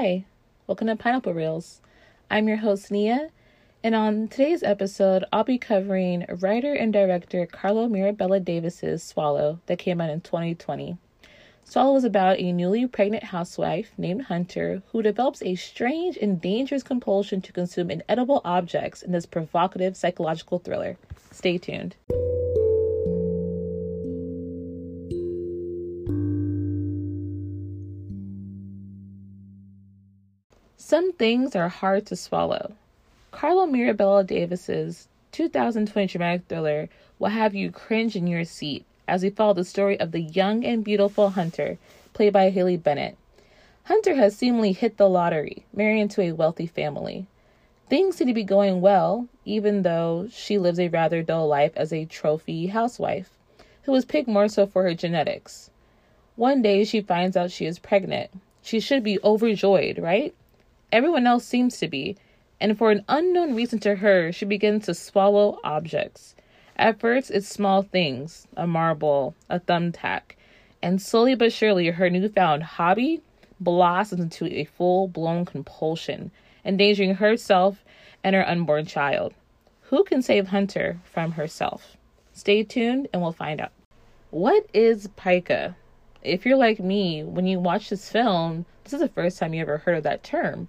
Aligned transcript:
Hi, 0.00 0.24
welcome 0.68 0.86
to 0.86 0.94
Pineapple 0.94 1.34
Reels. 1.34 1.80
I'm 2.30 2.46
your 2.46 2.58
host, 2.58 2.92
Nia, 2.92 3.30
and 3.82 3.96
on 3.96 4.28
today's 4.28 4.62
episode, 4.62 5.24
I'll 5.32 5.42
be 5.42 5.58
covering 5.58 6.24
writer 6.38 6.72
and 6.72 6.92
director 6.92 7.44
Carlo 7.46 7.88
Mirabella 7.88 8.38
Davis's 8.38 9.02
Swallow 9.02 9.58
that 9.66 9.80
came 9.80 10.00
out 10.00 10.10
in 10.10 10.20
2020. 10.20 10.96
Swallow 11.64 11.96
is 11.96 12.04
about 12.04 12.38
a 12.38 12.52
newly 12.52 12.86
pregnant 12.86 13.24
housewife 13.24 13.90
named 13.98 14.26
Hunter 14.26 14.84
who 14.92 15.02
develops 15.02 15.42
a 15.42 15.56
strange 15.56 16.16
and 16.16 16.40
dangerous 16.40 16.84
compulsion 16.84 17.40
to 17.42 17.52
consume 17.52 17.90
inedible 17.90 18.40
objects 18.44 19.02
in 19.02 19.10
this 19.10 19.26
provocative 19.26 19.96
psychological 19.96 20.60
thriller. 20.60 20.96
Stay 21.32 21.58
tuned. 21.58 21.96
Some 30.88 31.12
things 31.12 31.54
are 31.54 31.68
hard 31.68 32.06
to 32.06 32.16
swallow. 32.16 32.72
Carlo 33.30 33.66
Mirabella 33.66 34.24
Davis's 34.24 35.06
2020 35.32 36.06
dramatic 36.06 36.46
thriller 36.48 36.88
will 37.18 37.28
have 37.28 37.54
you 37.54 37.70
cringe 37.70 38.16
in 38.16 38.26
your 38.26 38.46
seat 38.46 38.86
as 39.06 39.22
we 39.22 39.28
follow 39.28 39.52
the 39.52 39.66
story 39.66 40.00
of 40.00 40.12
the 40.12 40.22
young 40.22 40.64
and 40.64 40.82
beautiful 40.82 41.28
Hunter, 41.28 41.76
played 42.14 42.32
by 42.32 42.48
Haley 42.48 42.78
Bennett. 42.78 43.18
Hunter 43.84 44.14
has 44.14 44.34
seemingly 44.34 44.72
hit 44.72 44.96
the 44.96 45.10
lottery, 45.10 45.66
marrying 45.74 46.00
into 46.00 46.22
a 46.22 46.32
wealthy 46.32 46.66
family. 46.66 47.26
Things 47.90 48.16
seem 48.16 48.28
to 48.28 48.32
be 48.32 48.42
going 48.42 48.80
well, 48.80 49.28
even 49.44 49.82
though 49.82 50.26
she 50.32 50.56
lives 50.56 50.80
a 50.80 50.88
rather 50.88 51.22
dull 51.22 51.46
life 51.48 51.72
as 51.76 51.92
a 51.92 52.06
trophy 52.06 52.68
housewife, 52.68 53.28
who 53.82 53.92
was 53.92 54.06
picked 54.06 54.26
more 54.26 54.48
so 54.48 54.66
for 54.66 54.84
her 54.84 54.94
genetics. 54.94 55.68
One 56.36 56.62
day 56.62 56.82
she 56.84 57.02
finds 57.02 57.36
out 57.36 57.50
she 57.50 57.66
is 57.66 57.78
pregnant. 57.78 58.30
She 58.62 58.80
should 58.80 59.04
be 59.04 59.18
overjoyed, 59.22 59.98
right? 59.98 60.34
Everyone 60.90 61.26
else 61.26 61.44
seems 61.44 61.78
to 61.78 61.88
be, 61.88 62.16
and 62.60 62.78
for 62.78 62.90
an 62.90 63.04
unknown 63.08 63.54
reason 63.54 63.78
to 63.80 63.96
her, 63.96 64.32
she 64.32 64.46
begins 64.46 64.86
to 64.86 64.94
swallow 64.94 65.60
objects. 65.62 66.34
At 66.76 66.98
first, 66.98 67.30
it's 67.30 67.46
small 67.46 67.82
things 67.82 68.46
a 68.56 68.66
marble, 68.66 69.34
a 69.50 69.60
thumbtack, 69.60 70.36
and 70.82 71.02
slowly 71.02 71.34
but 71.34 71.52
surely, 71.52 71.88
her 71.88 72.08
newfound 72.08 72.62
hobby 72.62 73.20
blossoms 73.60 74.22
into 74.22 74.46
a 74.46 74.64
full 74.64 75.08
blown 75.08 75.44
compulsion, 75.44 76.30
endangering 76.64 77.16
herself 77.16 77.84
and 78.24 78.34
her 78.34 78.48
unborn 78.48 78.86
child. 78.86 79.34
Who 79.82 80.04
can 80.04 80.22
save 80.22 80.48
Hunter 80.48 81.00
from 81.04 81.32
herself? 81.32 81.96
Stay 82.32 82.62
tuned 82.62 83.08
and 83.12 83.20
we'll 83.20 83.32
find 83.32 83.60
out. 83.60 83.72
What 84.30 84.66
is 84.72 85.08
pica? 85.16 85.76
If 86.22 86.44
you're 86.44 86.56
like 86.56 86.80
me, 86.80 87.22
when 87.22 87.46
you 87.46 87.60
watch 87.60 87.90
this 87.90 88.10
film, 88.10 88.66
this 88.84 88.92
is 88.92 89.00
the 89.00 89.08
first 89.08 89.38
time 89.38 89.54
you 89.54 89.62
ever 89.62 89.78
heard 89.78 89.98
of 89.98 90.04
that 90.04 90.22
term. 90.22 90.68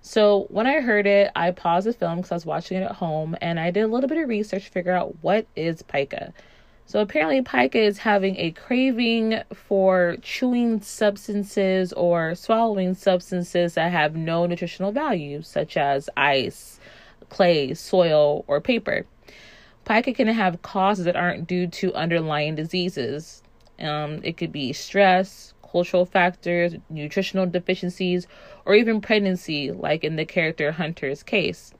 So 0.00 0.46
when 0.50 0.66
I 0.66 0.80
heard 0.80 1.06
it, 1.06 1.30
I 1.34 1.50
paused 1.50 1.86
the 1.86 1.92
film 1.92 2.16
because 2.16 2.30
I 2.30 2.34
was 2.34 2.46
watching 2.46 2.76
it 2.76 2.84
at 2.84 2.92
home 2.92 3.36
and 3.40 3.58
I 3.58 3.70
did 3.70 3.84
a 3.84 3.86
little 3.86 4.08
bit 4.08 4.18
of 4.18 4.28
research 4.28 4.66
to 4.66 4.70
figure 4.70 4.92
out 4.92 5.16
what 5.22 5.46
is 5.56 5.82
pica. 5.82 6.32
So 6.86 7.00
apparently 7.00 7.40
pica 7.40 7.78
is 7.78 7.98
having 7.98 8.36
a 8.36 8.50
craving 8.50 9.40
for 9.54 10.16
chewing 10.20 10.82
substances 10.82 11.94
or 11.94 12.34
swallowing 12.34 12.94
substances 12.94 13.74
that 13.74 13.90
have 13.90 14.14
no 14.14 14.44
nutritional 14.44 14.92
value, 14.92 15.40
such 15.40 15.78
as 15.78 16.10
ice, 16.16 16.78
clay, 17.30 17.72
soil, 17.72 18.44
or 18.46 18.60
paper. 18.60 19.06
Pica 19.86 20.12
can 20.12 20.28
have 20.28 20.60
causes 20.60 21.06
that 21.06 21.16
aren't 21.16 21.46
due 21.46 21.66
to 21.66 21.94
underlying 21.94 22.54
diseases. 22.54 23.42
Um, 23.80 24.20
it 24.22 24.36
could 24.36 24.52
be 24.52 24.72
stress, 24.72 25.54
cultural 25.70 26.06
factors, 26.06 26.74
nutritional 26.88 27.46
deficiencies, 27.46 28.26
or 28.64 28.74
even 28.74 29.00
pregnancy, 29.00 29.72
like 29.72 30.04
in 30.04 30.16
the 30.16 30.24
character 30.24 30.72
Hunter's 30.72 31.22
case. 31.22 31.72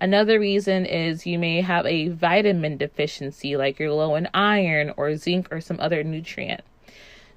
Another 0.00 0.38
reason 0.38 0.84
is 0.84 1.26
you 1.26 1.38
may 1.38 1.62
have 1.62 1.86
a 1.86 2.08
vitamin 2.08 2.76
deficiency, 2.76 3.56
like 3.56 3.78
you're 3.78 3.92
low 3.92 4.14
in 4.14 4.28
iron 4.34 4.92
or 4.96 5.16
zinc 5.16 5.48
or 5.50 5.60
some 5.60 5.80
other 5.80 6.02
nutrient. 6.02 6.62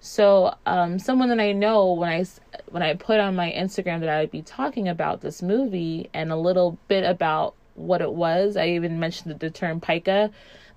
So, 0.01 0.55
um, 0.65 0.97
someone 0.97 1.29
that 1.29 1.39
I 1.39 1.51
know 1.51 1.93
when 1.93 2.09
I 2.09 2.25
when 2.69 2.83
I 2.83 2.93
put 2.95 3.19
on 3.19 3.35
my 3.35 3.51
Instagram 3.51 3.99
that 3.99 4.09
I'd 4.09 4.31
be 4.31 4.41
talking 4.41 4.87
about 4.87 5.21
this 5.21 5.41
movie 5.41 6.09
and 6.13 6.31
a 6.31 6.37
little 6.37 6.77
bit 6.87 7.03
about 7.03 7.53
what 7.75 8.01
it 8.01 8.13
was, 8.13 8.57
I 8.57 8.69
even 8.69 8.99
mentioned 8.99 9.39
the 9.39 9.49
term 9.49 9.79
pica. 9.79 10.31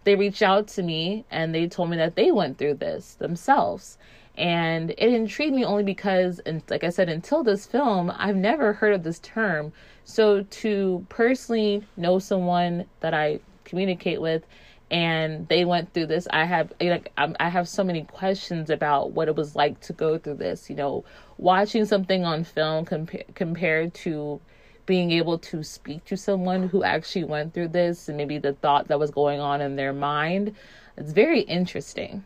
They 0.05 0.17
reached 0.17 0.43
out 0.43 0.69
to 0.69 0.83
me 0.83 1.25
and 1.31 1.55
they 1.55 1.69
told 1.69 1.91
me 1.91 1.97
that 1.99 2.17
they 2.17 2.33
went 2.33 2.59
through 2.59 2.75
this 2.75 3.15
themselves 3.15 3.99
and 4.37 4.91
it 4.91 5.13
intrigued 5.13 5.55
me 5.55 5.65
only 5.65 5.83
because, 5.85 6.39
and 6.41 6.63
like 6.71 6.85
I 6.85 6.89
said, 6.89 7.09
until 7.09 7.45
this 7.45 7.67
film, 7.67 8.13
I've 8.17 8.37
never 8.37 8.73
heard 8.73 8.95
of 8.95 9.03
this 9.03 9.19
term. 9.19 9.73
So 10.05 10.43
to 10.43 11.05
personally 11.09 11.87
know 11.97 12.19
someone 12.19 12.87
that 13.01 13.13
I 13.13 13.41
communicate 13.65 14.21
with, 14.21 14.45
and 14.91 15.49
they 15.49 15.65
went 15.65 15.93
through 15.93 16.07
this, 16.07 16.27
I 16.31 16.45
have 16.45 16.73
like 16.81 17.13
I'm, 17.17 17.35
I 17.41 17.49
have 17.49 17.69
so 17.69 17.83
many 17.83 18.05
questions 18.05 18.69
about 18.69 19.13
what 19.13 19.29
it 19.29 19.37
was 19.37 19.57
like 19.57 19.81
to 19.83 19.93
go 19.95 20.19
through 20.19 20.35
this. 20.35 20.69
You 20.69 20.77
know, 20.77 21.05
watching 21.39 21.85
something 21.85 22.25
on 22.25 22.45
film 22.45 22.85
compa- 22.85 23.35
compared 23.35 23.95
to 23.95 24.41
being 24.87 25.11
able 25.13 25.39
to 25.39 25.63
speak 25.63 26.05
to 26.07 26.17
someone 26.17 26.69
who 26.69 26.83
actually 26.83 27.25
went 27.25 27.55
through 27.55 27.69
this 27.69 28.09
and 28.09 28.17
maybe 28.17 28.39
the 28.39 28.53
thought 28.55 28.89
that 28.89 28.99
was 28.99 29.11
going 29.11 29.41
on 29.41 29.61
in 29.61 29.77
their 29.77 29.93
mind. 29.93 30.55
It's 30.97 31.13
very 31.13 31.41
interesting. 31.41 32.25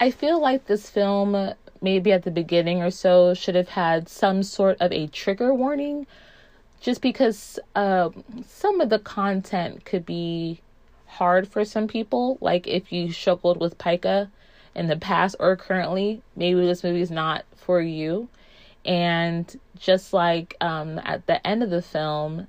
I 0.00 0.10
feel 0.10 0.40
like 0.40 0.66
this 0.66 0.88
film, 0.88 1.54
maybe 1.80 2.12
at 2.12 2.22
the 2.22 2.30
beginning 2.30 2.82
or 2.82 2.90
so, 2.90 3.34
should 3.34 3.54
have 3.54 3.68
had 3.68 4.08
some 4.08 4.42
sort 4.42 4.76
of 4.80 4.92
a 4.92 5.08
trigger 5.08 5.52
warning, 5.52 6.06
just 6.80 7.02
because 7.02 7.58
uh, 7.74 8.10
some 8.46 8.80
of 8.80 8.88
the 8.88 9.00
content 9.00 9.84
could 9.84 10.06
be 10.06 10.60
hard 11.06 11.48
for 11.48 11.64
some 11.64 11.88
people. 11.88 12.38
Like 12.40 12.66
if 12.66 12.92
you 12.92 13.12
struggled 13.12 13.60
with 13.60 13.78
pica 13.78 14.30
in 14.74 14.86
the 14.86 14.96
past 14.96 15.36
or 15.40 15.56
currently, 15.56 16.22
maybe 16.36 16.60
this 16.60 16.84
movie 16.84 17.00
is 17.00 17.10
not 17.10 17.44
for 17.56 17.80
you. 17.80 18.28
And 18.88 19.54
just 19.78 20.12
like 20.12 20.56
um, 20.60 20.98
at 21.04 21.26
the 21.26 21.46
end 21.46 21.62
of 21.62 21.70
the 21.70 21.82
film, 21.82 22.48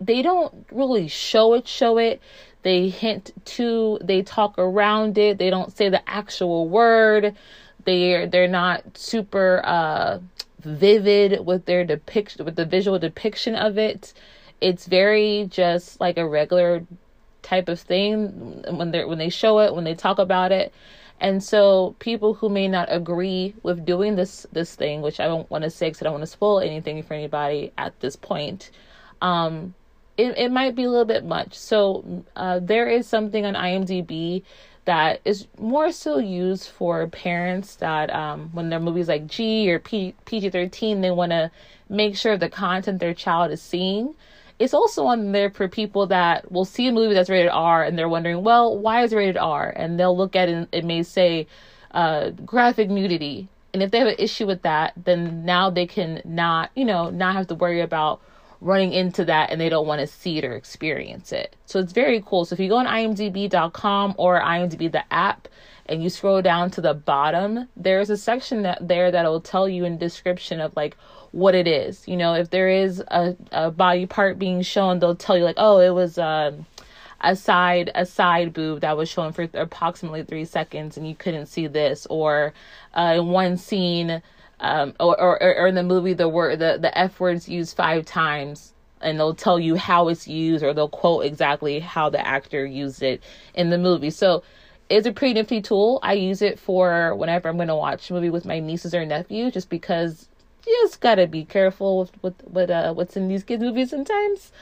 they 0.00 0.20
don't 0.20 0.66
really 0.70 1.08
show 1.08 1.54
it, 1.54 1.66
show 1.66 1.96
it 1.96 2.20
they 2.64 2.88
hint 2.88 3.30
to, 3.44 3.98
they 4.02 4.22
talk 4.22 4.54
around 4.58 5.16
it. 5.18 5.38
They 5.38 5.50
don't 5.50 5.76
say 5.76 5.90
the 5.90 6.06
actual 6.08 6.66
word. 6.66 7.36
They're 7.84 8.26
they're 8.26 8.48
not 8.48 8.96
super 8.96 9.60
uh, 9.64 10.18
vivid 10.60 11.44
with 11.44 11.66
their 11.66 11.84
depiction, 11.84 12.44
with 12.46 12.56
the 12.56 12.64
visual 12.64 12.98
depiction 12.98 13.54
of 13.54 13.76
it. 13.76 14.14
It's 14.62 14.86
very 14.86 15.46
just 15.50 16.00
like 16.00 16.16
a 16.16 16.26
regular 16.26 16.86
type 17.42 17.68
of 17.68 17.78
thing 17.78 18.64
when 18.70 18.90
they 18.90 19.04
when 19.04 19.18
they 19.18 19.28
show 19.28 19.60
it, 19.60 19.74
when 19.74 19.84
they 19.84 19.94
talk 19.94 20.18
about 20.18 20.50
it. 20.50 20.72
And 21.20 21.42
so 21.42 21.94
people 22.00 22.34
who 22.34 22.48
may 22.48 22.68
not 22.68 22.88
agree 22.90 23.54
with 23.62 23.86
doing 23.86 24.16
this 24.16 24.46
this 24.52 24.74
thing, 24.74 25.00
which 25.00 25.20
I 25.20 25.26
don't 25.26 25.50
want 25.50 25.64
to 25.64 25.70
say 25.70 25.88
because 25.88 26.02
I 26.02 26.04
don't 26.04 26.14
want 26.14 26.22
to 26.22 26.26
spoil 26.30 26.60
anything 26.60 27.02
for 27.02 27.14
anybody 27.14 27.72
at 27.78 27.98
this 28.00 28.16
point, 28.16 28.70
um, 29.22 29.74
it, 30.16 30.36
it 30.36 30.52
might 30.52 30.74
be 30.74 30.84
a 30.84 30.90
little 30.90 31.04
bit 31.04 31.24
much. 31.24 31.54
So 31.54 32.24
uh, 32.36 32.60
there 32.62 32.88
is 32.88 33.06
something 33.06 33.44
on 33.46 33.54
IMDb 33.54 34.42
that 34.84 35.20
is 35.24 35.46
more 35.58 35.92
so 35.92 36.18
used 36.18 36.68
for 36.68 37.06
parents 37.06 37.76
that 37.76 38.14
um, 38.14 38.50
when 38.52 38.68
their 38.68 38.80
movies 38.80 39.08
like 39.08 39.26
G 39.26 39.70
or 39.70 39.78
P- 39.78 40.14
PG-13, 40.26 41.00
they 41.00 41.10
want 41.10 41.30
to 41.30 41.50
make 41.88 42.16
sure 42.16 42.36
the 42.36 42.50
content 42.50 43.00
their 43.00 43.14
child 43.14 43.50
is 43.50 43.62
seeing. 43.62 44.14
It's 44.58 44.74
also 44.74 45.06
on 45.06 45.32
there 45.32 45.50
for 45.50 45.68
people 45.68 46.06
that 46.08 46.50
will 46.50 46.64
see 46.64 46.86
a 46.86 46.92
movie 46.92 47.14
that's 47.14 47.30
rated 47.30 47.50
R 47.50 47.82
and 47.82 47.98
they're 47.98 48.08
wondering, 48.08 48.44
well, 48.44 48.78
why 48.78 49.02
is 49.02 49.12
it 49.12 49.16
rated 49.16 49.36
R? 49.36 49.72
And 49.74 49.98
they'll 49.98 50.16
look 50.16 50.36
at 50.36 50.48
it 50.48 50.54
and 50.54 50.68
it 50.72 50.84
may 50.84 51.02
say 51.02 51.46
uh, 51.90 52.30
graphic 52.30 52.88
nudity. 52.88 53.48
And 53.72 53.82
if 53.82 53.90
they 53.90 53.98
have 53.98 54.08
an 54.08 54.14
issue 54.18 54.46
with 54.46 54.62
that, 54.62 54.92
then 54.96 55.44
now 55.44 55.70
they 55.70 55.86
can 55.86 56.22
not, 56.24 56.70
you 56.76 56.84
know, 56.84 57.10
not 57.10 57.34
have 57.34 57.48
to 57.48 57.56
worry 57.56 57.80
about 57.80 58.20
running 58.60 58.92
into 58.92 59.24
that 59.26 59.50
and 59.50 59.60
they 59.60 59.68
don't 59.68 59.86
want 59.86 60.00
to 60.00 60.06
see 60.06 60.38
it 60.38 60.44
or 60.44 60.54
experience 60.54 61.32
it. 61.32 61.54
So 61.66 61.80
it's 61.80 61.92
very 61.92 62.22
cool. 62.24 62.44
So 62.44 62.54
if 62.54 62.60
you 62.60 62.68
go 62.68 62.76
on 62.76 62.86
imdb.com 62.86 64.14
or 64.16 64.40
imdb 64.40 64.90
the 64.90 65.12
app 65.12 65.48
and 65.86 66.02
you 66.02 66.08
scroll 66.08 66.40
down 66.40 66.70
to 66.70 66.80
the 66.80 66.94
bottom, 66.94 67.68
there's 67.76 68.08
a 68.08 68.16
section 68.16 68.62
that 68.62 68.88
there 68.88 69.10
that'll 69.10 69.40
tell 69.40 69.68
you 69.68 69.84
in 69.84 69.98
description 69.98 70.60
of 70.60 70.74
like 70.76 70.96
what 71.34 71.54
it 71.56 71.66
is. 71.66 72.06
You 72.06 72.16
know, 72.16 72.34
if 72.34 72.50
there 72.50 72.68
is 72.68 73.00
a, 73.08 73.36
a 73.50 73.70
body 73.70 74.06
part 74.06 74.38
being 74.38 74.62
shown, 74.62 75.00
they'll 75.00 75.16
tell 75.16 75.36
you 75.36 75.42
like, 75.44 75.56
oh, 75.58 75.80
it 75.80 75.90
was 75.90 76.16
um, 76.16 76.64
a 77.20 77.34
side 77.34 77.90
a 77.94 78.06
side 78.06 78.52
boob 78.52 78.82
that 78.82 78.96
was 78.96 79.08
shown 79.08 79.32
for 79.32 79.48
approximately 79.54 80.22
three 80.22 80.44
seconds 80.44 80.96
and 80.96 81.08
you 81.08 81.14
couldn't 81.14 81.46
see 81.46 81.66
this, 81.66 82.06
or 82.08 82.54
uh, 82.94 83.14
in 83.16 83.26
one 83.28 83.56
scene 83.56 84.22
um, 84.60 84.94
or, 85.00 85.20
or, 85.20 85.42
or 85.42 85.66
in 85.66 85.74
the 85.74 85.82
movie 85.82 86.12
the 86.12 86.28
word 86.28 86.60
the, 86.60 86.78
the 86.80 86.96
F 86.96 87.18
words 87.18 87.48
used 87.48 87.76
five 87.76 88.06
times 88.06 88.72
and 89.00 89.18
they'll 89.18 89.34
tell 89.34 89.58
you 89.58 89.74
how 89.74 90.08
it's 90.08 90.28
used 90.28 90.62
or 90.62 90.72
they'll 90.72 90.88
quote 90.88 91.24
exactly 91.24 91.80
how 91.80 92.08
the 92.08 92.24
actor 92.24 92.64
used 92.64 93.02
it 93.02 93.22
in 93.54 93.70
the 93.70 93.78
movie. 93.78 94.10
So 94.10 94.44
it's 94.88 95.06
a 95.06 95.12
pretty 95.12 95.34
nifty 95.34 95.60
tool. 95.60 95.98
I 96.02 96.12
use 96.12 96.42
it 96.42 96.60
for 96.60 97.14
whenever 97.16 97.48
I'm 97.48 97.56
going 97.56 97.68
to 97.68 97.74
watch 97.74 98.08
a 98.10 98.14
movie 98.14 98.30
with 98.30 98.44
my 98.44 98.60
nieces 98.60 98.94
or 98.94 99.04
nephew 99.04 99.50
just 99.50 99.68
because 99.68 100.28
just 100.64 101.00
gotta 101.00 101.26
be 101.26 101.44
careful 101.44 101.98
with 102.00 102.22
with, 102.22 102.42
with 102.46 102.70
uh, 102.70 102.92
what's 102.94 103.16
in 103.16 103.28
these 103.28 103.44
kids 103.44 103.62
movies 103.62 103.90
sometimes. 103.90 104.52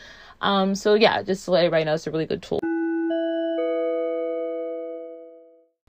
Um, 0.41 0.75
so 0.75 0.95
yeah, 0.95 1.23
just 1.23 1.45
to 1.45 1.53
let 1.53 1.65
everybody 1.65 1.85
know, 1.85 1.95
it's 1.95 2.07
a 2.07 2.11
really 2.11 2.27
good 2.27 2.43
tool. 2.43 2.61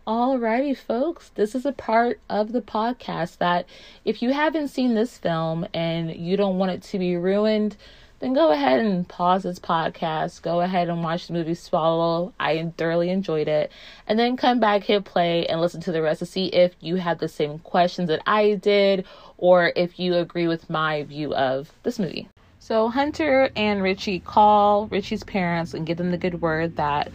Alrighty, 0.06 0.76
folks, 0.78 1.30
this 1.30 1.56
is 1.56 1.66
a 1.66 1.72
part 1.72 2.20
of 2.30 2.52
the 2.52 2.62
podcast 2.62 3.38
that 3.38 3.66
if 4.04 4.22
you 4.22 4.34
haven't 4.34 4.68
seen 4.68 4.96
this 4.96 5.18
film 5.18 5.66
and 5.74 6.14
you 6.14 6.36
don't 6.36 6.58
want 6.58 6.72
it 6.72 6.82
to 6.84 7.00
be 7.00 7.16
ruined, 7.16 7.78
then 8.24 8.32
go 8.32 8.52
ahead 8.52 8.80
and 8.80 9.06
pause 9.06 9.44
this 9.44 9.60
podcast. 9.60 10.42
Go 10.44 10.62
ahead 10.62 10.88
and 10.88 11.04
watch 11.04 11.28
the 11.28 11.34
movie 11.34 11.56
Swallow. 11.56 12.32
I 12.40 12.72
thoroughly 12.78 13.10
enjoyed 13.10 13.50
it. 13.50 13.70
And 14.08 14.18
then 14.18 14.38
come 14.38 14.62
back, 14.62 14.84
hit 14.84 15.04
play, 15.04 15.46
and 15.48 15.60
listen 15.60 15.82
to 15.82 15.92
the 15.92 16.02
rest 16.02 16.20
to 16.20 16.26
see 16.26 16.46
if 16.46 16.74
you 16.80 16.96
have 16.96 17.20
the 17.20 17.28
same 17.28 17.60
questions 17.60 18.08
that 18.08 18.22
I 18.26 18.54
did 18.54 19.06
or 19.38 19.74
if 19.76 20.00
you 20.00 20.16
agree 20.16 20.48
with 20.48 20.70
my 20.70 21.04
view 21.04 21.36
of 21.36 21.70
this 21.84 22.00
movie. 22.00 22.30
So, 22.60 22.88
Hunter 22.88 23.50
and 23.58 23.84
Richie 23.84 24.22
call 24.22 24.88
Richie's 24.88 25.26
parents 25.26 25.74
and 25.74 25.86
give 25.86 25.98
them 25.98 26.12
the 26.12 26.18
good 26.18 26.42
word 26.42 26.78
that 26.78 27.12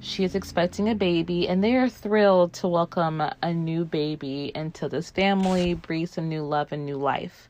she 0.00 0.24
is 0.24 0.34
expecting 0.34 0.90
a 0.90 0.94
baby, 0.94 1.48
and 1.48 1.64
they 1.64 1.76
are 1.76 1.88
thrilled 1.88 2.52
to 2.54 2.68
welcome 2.68 3.22
a 3.42 3.54
new 3.54 3.86
baby 3.86 4.52
into 4.54 4.90
this 4.90 5.10
family, 5.10 5.72
breathe 5.72 6.10
some 6.10 6.28
new 6.28 6.42
love 6.42 6.70
and 6.72 6.84
new 6.84 6.96
life. 6.96 7.49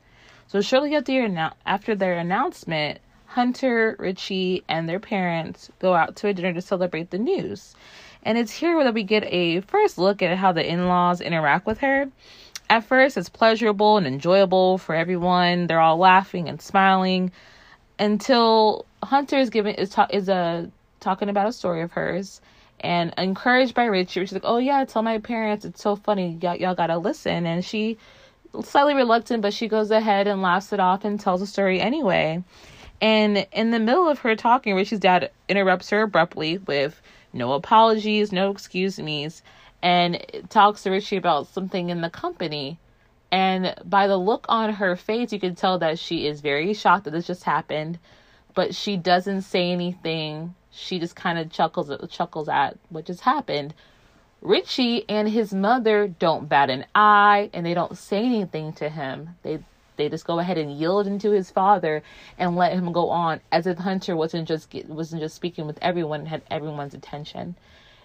So 0.50 0.60
shortly 0.60 0.96
after 0.96 1.94
their, 1.94 2.18
announcement, 2.18 2.98
Hunter, 3.26 3.94
Richie, 4.00 4.64
and 4.68 4.88
their 4.88 4.98
parents 4.98 5.70
go 5.78 5.94
out 5.94 6.16
to 6.16 6.26
a 6.26 6.34
dinner 6.34 6.52
to 6.54 6.60
celebrate 6.60 7.10
the 7.10 7.18
news. 7.18 7.76
And 8.24 8.36
it's 8.36 8.50
here 8.50 8.76
where 8.76 8.90
we 8.90 9.04
get 9.04 9.22
a 9.32 9.60
first 9.60 9.96
look 9.96 10.22
at 10.22 10.36
how 10.36 10.50
the 10.50 10.68
in 10.68 10.88
laws 10.88 11.20
interact 11.20 11.66
with 11.66 11.78
her. 11.78 12.10
At 12.68 12.82
first, 12.82 13.16
it's 13.16 13.28
pleasurable 13.28 13.96
and 13.96 14.08
enjoyable 14.08 14.78
for 14.78 14.96
everyone. 14.96 15.68
They're 15.68 15.78
all 15.78 15.98
laughing 15.98 16.48
and 16.48 16.60
smiling 16.60 17.30
until 18.00 18.86
Hunter 19.04 19.38
is 19.38 19.50
giving 19.50 19.76
is 19.76 19.90
ta- 19.90 20.08
is 20.10 20.28
uh, 20.28 20.66
talking 20.98 21.28
about 21.28 21.46
a 21.46 21.52
story 21.52 21.82
of 21.82 21.92
hers 21.92 22.40
and 22.80 23.14
encouraged 23.16 23.74
by 23.74 23.84
Richie. 23.84 24.22
She's 24.22 24.32
like, 24.32 24.42
"Oh 24.44 24.58
yeah, 24.58 24.84
tell 24.84 25.02
my 25.02 25.18
parents. 25.18 25.64
It's 25.64 25.80
so 25.80 25.94
funny. 25.94 26.40
Y'all, 26.42 26.56
y'all 26.56 26.74
gotta 26.74 26.98
listen." 26.98 27.46
And 27.46 27.64
she, 27.64 27.98
slightly 28.62 28.94
reluctant, 28.94 29.42
but 29.42 29.54
she 29.54 29.68
goes 29.68 29.90
ahead 29.90 30.26
and 30.26 30.42
laughs 30.42 30.72
it 30.72 30.80
off 30.80 31.04
and 31.04 31.18
tells 31.18 31.40
the 31.40 31.46
story 31.46 31.80
anyway. 31.80 32.42
And 33.00 33.46
in 33.52 33.70
the 33.70 33.78
middle 33.78 34.08
of 34.08 34.20
her 34.20 34.36
talking, 34.36 34.74
Richie's 34.74 34.98
dad 34.98 35.30
interrupts 35.48 35.90
her 35.90 36.02
abruptly 36.02 36.58
with 36.58 37.00
no 37.32 37.52
apologies, 37.52 38.32
no 38.32 38.50
excuse 38.50 38.98
me's, 38.98 39.42
and 39.82 40.24
talks 40.50 40.82
to 40.82 40.90
Richie 40.90 41.16
about 41.16 41.46
something 41.46 41.88
in 41.88 42.00
the 42.00 42.10
company. 42.10 42.78
And 43.32 43.74
by 43.84 44.06
the 44.06 44.16
look 44.16 44.44
on 44.48 44.74
her 44.74 44.96
face, 44.96 45.32
you 45.32 45.40
can 45.40 45.54
tell 45.54 45.78
that 45.78 45.98
she 45.98 46.26
is 46.26 46.40
very 46.40 46.74
shocked 46.74 47.04
that 47.04 47.12
this 47.12 47.26
just 47.26 47.44
happened, 47.44 47.98
but 48.54 48.74
she 48.74 48.96
doesn't 48.96 49.42
say 49.42 49.70
anything 49.70 50.54
she 50.70 50.98
just 50.98 51.16
kind 51.16 51.38
of 51.38 51.50
chuckles 51.50 51.90
chuckles 52.10 52.48
at 52.48 52.76
what 52.88 53.04
just 53.04 53.20
happened. 53.20 53.74
Richie 54.42 55.04
and 55.08 55.28
his 55.28 55.52
mother 55.52 56.08
don't 56.08 56.48
bat 56.48 56.70
an 56.70 56.86
eye 56.94 57.50
and 57.52 57.66
they 57.66 57.74
don't 57.74 57.96
say 57.96 58.24
anything 58.24 58.72
to 58.74 58.88
him. 58.88 59.36
They 59.42 59.60
they 59.96 60.08
just 60.08 60.26
go 60.26 60.38
ahead 60.38 60.56
and 60.56 60.72
yield 60.72 61.06
into 61.06 61.30
his 61.30 61.50
father 61.50 62.02
and 62.38 62.56
let 62.56 62.72
him 62.72 62.90
go 62.90 63.10
on 63.10 63.40
as 63.52 63.66
if 63.66 63.76
Hunter 63.76 64.16
wasn't 64.16 64.48
just 64.48 64.72
wasn't 64.88 65.20
just 65.20 65.36
speaking 65.36 65.66
with 65.66 65.78
everyone 65.82 66.20
and 66.20 66.28
had 66.28 66.42
everyone's 66.50 66.94
attention. 66.94 67.54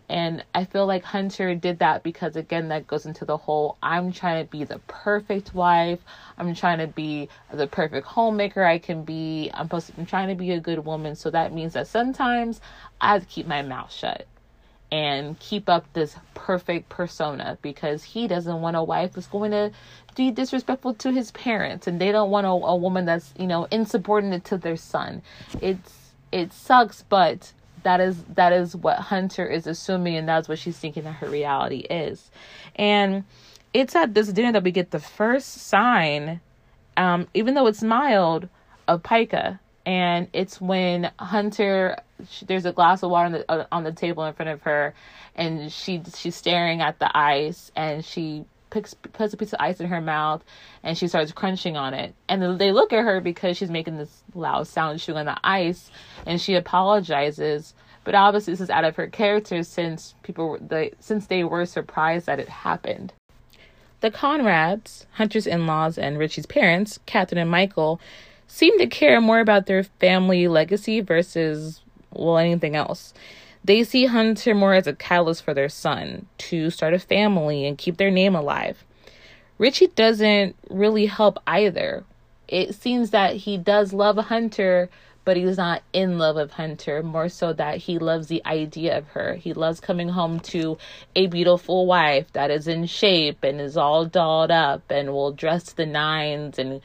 And 0.09 0.43
I 0.53 0.65
feel 0.65 0.85
like 0.85 1.03
Hunter 1.03 1.55
did 1.55 1.79
that 1.79 2.03
because, 2.03 2.35
again, 2.35 2.67
that 2.67 2.85
goes 2.85 3.07
into 3.07 3.25
the 3.25 3.37
whole 3.37 3.77
I'm 3.81 4.11
trying 4.11 4.45
to 4.45 4.51
be 4.51 4.63
the 4.65 4.79
perfect 4.87 5.55
wife. 5.55 5.99
I'm 6.37 6.53
trying 6.53 6.77
to 6.79 6.87
be 6.87 7.29
the 7.51 7.65
perfect 7.65 8.05
homemaker 8.05 8.63
I 8.63 8.77
can 8.77 9.03
be. 9.03 9.49
I'm, 9.53 9.65
supposed 9.65 9.87
to, 9.87 9.93
I'm 9.97 10.05
trying 10.05 10.27
to 10.27 10.35
be 10.35 10.51
a 10.51 10.59
good 10.59 10.85
woman. 10.85 11.15
So 11.15 11.31
that 11.31 11.53
means 11.53 11.73
that 11.73 11.87
sometimes 11.87 12.61
I 13.01 13.13
have 13.13 13.21
to 13.21 13.27
keep 13.27 13.47
my 13.47 13.61
mouth 13.63 13.91
shut 13.91 14.27
and 14.95 15.37
keep 15.39 15.67
up 15.67 15.91
this 15.91 16.15
perfect 16.35 16.87
persona 16.87 17.57
because 17.61 18.01
he 18.01 18.29
doesn't 18.29 18.61
want 18.61 18.77
a 18.77 18.83
wife 18.83 19.11
that's 19.11 19.27
going 19.27 19.51
to 19.51 19.69
be 20.15 20.31
disrespectful 20.31 20.93
to 20.93 21.11
his 21.11 21.31
parents 21.31 21.85
and 21.85 21.99
they 21.99 22.13
don't 22.13 22.31
want 22.31 22.47
a, 22.47 22.49
a 22.49 22.75
woman 22.77 23.03
that's, 23.03 23.33
you 23.37 23.45
know, 23.45 23.67
insubordinate 23.71 24.45
to 24.45 24.57
their 24.57 24.77
son. 24.77 25.21
It's, 25.59 26.13
it 26.31 26.53
sucks, 26.53 27.03
but 27.09 27.51
that 27.83 27.99
is 27.99 28.23
that 28.35 28.53
is 28.53 28.73
what 28.73 28.97
Hunter 28.97 29.45
is 29.45 29.67
assuming 29.67 30.15
and 30.15 30.29
that's 30.29 30.47
what 30.47 30.59
she's 30.59 30.77
thinking 30.77 31.03
that 31.03 31.11
her 31.11 31.27
reality 31.27 31.79
is. 31.89 32.31
And 32.77 33.25
it's 33.73 33.97
at 33.97 34.13
this 34.13 34.29
dinner 34.29 34.53
that 34.53 34.63
we 34.63 34.71
get 34.71 34.91
the 34.91 34.99
first 34.99 35.55
sign, 35.55 36.39
um, 36.95 37.27
even 37.33 37.53
though 37.53 37.67
it's 37.67 37.83
mild, 37.83 38.47
of 38.87 39.03
pica. 39.03 39.59
And 39.85 40.27
it's 40.33 40.59
when 40.59 41.11
Hunter, 41.19 41.97
there's 42.45 42.65
a 42.65 42.71
glass 42.71 43.03
of 43.03 43.11
water 43.11 43.27
on 43.27 43.31
the 43.33 43.51
uh, 43.51 43.65
on 43.71 43.83
the 43.83 43.91
table 43.91 44.25
in 44.25 44.33
front 44.33 44.49
of 44.49 44.61
her, 44.63 44.93
and 45.35 45.71
she 45.71 46.01
she's 46.15 46.35
staring 46.35 46.81
at 46.81 46.97
the 46.99 47.15
ice, 47.15 47.71
and 47.75 48.03
she 48.03 48.45
picks 48.71 48.93
puts 48.93 49.33
a 49.33 49.37
piece 49.37 49.53
of 49.53 49.59
ice 49.61 49.79
in 49.79 49.87
her 49.87 50.01
mouth, 50.01 50.43
and 50.83 50.97
she 50.97 51.07
starts 51.07 51.31
crunching 51.31 51.77
on 51.77 51.93
it. 51.93 52.15
And 52.27 52.59
they 52.59 52.71
look 52.71 52.93
at 52.93 53.03
her 53.03 53.21
because 53.21 53.57
she's 53.57 53.69
making 53.69 53.97
this 53.97 54.23
loud 54.33 54.67
sound 54.67 54.99
chewing 54.99 55.19
on 55.19 55.25
the 55.25 55.37
ice, 55.43 55.91
and 56.25 56.41
she 56.41 56.55
apologizes. 56.55 57.73
But 58.03 58.15
obviously, 58.15 58.53
this 58.53 58.61
is 58.61 58.69
out 58.69 58.85
of 58.85 58.95
her 58.97 59.07
character 59.07 59.63
since 59.63 60.15
people 60.23 60.57
the 60.59 60.91
since 60.99 61.27
they 61.27 61.43
were 61.43 61.65
surprised 61.65 62.25
that 62.25 62.39
it 62.39 62.49
happened. 62.49 63.13
The 64.01 64.11
Conrads, 64.11 65.05
Hunter's 65.13 65.47
in-laws 65.47 65.97
and 65.97 66.19
Richie's 66.19 66.45
parents, 66.45 66.99
Catherine 67.05 67.39
and 67.39 67.49
Michael, 67.49 67.99
seem 68.47 68.77
to 68.79 68.87
care 68.87 69.19
more 69.21 69.39
about 69.39 69.65
their 69.65 69.83
family 69.83 70.47
legacy 70.47 71.01
versus 71.01 71.81
well 72.11 72.37
anything 72.37 72.75
else. 72.75 73.13
They 73.63 73.83
see 73.83 74.05
Hunter 74.05 74.53
more 74.53 74.75
as 74.75 74.85
a 74.85 74.93
catalyst 74.93 75.43
for 75.43 75.53
their 75.53 75.69
son 75.69 76.27
to 76.37 76.69
start 76.69 76.93
a 76.93 76.99
family 76.99 77.65
and 77.65 77.77
keep 77.77 77.97
their 77.97 78.11
name 78.11 78.35
alive. 78.35 78.83
Richie 79.57 79.87
doesn't 79.87 80.55
really 80.69 81.07
help 81.07 81.39
either. 81.47 82.03
It 82.47 82.75
seems 82.75 83.09
that 83.09 83.35
he 83.35 83.57
does 83.57 83.91
love 83.91 84.17
Hunter, 84.17 84.89
but 85.23 85.35
he's 85.37 85.57
not 85.57 85.81
in 85.93 86.19
love 86.19 86.35
with 86.35 86.51
Hunter, 86.51 87.01
more 87.01 87.27
so 87.27 87.53
that 87.53 87.77
he 87.77 87.97
loves 87.97 88.27
the 88.27 88.45
idea 88.45 88.97
of 88.99 89.07
her. 89.09 89.33
He 89.33 89.53
loves 89.53 89.79
coming 89.79 90.09
home 90.09 90.39
to 90.41 90.77
a 91.15 91.25
beautiful 91.25 91.87
wife 91.87 92.31
that 92.33 92.51
is 92.51 92.67
in 92.67 92.85
shape 92.85 93.43
and 93.43 93.59
is 93.59 93.77
all 93.77 94.05
dolled 94.05 94.51
up 94.51 94.83
and 94.91 95.11
will 95.11 95.31
dress 95.31 95.73
the 95.73 95.87
nines 95.87 96.59
and 96.59 96.81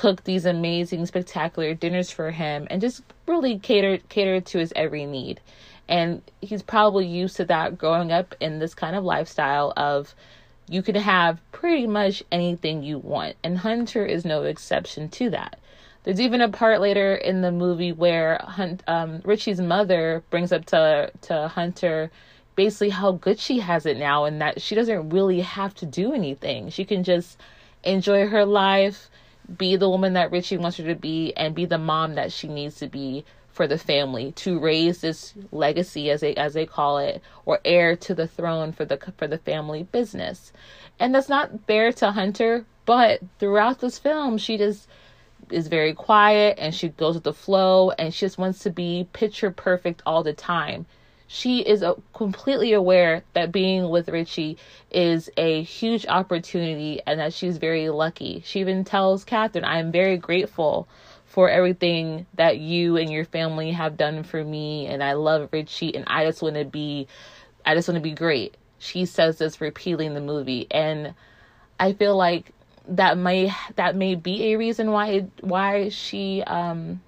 cook 0.00 0.24
these 0.24 0.46
amazing, 0.46 1.04
spectacular 1.04 1.74
dinners 1.74 2.10
for 2.10 2.30
him 2.30 2.66
and 2.70 2.80
just 2.80 3.02
really 3.26 3.58
cater 3.58 3.98
cater 4.08 4.40
to 4.40 4.58
his 4.58 4.72
every 4.74 5.04
need. 5.04 5.38
And 5.90 6.22
he's 6.40 6.62
probably 6.62 7.06
used 7.06 7.36
to 7.36 7.44
that 7.44 7.76
growing 7.76 8.10
up 8.10 8.34
in 8.40 8.60
this 8.60 8.72
kind 8.72 8.96
of 8.96 9.04
lifestyle 9.04 9.74
of 9.76 10.14
you 10.70 10.82
can 10.82 10.94
have 10.94 11.38
pretty 11.52 11.86
much 11.86 12.22
anything 12.32 12.82
you 12.82 12.96
want. 12.96 13.36
And 13.44 13.58
Hunter 13.58 14.06
is 14.06 14.24
no 14.24 14.44
exception 14.44 15.10
to 15.10 15.28
that. 15.30 15.58
There's 16.04 16.20
even 16.20 16.40
a 16.40 16.48
part 16.48 16.80
later 16.80 17.14
in 17.14 17.42
the 17.42 17.52
movie 17.52 17.92
where 17.92 18.40
Hunt, 18.42 18.82
um, 18.86 19.20
Richie's 19.22 19.60
mother 19.60 20.22
brings 20.30 20.50
up 20.50 20.64
to 20.66 21.12
to 21.28 21.48
Hunter 21.48 22.10
basically 22.56 22.88
how 22.88 23.12
good 23.12 23.38
she 23.38 23.58
has 23.58 23.84
it 23.84 23.98
now 23.98 24.24
and 24.24 24.40
that 24.40 24.62
she 24.62 24.74
doesn't 24.74 25.10
really 25.10 25.42
have 25.42 25.74
to 25.74 25.84
do 25.84 26.14
anything. 26.14 26.70
She 26.70 26.86
can 26.86 27.04
just 27.04 27.38
enjoy 27.84 28.28
her 28.28 28.46
life, 28.46 29.10
be 29.56 29.76
the 29.76 29.88
woman 29.88 30.12
that 30.14 30.30
Richie 30.30 30.58
wants 30.58 30.76
her 30.78 30.84
to 30.84 30.94
be, 30.94 31.32
and 31.36 31.54
be 31.54 31.64
the 31.64 31.78
mom 31.78 32.14
that 32.14 32.32
she 32.32 32.48
needs 32.48 32.76
to 32.76 32.86
be 32.86 33.24
for 33.52 33.66
the 33.66 33.78
family 33.78 34.32
to 34.32 34.58
raise 34.58 35.00
this 35.00 35.34
legacy 35.52 36.10
as 36.10 36.20
they 36.20 36.34
as 36.36 36.54
they 36.54 36.64
call 36.64 36.98
it 36.98 37.20
or 37.44 37.60
heir 37.64 37.96
to 37.96 38.14
the 38.14 38.26
throne 38.26 38.72
for 38.72 38.84
the 38.84 38.98
for 39.16 39.26
the 39.26 39.38
family 39.38 39.82
business. 39.82 40.52
And 40.98 41.14
that's 41.14 41.28
not 41.28 41.50
fair 41.66 41.92
to 41.94 42.12
Hunter, 42.12 42.64
but 42.86 43.20
throughout 43.38 43.80
this 43.80 43.98
film 43.98 44.38
she 44.38 44.56
just 44.56 44.88
is 45.50 45.68
very 45.68 45.92
quiet 45.92 46.56
and 46.60 46.74
she 46.74 46.88
goes 46.88 47.14
with 47.14 47.24
the 47.24 47.32
flow 47.32 47.90
and 47.92 48.14
she 48.14 48.26
just 48.26 48.38
wants 48.38 48.60
to 48.60 48.70
be 48.70 49.08
picture 49.12 49.50
perfect 49.50 50.02
all 50.06 50.22
the 50.22 50.32
time. 50.32 50.86
She 51.32 51.60
is 51.60 51.82
a, 51.82 51.94
completely 52.12 52.72
aware 52.72 53.22
that 53.34 53.52
being 53.52 53.88
with 53.88 54.08
Richie 54.08 54.58
is 54.90 55.30
a 55.36 55.62
huge 55.62 56.04
opportunity 56.08 57.00
and 57.06 57.20
that 57.20 57.32
she's 57.32 57.56
very 57.58 57.88
lucky. 57.88 58.42
She 58.44 58.58
even 58.58 58.82
tells 58.82 59.22
Catherine, 59.22 59.64
I'm 59.64 59.92
very 59.92 60.16
grateful 60.16 60.88
for 61.26 61.48
everything 61.48 62.26
that 62.34 62.58
you 62.58 62.96
and 62.96 63.08
your 63.08 63.24
family 63.24 63.70
have 63.70 63.96
done 63.96 64.24
for 64.24 64.42
me 64.42 64.88
and 64.88 65.04
I 65.04 65.12
love 65.12 65.48
Richie 65.52 65.94
and 65.94 66.04
I 66.08 66.24
just 66.24 66.42
want 66.42 66.56
to 66.56 66.64
be 66.64 67.06
I 67.64 67.76
just 67.76 67.86
want 67.86 67.94
to 67.94 68.02
be 68.02 68.10
great. 68.10 68.56
She 68.80 69.04
says 69.04 69.38
this 69.38 69.60
repeatedly 69.60 70.06
in 70.06 70.14
the 70.14 70.20
movie 70.20 70.66
and 70.68 71.14
I 71.78 71.92
feel 71.92 72.16
like 72.16 72.50
that 72.88 73.16
may 73.16 73.52
that 73.76 73.94
may 73.94 74.16
be 74.16 74.52
a 74.52 74.58
reason 74.58 74.90
why 74.90 75.28
why 75.42 75.90
she 75.90 76.42
um 76.42 77.00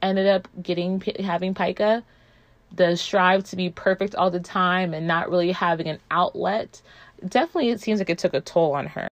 ended 0.00 0.26
up 0.26 0.48
getting 0.62 1.02
having 1.20 1.52
pica 1.52 2.02
the 2.74 2.96
strive 2.96 3.44
to 3.44 3.56
be 3.56 3.70
perfect 3.70 4.14
all 4.14 4.30
the 4.30 4.40
time 4.40 4.94
and 4.94 5.06
not 5.06 5.30
really 5.30 5.52
having 5.52 5.88
an 5.88 5.98
outlet 6.10 6.80
definitely 7.26 7.70
it 7.70 7.80
seems 7.80 7.98
like 7.98 8.10
it 8.10 8.18
took 8.18 8.34
a 8.34 8.40
toll 8.40 8.74
on 8.74 8.86
her 8.86 9.08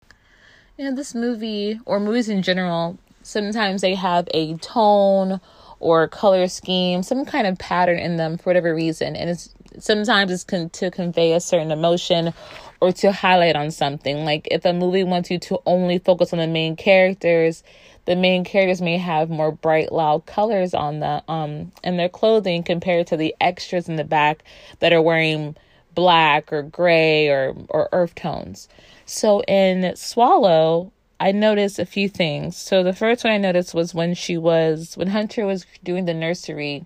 you 0.76 0.84
know, 0.84 0.96
this 0.96 1.14
movie 1.14 1.78
or 1.84 2.00
movies 2.00 2.28
in 2.28 2.42
general, 2.42 2.98
sometimes 3.22 3.82
they 3.82 3.94
have 3.94 4.28
a 4.32 4.56
tone 4.56 5.40
or 5.80 6.08
color 6.08 6.48
scheme, 6.48 7.02
some 7.02 7.24
kind 7.24 7.46
of 7.46 7.58
pattern 7.58 7.98
in 7.98 8.16
them 8.16 8.38
for 8.38 8.50
whatever 8.50 8.74
reason. 8.74 9.16
And 9.16 9.30
it's 9.30 9.54
sometimes 9.78 10.30
it's 10.30 10.44
con- 10.44 10.70
to 10.70 10.90
convey 10.90 11.32
a 11.32 11.40
certain 11.40 11.70
emotion 11.70 12.32
or 12.80 12.92
to 12.92 13.12
highlight 13.12 13.56
on 13.56 13.70
something. 13.70 14.24
Like 14.24 14.48
if 14.50 14.64
a 14.64 14.72
movie 14.72 15.04
wants 15.04 15.30
you 15.30 15.38
to 15.40 15.60
only 15.66 15.98
focus 15.98 16.32
on 16.32 16.38
the 16.38 16.46
main 16.46 16.76
characters, 16.76 17.62
the 18.04 18.16
main 18.16 18.44
characters 18.44 18.82
may 18.82 18.98
have 18.98 19.30
more 19.30 19.52
bright, 19.52 19.92
loud 19.92 20.26
colors 20.26 20.74
on 20.74 21.00
the 21.00 21.22
um 21.28 21.72
in 21.84 21.96
their 21.96 22.08
clothing 22.08 22.62
compared 22.62 23.06
to 23.08 23.16
the 23.16 23.34
extras 23.40 23.88
in 23.88 23.96
the 23.96 24.04
back 24.04 24.44
that 24.80 24.92
are 24.92 25.02
wearing 25.02 25.56
black 25.94 26.52
or 26.52 26.62
gray 26.62 27.28
or 27.28 27.54
or 27.68 27.88
earth 27.92 28.14
tones. 28.14 28.68
So 29.06 29.42
in 29.42 29.94
Swallow, 29.96 30.92
I 31.20 31.32
noticed 31.32 31.78
a 31.78 31.86
few 31.86 32.08
things. 32.08 32.56
So 32.56 32.82
the 32.82 32.92
first 32.92 33.24
one 33.24 33.32
I 33.32 33.38
noticed 33.38 33.74
was 33.74 33.94
when 33.94 34.14
she 34.14 34.36
was 34.36 34.96
when 34.96 35.08
Hunter 35.08 35.46
was 35.46 35.66
doing 35.84 36.04
the 36.04 36.14
nursery 36.14 36.84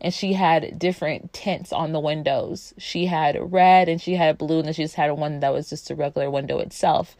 and 0.00 0.12
she 0.12 0.34
had 0.34 0.78
different 0.78 1.32
tints 1.32 1.72
on 1.72 1.92
the 1.92 2.00
windows. 2.00 2.74
She 2.78 3.06
had 3.06 3.36
red 3.52 3.88
and 3.88 4.00
she 4.00 4.14
had 4.16 4.38
blue 4.38 4.58
and 4.58 4.66
then 4.66 4.74
she 4.74 4.82
just 4.82 4.96
had 4.96 5.10
one 5.12 5.40
that 5.40 5.52
was 5.52 5.68
just 5.70 5.90
a 5.90 5.94
regular 5.94 6.30
window 6.30 6.58
itself. 6.58 7.16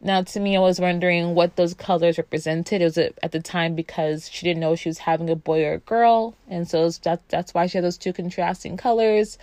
Now, 0.00 0.22
to 0.22 0.40
me, 0.40 0.56
I 0.56 0.60
was 0.60 0.80
wondering 0.80 1.34
what 1.34 1.56
those 1.56 1.74
colors 1.74 2.18
represented. 2.18 2.80
It 2.80 2.84
was 2.84 2.98
at 2.98 3.32
the 3.32 3.40
time 3.40 3.74
because 3.74 4.30
she 4.30 4.46
didn't 4.46 4.60
know 4.60 4.76
she 4.76 4.88
was 4.88 4.98
having 4.98 5.28
a 5.28 5.36
boy 5.36 5.64
or 5.64 5.74
a 5.74 5.78
girl, 5.78 6.36
and 6.48 6.68
so 6.68 6.88
that 6.90 7.28
that's 7.28 7.52
why 7.52 7.66
she 7.66 7.78
had 7.78 7.84
those 7.84 7.98
two 7.98 8.12
contrasting 8.12 8.76
colors 8.76 9.38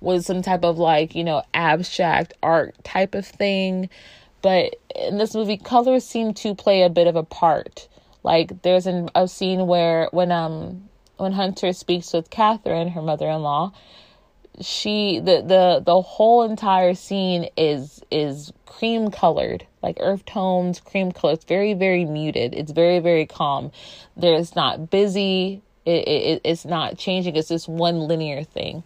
was 0.00 0.26
some 0.26 0.42
type 0.42 0.64
of 0.64 0.78
like, 0.78 1.14
you 1.14 1.22
know, 1.24 1.42
abstract 1.54 2.34
art 2.42 2.74
type 2.84 3.14
of 3.14 3.26
thing. 3.26 3.88
But 4.42 4.76
in 4.96 5.18
this 5.18 5.34
movie, 5.34 5.58
colors 5.58 6.04
seem 6.04 6.34
to 6.34 6.54
play 6.54 6.82
a 6.82 6.88
bit 6.90 7.06
of 7.06 7.16
a 7.16 7.22
part. 7.22 7.88
Like 8.22 8.62
there's 8.62 8.86
an, 8.86 9.10
a 9.14 9.28
scene 9.28 9.66
where 9.66 10.08
when 10.12 10.32
um 10.32 10.88
when 11.18 11.32
Hunter 11.32 11.72
speaks 11.74 12.12
with 12.14 12.30
Catherine, 12.30 12.88
her 12.88 13.02
mother-in-law, 13.02 13.72
she 14.60 15.18
the 15.18 15.42
the 15.42 15.82
the 15.84 16.00
whole 16.02 16.42
entire 16.42 16.94
scene 16.94 17.48
is 17.56 18.02
is 18.10 18.52
cream 18.66 19.10
colored 19.10 19.66
like 19.82 19.96
earth 20.00 20.24
tones 20.26 20.80
cream 20.80 21.12
color. 21.12 21.34
It's 21.34 21.44
very 21.44 21.74
very 21.74 22.04
muted. 22.04 22.54
It's 22.54 22.72
very 22.72 22.98
very 22.98 23.26
calm. 23.26 23.72
There's 24.16 24.54
not 24.54 24.90
busy. 24.90 25.62
It, 25.86 26.06
it 26.06 26.40
it's 26.44 26.64
not 26.64 26.98
changing. 26.98 27.36
It's 27.36 27.48
just 27.48 27.68
one 27.68 28.00
linear 28.00 28.44
thing. 28.44 28.84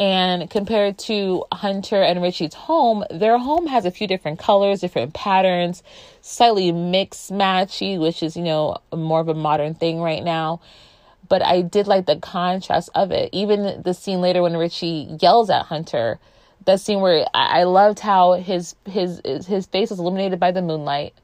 And 0.00 0.48
compared 0.48 0.96
to 1.00 1.44
Hunter 1.52 2.02
and 2.02 2.22
Richie's 2.22 2.54
home, 2.54 3.04
their 3.10 3.36
home 3.36 3.66
has 3.66 3.84
a 3.84 3.90
few 3.90 4.06
different 4.06 4.38
colors, 4.38 4.80
different 4.80 5.12
patterns, 5.12 5.82
slightly 6.22 6.72
mixed 6.72 7.30
matchy, 7.30 8.00
which 8.00 8.22
is, 8.22 8.34
you 8.34 8.42
know, 8.42 8.78
more 8.94 9.20
of 9.20 9.28
a 9.28 9.34
modern 9.34 9.74
thing 9.74 10.00
right 10.00 10.24
now. 10.24 10.62
But 11.30 11.42
I 11.42 11.62
did 11.62 11.86
like 11.86 12.04
the 12.04 12.16
contrast 12.16 12.90
of 12.94 13.12
it. 13.12 13.30
Even 13.32 13.82
the 13.82 13.94
scene 13.94 14.20
later 14.20 14.42
when 14.42 14.58
Richie 14.58 15.16
yells 15.22 15.48
at 15.48 15.64
Hunter, 15.66 16.18
that 16.66 16.80
scene 16.80 17.00
where 17.00 17.26
I, 17.32 17.60
I 17.60 17.64
loved 17.64 18.00
how 18.00 18.34
his 18.34 18.76
his 18.84 19.22
his 19.24 19.66
face 19.66 19.90
was 19.90 19.98
illuminated 19.98 20.38
by 20.38 20.52
the 20.52 20.62
moonlight 20.62 21.14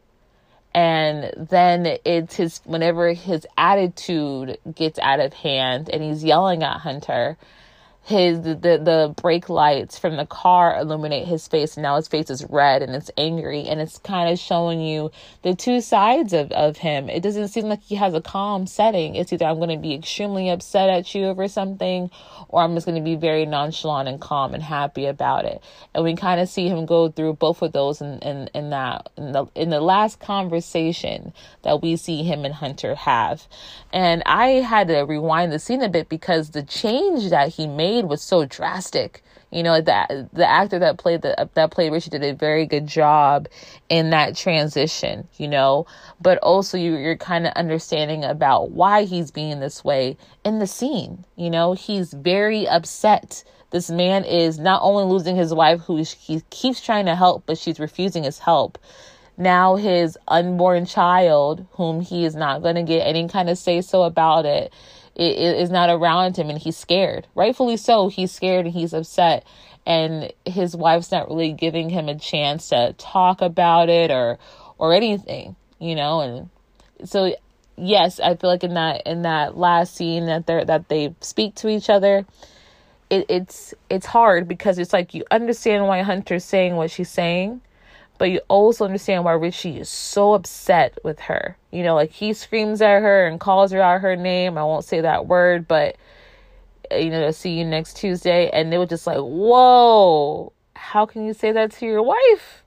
and 0.76 1.48
then 1.50 1.98
it's 2.04 2.36
his 2.36 2.60
whenever 2.64 3.14
his 3.14 3.46
attitude 3.56 4.58
gets 4.74 4.98
out 4.98 5.20
of 5.20 5.32
hand 5.32 5.88
and 5.88 6.02
he's 6.02 6.22
yelling 6.22 6.62
at 6.62 6.80
Hunter 6.80 7.38
his 8.06 8.40
the 8.42 8.54
the 8.54 9.12
brake 9.20 9.48
lights 9.48 9.98
from 9.98 10.16
the 10.16 10.24
car 10.24 10.78
illuminate 10.78 11.26
his 11.26 11.48
face 11.48 11.76
and 11.76 11.82
now 11.82 11.96
his 11.96 12.06
face 12.06 12.30
is 12.30 12.44
red 12.48 12.80
and 12.80 12.94
it's 12.94 13.10
angry 13.16 13.66
and 13.66 13.80
it's 13.80 13.98
kind 13.98 14.30
of 14.30 14.38
showing 14.38 14.80
you 14.80 15.10
the 15.42 15.56
two 15.56 15.80
sides 15.80 16.32
of, 16.32 16.52
of 16.52 16.76
him. 16.76 17.08
It 17.08 17.20
doesn't 17.20 17.48
seem 17.48 17.64
like 17.64 17.82
he 17.82 17.96
has 17.96 18.14
a 18.14 18.20
calm 18.20 18.68
setting. 18.68 19.16
It's 19.16 19.32
either 19.32 19.46
i'm 19.46 19.56
going 19.56 19.70
to 19.70 19.76
be 19.76 19.92
extremely 19.92 20.48
upset 20.50 20.88
at 20.88 21.12
you 21.16 21.24
over 21.24 21.48
something 21.48 22.08
or 22.48 22.62
i'm 22.62 22.74
just 22.74 22.86
going 22.86 22.94
to 22.94 23.02
be 23.02 23.16
very 23.16 23.44
nonchalant 23.44 24.08
and 24.08 24.20
calm 24.20 24.54
and 24.54 24.62
happy 24.62 25.06
about 25.06 25.44
it. 25.44 25.60
And 25.92 26.04
we 26.04 26.14
kind 26.14 26.40
of 26.40 26.48
see 26.48 26.68
him 26.68 26.86
go 26.86 27.10
through 27.10 27.32
both 27.32 27.60
of 27.60 27.72
those 27.72 28.00
in, 28.00 28.20
in, 28.20 28.48
in 28.54 28.70
that 28.70 29.10
in 29.16 29.32
the 29.32 29.46
in 29.56 29.70
the 29.70 29.80
last 29.80 30.20
conversation 30.20 31.32
that 31.62 31.82
we 31.82 31.96
see 31.96 32.22
him 32.22 32.44
and 32.44 32.54
hunter 32.54 32.94
have. 32.94 33.48
And 33.92 34.22
i 34.26 34.46
had 34.46 34.86
to 34.86 35.00
rewind 35.00 35.50
the 35.50 35.58
scene 35.58 35.82
a 35.82 35.88
bit 35.88 36.08
because 36.08 36.50
the 36.50 36.62
change 36.62 37.30
that 37.30 37.48
he 37.48 37.66
made 37.66 37.95
was 38.04 38.22
so 38.22 38.44
drastic. 38.44 39.22
You 39.52 39.62
know, 39.62 39.80
that 39.80 40.10
the 40.32 40.46
actor 40.46 40.80
that 40.80 40.98
played 40.98 41.22
the 41.22 41.48
that 41.54 41.70
played 41.70 41.92
Richie 41.92 42.10
did 42.10 42.24
a 42.24 42.34
very 42.34 42.66
good 42.66 42.86
job 42.86 43.48
in 43.88 44.10
that 44.10 44.36
transition, 44.36 45.28
you 45.36 45.48
know. 45.48 45.86
But 46.20 46.38
also 46.38 46.76
you 46.76 46.96
you're 46.96 47.16
kind 47.16 47.46
of 47.46 47.52
understanding 47.54 48.24
about 48.24 48.72
why 48.72 49.04
he's 49.04 49.30
being 49.30 49.60
this 49.60 49.84
way 49.84 50.16
in 50.44 50.58
the 50.58 50.66
scene. 50.66 51.24
You 51.36 51.50
know, 51.50 51.72
he's 51.74 52.12
very 52.12 52.66
upset. 52.68 53.44
This 53.70 53.90
man 53.90 54.24
is 54.24 54.58
not 54.58 54.82
only 54.82 55.04
losing 55.04 55.36
his 55.36 55.54
wife 55.54 55.80
who 55.80 56.02
he 56.02 56.42
keeps 56.50 56.80
trying 56.80 57.06
to 57.06 57.14
help, 57.14 57.44
but 57.46 57.56
she's 57.58 57.80
refusing 57.80 58.24
his 58.24 58.38
help 58.40 58.78
now 59.38 59.76
his 59.76 60.18
unborn 60.28 60.86
child, 60.86 61.66
whom 61.72 62.00
he 62.00 62.24
is 62.24 62.34
not 62.34 62.62
going 62.62 62.76
to 62.76 62.82
get 62.82 63.06
any 63.06 63.28
kind 63.28 63.50
of 63.50 63.58
say 63.58 63.80
so 63.80 64.02
about 64.02 64.46
it, 64.46 64.72
is 65.16 65.70
not 65.70 65.90
around 65.90 66.36
him 66.36 66.50
and 66.50 66.58
he's 66.58 66.76
scared. 66.76 67.26
Rightfully 67.34 67.76
so, 67.76 68.08
he's 68.08 68.32
scared 68.32 68.66
and 68.66 68.74
he's 68.74 68.92
upset. 68.92 69.44
And 69.86 70.32
his 70.44 70.76
wife's 70.76 71.12
not 71.12 71.28
really 71.28 71.52
giving 71.52 71.90
him 71.90 72.08
a 72.08 72.18
chance 72.18 72.68
to 72.70 72.94
talk 72.98 73.40
about 73.40 73.88
it 73.88 74.10
or 74.10 74.38
or 74.78 74.92
anything, 74.92 75.56
you 75.78 75.94
know, 75.94 76.20
and 76.20 76.50
so 77.08 77.34
yes, 77.76 78.20
I 78.20 78.34
feel 78.36 78.50
like 78.50 78.64
in 78.64 78.74
that 78.74 79.02
in 79.06 79.22
that 79.22 79.56
last 79.56 79.94
scene 79.94 80.26
that 80.26 80.46
they 80.46 80.64
that 80.64 80.88
they 80.88 81.14
speak 81.20 81.54
to 81.56 81.68
each 81.68 81.88
other, 81.90 82.26
it, 83.10 83.26
it's 83.28 83.74
it's 83.90 84.06
hard 84.06 84.48
because 84.48 84.78
it's 84.78 84.92
like 84.92 85.14
you 85.14 85.24
understand 85.30 85.86
why 85.86 86.02
Hunter's 86.02 86.44
saying 86.44 86.76
what 86.76 86.90
she's 86.90 87.10
saying, 87.10 87.60
but 88.18 88.30
you 88.30 88.40
also 88.48 88.84
understand 88.84 89.24
why 89.24 89.32
Richie 89.32 89.78
is 89.78 89.88
so 89.88 90.34
upset 90.34 90.98
with 91.04 91.20
her. 91.20 91.56
You 91.70 91.82
know, 91.82 91.94
like 91.94 92.10
he 92.10 92.32
screams 92.32 92.80
at 92.80 93.00
her 93.00 93.26
and 93.26 93.40
calls 93.40 93.72
her 93.72 93.80
out 93.80 94.00
her 94.00 94.16
name. 94.16 94.56
I 94.58 94.64
won't 94.64 94.84
say 94.84 95.00
that 95.00 95.26
word, 95.26 95.68
but 95.68 95.96
uh, 96.90 96.96
you 96.96 97.10
know, 97.10 97.30
see 97.30 97.58
you 97.58 97.64
next 97.64 97.96
Tuesday. 97.96 98.50
And 98.50 98.72
they 98.72 98.78
were 98.78 98.86
just 98.86 99.06
like, 99.06 99.18
whoa, 99.18 100.52
how 100.74 101.06
can 101.06 101.26
you 101.26 101.34
say 101.34 101.52
that 101.52 101.72
to 101.72 101.86
your 101.86 102.02
wife? 102.02 102.62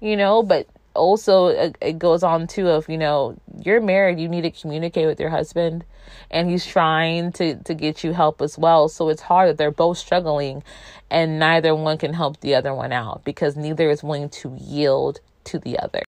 You 0.00 0.16
know, 0.16 0.42
but 0.42 0.66
also 0.94 1.46
it, 1.46 1.78
it 1.80 1.98
goes 1.98 2.22
on 2.22 2.46
too 2.46 2.68
of, 2.68 2.88
you 2.88 2.98
know, 2.98 3.36
you're 3.60 3.80
married, 3.80 4.18
you 4.18 4.28
need 4.28 4.42
to 4.42 4.50
communicate 4.50 5.06
with 5.06 5.20
your 5.20 5.30
husband 5.30 5.84
and 6.30 6.50
he's 6.50 6.66
trying 6.66 7.32
to 7.32 7.56
to 7.56 7.74
get 7.74 8.04
you 8.04 8.12
help 8.12 8.40
as 8.40 8.58
well. 8.58 8.88
So 8.88 9.08
it's 9.08 9.22
hard 9.22 9.48
that 9.50 9.58
they're 9.58 9.70
both 9.70 9.98
struggling 9.98 10.62
and 11.10 11.38
neither 11.38 11.74
one 11.74 11.98
can 11.98 12.12
help 12.12 12.40
the 12.40 12.54
other 12.54 12.74
one 12.74 12.92
out 12.92 13.24
because 13.24 13.56
neither 13.56 13.90
is 13.90 14.02
willing 14.02 14.28
to 14.30 14.56
yield 14.60 15.20
to 15.44 15.58
the 15.58 15.78
other. 15.78 16.02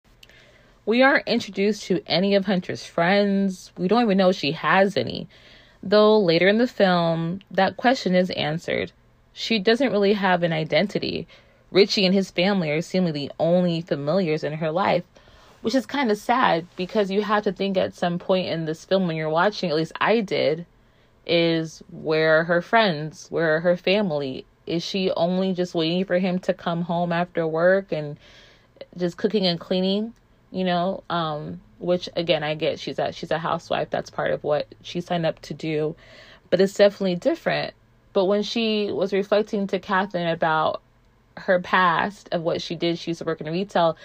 We 0.87 1.03
aren't 1.03 1.27
introduced 1.27 1.85
to 1.85 2.03
any 2.07 2.35
of 2.35 2.45
Hunter's 2.45 2.85
friends. 2.85 3.73
We 3.79 3.89
don't 3.89 4.03
even 4.03 4.19
know 4.19 4.33
she 4.33 4.53
has 4.53 4.97
any. 4.97 5.29
Though 5.83 6.19
later 6.19 6.47
in 6.49 6.59
the 6.59 6.67
film, 6.67 7.41
that 7.51 7.77
question 7.77 8.15
is 8.15 8.31
answered. 8.31 8.93
She 9.33 9.59
doesn't 9.59 9.93
really 9.93 10.13
have 10.13 10.43
an 10.43 10.53
identity. 10.53 11.27
Richie 11.75 12.07
and 12.07 12.15
his 12.15 12.31
family 12.31 12.71
are 12.71 12.81
seemingly 12.81 13.27
the 13.27 13.33
only 13.41 13.81
familiars 13.81 14.45
in 14.45 14.53
her 14.53 14.71
life, 14.71 15.03
which 15.61 15.75
is 15.75 15.87
kind 15.87 16.09
of 16.09 16.17
sad 16.17 16.69
because 16.77 17.11
you 17.11 17.23
have 17.23 17.43
to 17.43 17.53
think 17.53 17.77
at 17.77 17.95
some 17.95 18.21
point 18.21 18.47
in 18.47 18.65
this 18.65 18.85
film 18.85 19.09
when 19.09 19.17
you're 19.17 19.29
watching, 19.29 19.71
at 19.71 19.77
least 19.77 19.93
I 20.01 20.21
did, 20.21 20.67
is 21.27 21.83
where 21.91 22.45
her 22.45 22.63
friends, 22.63 23.27
where 23.29 23.61
her 23.61 23.77
family. 23.77 24.47
Is 24.69 24.85
she 24.85 25.11
only 25.11 25.53
just 25.53 25.75
waiting 25.75 26.05
for 26.05 26.19
him 26.19 26.39
to 26.41 26.55
come 26.55 26.83
home 26.83 27.13
after 27.13 27.47
work 27.47 27.91
and 27.91 28.19
just 28.97 29.17
cooking 29.17 29.45
and 29.45 29.59
cleaning, 29.59 30.15
you 30.53 30.65
know? 30.65 31.03
Um, 31.11 31.61
which 31.81 32.09
again 32.17 32.45
I 32.45 32.55
get 32.55 32.79
she's 32.79 32.99
a 32.99 33.13
she's 33.13 33.33
a 33.33 33.39
housewife, 33.39 33.91
that's 33.91 34.09
part 34.11 34.31
of 34.31 34.45
what 34.45 34.69
she 34.81 35.01
signed 35.01 35.27
up 35.27 35.41
to 35.43 35.55
do. 35.55 35.97
But 36.51 36.61
it's 36.61 36.75
definitely 36.75 37.17
different. 37.17 37.75
But 38.13 38.27
when 38.27 38.45
she 38.45 38.93
was 38.93 39.13
reflecting 39.13 39.67
to 39.67 39.81
Catherine 39.81 40.29
about 40.29 40.81
her 41.37 41.61
past 41.61 42.29
of 42.33 42.43
what 42.43 42.63
she 42.63 42.75
did, 42.75 42.99
she 42.99 43.11
used 43.11 43.19
to 43.19 43.25
work 43.25 43.41
in 43.41 43.51
retail, 43.51 43.97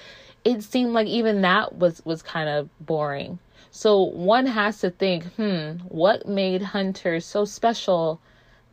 it 0.43 0.63
seemed 0.63 0.93
like 0.93 1.07
even 1.07 1.41
that 1.41 1.77
was 1.77 2.01
was 2.05 2.21
kind 2.21 2.49
of 2.49 2.69
boring. 2.79 3.39
So 3.71 4.01
one 4.01 4.47
has 4.47 4.79
to 4.79 4.89
think, 4.89 5.25
hmm, 5.35 5.73
what 5.87 6.27
made 6.27 6.61
Hunter 6.61 7.19
so 7.19 7.45
special 7.45 8.19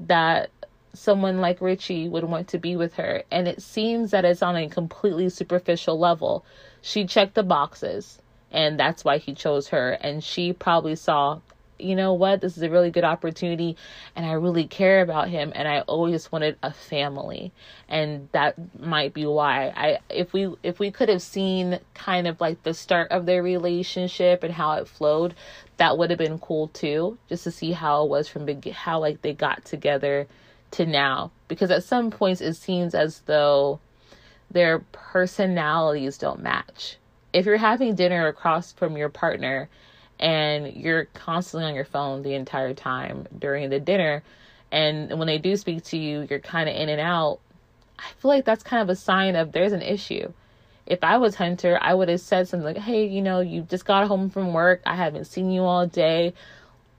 that 0.01 0.51
someone 0.95 1.41
like 1.41 1.61
Richie 1.61 2.09
would 2.09 2.25
want 2.25 2.49
to 2.49 2.59
be 2.59 2.77
with 2.77 2.95
her? 2.95 3.23
And 3.31 3.47
it 3.47 3.61
seems 3.63 4.11
that 4.13 4.25
it's 4.25 4.43
on 4.43 4.57
a 4.57 4.69
completely 4.69 5.29
superficial 5.29 5.99
level. 5.99 6.45
She 6.81 7.05
checked 7.07 7.35
the 7.35 7.43
boxes, 7.43 8.21
and 8.51 8.81
that's 8.81 9.05
why 9.05 9.19
he 9.19 9.35
chose 9.35 9.69
her. 9.69 9.93
And 10.01 10.25
she 10.25 10.53
probably 10.53 10.97
saw 10.97 11.41
you 11.79 11.95
know 11.95 12.13
what, 12.15 12.41
this 12.41 12.57
is 12.57 12.63
a 12.63 12.71
really 12.71 12.91
good 12.91 13.05
opportunity 13.05 13.77
and 14.15 14.27
I 14.27 14.33
really 14.33 14.67
care 14.67 15.03
about 15.03 15.29
him 15.29 15.53
and 15.55 15.69
I 15.69 15.81
always 15.81 16.31
wanted 16.31 16.57
a 16.63 16.73
family. 16.73 17.53
And 17.89 18.29
that 18.33 18.55
might 18.81 19.15
be 19.15 19.27
why 19.27 19.73
I 19.77 19.99
if 20.11 20.33
we 20.33 20.55
if 20.63 20.79
we 20.79 20.91
could 20.91 21.09
have 21.09 21.23
seen 21.23 21.81
kind 21.95 22.27
of 22.27 22.41
like 22.41 22.63
the 22.63 22.75
start 22.75 23.11
of 23.11 23.27
their 23.27 23.43
relationship 23.43 24.43
and 24.43 24.53
how 24.53 24.73
it 24.73 24.89
flowed, 24.89 25.35
that 25.77 25.99
would 25.99 26.11
have 26.11 26.19
been 26.19 26.39
cool 26.39 26.69
too, 26.69 27.19
just 27.29 27.45
to 27.45 27.51
see 27.51 27.73
how 27.73 28.05
it 28.05 28.09
was 28.09 28.29
from 28.29 28.45
big 28.45 28.71
how 28.71 29.01
like 29.01 29.23
they 29.23 29.33
got 29.33 29.65
together 29.65 30.27
to 30.73 30.87
now 30.87 31.31
because 31.49 31.71
at 31.71 31.85
some 31.85 32.11
points 32.11 32.41
it 32.41 32.55
seems 32.55 32.95
as 32.95 33.21
though 33.27 33.81
their 34.51 34.81
personalities 34.93 36.19
don't 36.19 36.43
match. 36.43 36.97
If 37.33 37.47
you're 37.47 37.57
having 37.57 37.95
dinner 37.95 38.27
across 38.29 38.73
from 38.73 38.97
your 38.97 39.09
partner 39.09 39.69
and 40.19 40.75
you're 40.75 41.07
constantly 41.07 41.69
on 41.69 41.75
your 41.75 41.85
phone 41.85 42.23
the 42.23 42.35
entire 42.35 42.75
time 42.75 43.27
during 43.39 43.71
the 43.71 43.81
dinner. 43.81 44.23
And 44.73 45.19
when 45.19 45.27
they 45.27 45.39
do 45.39 45.57
speak 45.57 45.85
to 45.85 45.99
you 45.99 46.27
you're 46.29 46.41
kind 46.41 46.69
of 46.69 46.77
in 46.77 46.89
and 46.89 47.01
out. 47.01 47.41
I 47.99 48.11
feel 48.19 48.31
like 48.31 48.45
that's 48.45 48.63
kind 48.63 48.83
of 48.83 48.89
a 48.89 48.97
sign 48.97 49.37
of 49.37 49.53
there's 49.53 49.73
an 49.73 49.83
issue. 49.83 50.33
If 50.87 51.03
i 51.03 51.17
was 51.19 51.35
hunter 51.35 51.79
i 51.83 51.93
would 51.93 52.09
have 52.09 52.21
said 52.21 52.47
something 52.47 52.65
like 52.65 52.79
hey 52.79 53.07
you 53.07 53.21
know 53.21 53.41
you 53.41 53.63
just 53.63 53.85
got 53.85 54.07
home 54.07 54.31
from 54.31 54.53
work. 54.53 54.83
I 54.87 54.97
haven't 54.97 55.27
seen 55.27 55.51
you 55.51 55.63
all 55.63 55.87
day. 55.87 56.35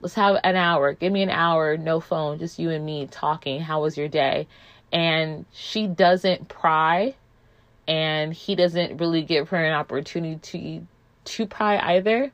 Let's 0.00 0.14
have 0.14 0.38
an 0.44 0.56
hour. 0.56 0.92
Give 0.92 1.12
me 1.12 1.22
an 1.22 1.30
hour. 1.30 1.76
No 1.76 1.98
phone. 1.98 2.38
Just 2.38 2.58
you 2.58 2.70
and 2.70 2.86
me 2.86 3.08
talking. 3.10 3.60
How 3.60 3.82
was 3.82 3.96
your 3.96 4.06
day? 4.06 4.46
And 4.92 5.44
she 5.52 5.88
doesn't 5.88 6.48
pry 6.48 7.14
and 7.88 8.34
he 8.34 8.54
doesn't 8.54 8.98
really 8.98 9.22
give 9.22 9.48
her 9.48 9.64
an 9.64 9.72
opportunity 9.72 10.36
to 10.36 10.86
to 11.24 11.46
pry 11.46 11.78
either 11.96 12.30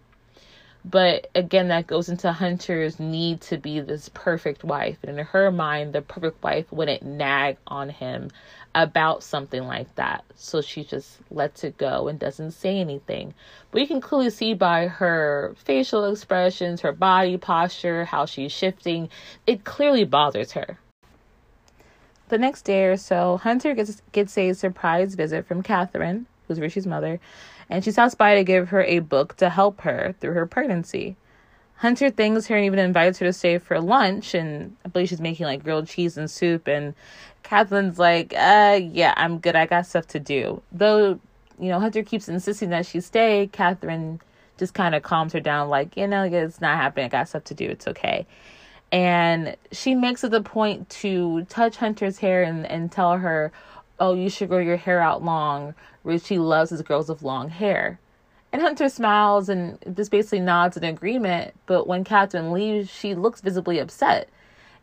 but 0.84 1.30
again, 1.34 1.68
that 1.68 1.86
goes 1.86 2.10
into 2.10 2.30
Hunter's 2.30 3.00
need 3.00 3.40
to 3.42 3.56
be 3.56 3.80
this 3.80 4.10
perfect 4.12 4.64
wife. 4.64 4.98
And 5.02 5.18
in 5.18 5.24
her 5.24 5.50
mind, 5.50 5.94
the 5.94 6.02
perfect 6.02 6.42
wife 6.42 6.70
wouldn't 6.70 7.02
nag 7.02 7.56
on 7.66 7.88
him 7.88 8.30
about 8.74 9.22
something 9.22 9.62
like 9.64 9.94
that. 9.94 10.24
So 10.34 10.60
she 10.60 10.84
just 10.84 11.18
lets 11.30 11.64
it 11.64 11.78
go 11.78 12.08
and 12.08 12.18
doesn't 12.18 12.50
say 12.50 12.78
anything. 12.78 13.32
But 13.70 13.80
you 13.80 13.86
can 13.86 14.02
clearly 14.02 14.28
see 14.28 14.52
by 14.52 14.88
her 14.88 15.54
facial 15.56 16.04
expressions, 16.04 16.82
her 16.82 16.92
body 16.92 17.38
posture, 17.38 18.04
how 18.04 18.26
she's 18.26 18.52
shifting, 18.52 19.08
it 19.46 19.64
clearly 19.64 20.04
bothers 20.04 20.52
her. 20.52 20.78
The 22.28 22.38
next 22.38 22.62
day 22.62 22.84
or 22.84 22.96
so, 22.96 23.38
Hunter 23.38 23.74
gets, 23.74 24.02
gets 24.12 24.36
a 24.36 24.52
surprise 24.52 25.14
visit 25.14 25.46
from 25.46 25.62
Catherine, 25.62 26.26
who's 26.46 26.60
Richie's 26.60 26.86
mother, 26.86 27.20
and 27.70 27.84
she 27.84 27.90
stops 27.90 28.14
by 28.14 28.34
to 28.34 28.44
give 28.44 28.68
her 28.68 28.82
a 28.82 28.98
book 29.00 29.36
to 29.36 29.48
help 29.48 29.80
her 29.82 30.14
through 30.20 30.32
her 30.32 30.46
pregnancy. 30.46 31.16
Hunter 31.76 32.10
thanks 32.10 32.46
her 32.46 32.56
and 32.56 32.64
even 32.64 32.78
invites 32.78 33.18
her 33.18 33.26
to 33.26 33.32
stay 33.32 33.58
for 33.58 33.80
lunch, 33.80 34.34
and 34.34 34.76
I 34.84 34.88
believe 34.88 35.08
she's 35.08 35.20
making 35.20 35.46
like 35.46 35.64
grilled 35.64 35.88
cheese 35.88 36.16
and 36.16 36.30
soup. 36.30 36.68
And 36.68 36.94
Catherine's 37.42 37.98
like, 37.98 38.32
uh, 38.36 38.80
yeah, 38.82 39.12
I'm 39.16 39.38
good. 39.38 39.56
I 39.56 39.66
got 39.66 39.86
stuff 39.86 40.06
to 40.08 40.20
do. 40.20 40.62
Though, 40.72 41.20
you 41.58 41.68
know, 41.68 41.80
Hunter 41.80 42.02
keeps 42.02 42.28
insisting 42.28 42.70
that 42.70 42.86
she 42.86 43.00
stay, 43.00 43.48
Catherine 43.52 44.20
just 44.56 44.72
kind 44.72 44.94
of 44.94 45.02
calms 45.02 45.32
her 45.32 45.40
down, 45.40 45.68
like, 45.68 45.96
you 45.96 46.06
know, 46.06 46.22
it's 46.22 46.60
not 46.60 46.76
happening. 46.76 47.06
I 47.06 47.08
got 47.08 47.28
stuff 47.28 47.44
to 47.44 47.54
do. 47.54 47.68
It's 47.68 47.88
okay. 47.88 48.26
And 48.92 49.56
she 49.72 49.96
makes 49.96 50.22
it 50.22 50.30
the 50.30 50.40
point 50.40 50.88
to 50.90 51.44
touch 51.46 51.76
Hunter's 51.76 52.18
hair 52.18 52.44
and, 52.44 52.64
and 52.66 52.92
tell 52.92 53.18
her, 53.18 53.50
oh, 53.98 54.14
you 54.14 54.28
should 54.28 54.48
grow 54.48 54.58
your 54.58 54.76
hair 54.76 55.00
out 55.00 55.22
long. 55.22 55.74
Richie 56.02 56.38
loves 56.38 56.70
his 56.70 56.82
girls 56.82 57.08
with 57.08 57.22
long 57.22 57.48
hair. 57.48 57.98
And 58.52 58.62
Hunter 58.62 58.88
smiles 58.88 59.48
and 59.48 59.78
just 59.96 60.10
basically 60.10 60.40
nods 60.40 60.76
in 60.76 60.84
agreement. 60.84 61.54
But 61.66 61.86
when 61.86 62.04
Catherine 62.04 62.52
leaves, 62.52 62.88
she 62.88 63.14
looks 63.14 63.40
visibly 63.40 63.78
upset. 63.78 64.28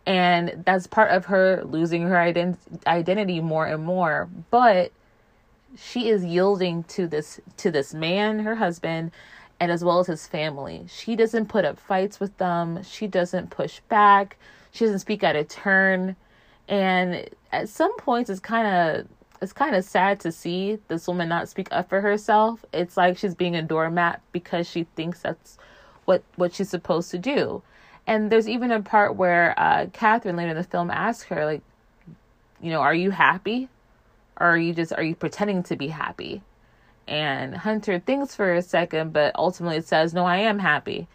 And 0.06 0.64
that's 0.66 0.88
part 0.88 1.12
of 1.12 1.26
her 1.26 1.64
losing 1.64 2.02
her 2.04 2.16
ident- 2.16 2.58
identity 2.88 3.40
more 3.40 3.66
and 3.66 3.84
more. 3.84 4.28
But 4.50 4.92
she 5.78 6.10
is 6.10 6.26
yielding 6.26 6.84
to 6.86 7.08
this 7.08 7.40
to 7.58 7.72
this 7.72 7.94
man, 7.94 8.40
her 8.40 8.56
husband, 8.56 9.12
and 9.60 9.72
as 9.72 9.84
well 9.84 10.00
as 10.00 10.08
his 10.08 10.28
family. 10.28 10.86
She 10.90 11.16
doesn't 11.16 11.48
put 11.48 11.64
up 11.66 11.80
fights 11.80 12.20
with 12.20 12.36
them. 12.40 12.84
She 12.84 13.08
doesn't 13.08 13.52
push 13.52 13.80
back. 13.88 14.38
She 14.72 14.86
doesn't 14.86 15.00
speak 15.00 15.24
out 15.24 15.36
of 15.36 15.48
turn. 15.48 16.16
And 16.72 17.30
at 17.52 17.68
some 17.68 17.96
points, 17.98 18.30
it's 18.30 18.40
kind 18.40 18.66
of 18.66 19.08
it's 19.42 19.54
kind 19.54 19.76
of 19.76 19.84
sad 19.84 20.20
to 20.22 20.32
see 20.32 20.80
this 20.88 21.08
woman 21.08 21.28
not 21.28 21.50
speak 21.50 21.68
up 21.72 21.90
for 21.90 22.00
herself. 22.00 22.64
It's 22.74 22.96
like 22.96 23.18
she's 23.18 23.36
being 23.36 23.56
a 23.56 23.62
doormat 23.62 24.22
because 24.32 24.70
she 24.70 24.86
thinks 24.96 25.22
that's 25.22 25.58
what 26.06 26.24
what 26.38 26.54
she's 26.54 26.70
supposed 26.70 27.12
to 27.12 27.20
do. 27.20 27.62
And 28.08 28.32
there's 28.32 28.48
even 28.48 28.72
a 28.72 28.82
part 28.82 29.16
where 29.16 29.54
uh, 29.60 29.88
Catherine 29.94 30.38
later 30.38 30.52
in 30.52 30.58
the 30.58 30.64
film 30.64 30.90
asks 30.90 31.26
her, 31.26 31.46
like, 31.46 31.62
you 32.62 32.72
know, 32.72 32.82
are 32.82 32.96
you 32.96 33.12
happy, 33.12 33.68
or 34.40 34.48
are 34.48 34.58
you 34.58 34.74
just 34.74 34.94
are 34.94 35.04
you 35.04 35.16
pretending 35.16 35.64
to 35.64 35.76
be 35.76 35.90
happy? 35.90 36.42
And 37.06 37.54
Hunter 37.54 38.00
thinks 38.00 38.34
for 38.34 38.54
a 38.54 38.62
second, 38.62 39.12
but 39.12 39.36
ultimately 39.36 39.82
says, 39.82 40.14
no, 40.14 40.26
I 40.26 40.38
am 40.38 40.60
happy 40.60 41.10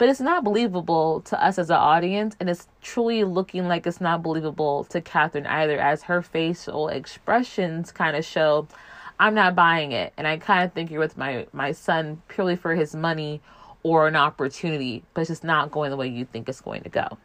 but 0.00 0.08
it's 0.08 0.18
not 0.18 0.44
believable 0.44 1.20
to 1.20 1.44
us 1.44 1.58
as 1.58 1.68
an 1.68 1.76
audience, 1.76 2.34
and 2.40 2.48
it's 2.48 2.66
truly 2.80 3.22
looking 3.22 3.68
like 3.68 3.86
it's 3.86 4.00
not 4.00 4.22
believable 4.22 4.84
to 4.84 4.98
Catherine 4.98 5.44
either, 5.44 5.78
as 5.78 6.04
her 6.04 6.22
facial 6.22 6.88
expressions 6.88 7.92
kind 7.92 8.16
of 8.16 8.24
show, 8.24 8.66
I'm 9.18 9.34
not 9.34 9.54
buying 9.54 9.92
it, 9.92 10.14
and 10.16 10.26
I 10.26 10.38
kind 10.38 10.64
of 10.64 10.72
think 10.72 10.90
you're 10.90 11.00
with 11.00 11.18
my 11.18 11.46
my 11.52 11.72
son 11.72 12.22
purely 12.28 12.56
for 12.56 12.74
his 12.74 12.94
money 12.94 13.42
or 13.82 14.08
an 14.08 14.16
opportunity, 14.16 15.02
but 15.12 15.20
it's 15.20 15.28
just 15.28 15.44
not 15.44 15.70
going 15.70 15.90
the 15.90 15.98
way 15.98 16.08
you 16.08 16.24
think 16.24 16.48
it's 16.48 16.62
going 16.62 16.82
to 16.84 16.88
go. 16.88 17.18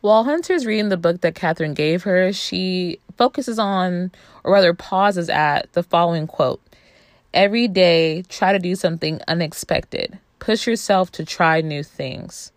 While 0.00 0.24
Hunter's 0.24 0.64
reading 0.64 0.88
the 0.88 0.96
book 0.96 1.20
that 1.20 1.34
Catherine 1.34 1.74
gave 1.74 2.04
her, 2.04 2.32
she 2.32 2.98
focuses 3.18 3.58
on, 3.58 4.10
or 4.42 4.54
rather 4.54 4.72
pauses 4.72 5.28
at, 5.28 5.70
the 5.74 5.82
following 5.82 6.26
quote 6.26 6.62
Every 7.34 7.68
day, 7.68 8.22
try 8.30 8.54
to 8.54 8.58
do 8.58 8.74
something 8.74 9.20
unexpected. 9.28 10.18
Push 10.48 10.66
yourself 10.66 11.12
to 11.12 11.26
try 11.26 11.60
new 11.60 11.82
things. 11.82 12.52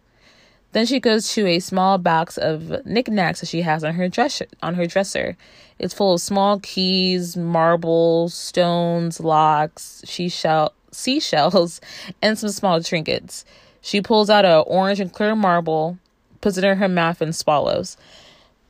Then 0.71 0.86
she 0.86 1.01
goes 1.01 1.34
to 1.34 1.45
a 1.45 1.60
small 1.60 1.97
box 1.97 2.38
of 2.38 2.86
knickknacks 2.86 3.41
that 3.41 3.47
she 3.47 3.63
has 3.63 3.84
on 3.84 3.95
her 3.95 4.08
dresser. 4.08 4.45
On 4.63 4.75
her 4.75 4.88
dresser, 4.88 5.36
it's 5.77 5.93
full 5.93 6.13
of 6.13 6.21
small 6.21 6.58
keys, 6.62 7.36
marbles, 7.36 8.34
stones, 8.34 9.19
locks, 9.19 10.04
seashell, 10.06 10.71
seashells, 10.91 11.82
and 12.21 12.39
some 12.39 12.51
small 12.51 12.82
trinkets. 12.82 13.43
She 13.82 13.99
pulls 13.99 14.30
out 14.30 14.45
a 14.45 14.60
orange 14.60 15.01
and 15.01 15.12
clear 15.12 15.36
marble, 15.36 15.97
puts 16.39 16.58
it 16.58 16.63
in 16.63 16.77
her 16.77 16.88
mouth, 16.88 17.19
and 17.19 17.36
swallows. 17.36 17.97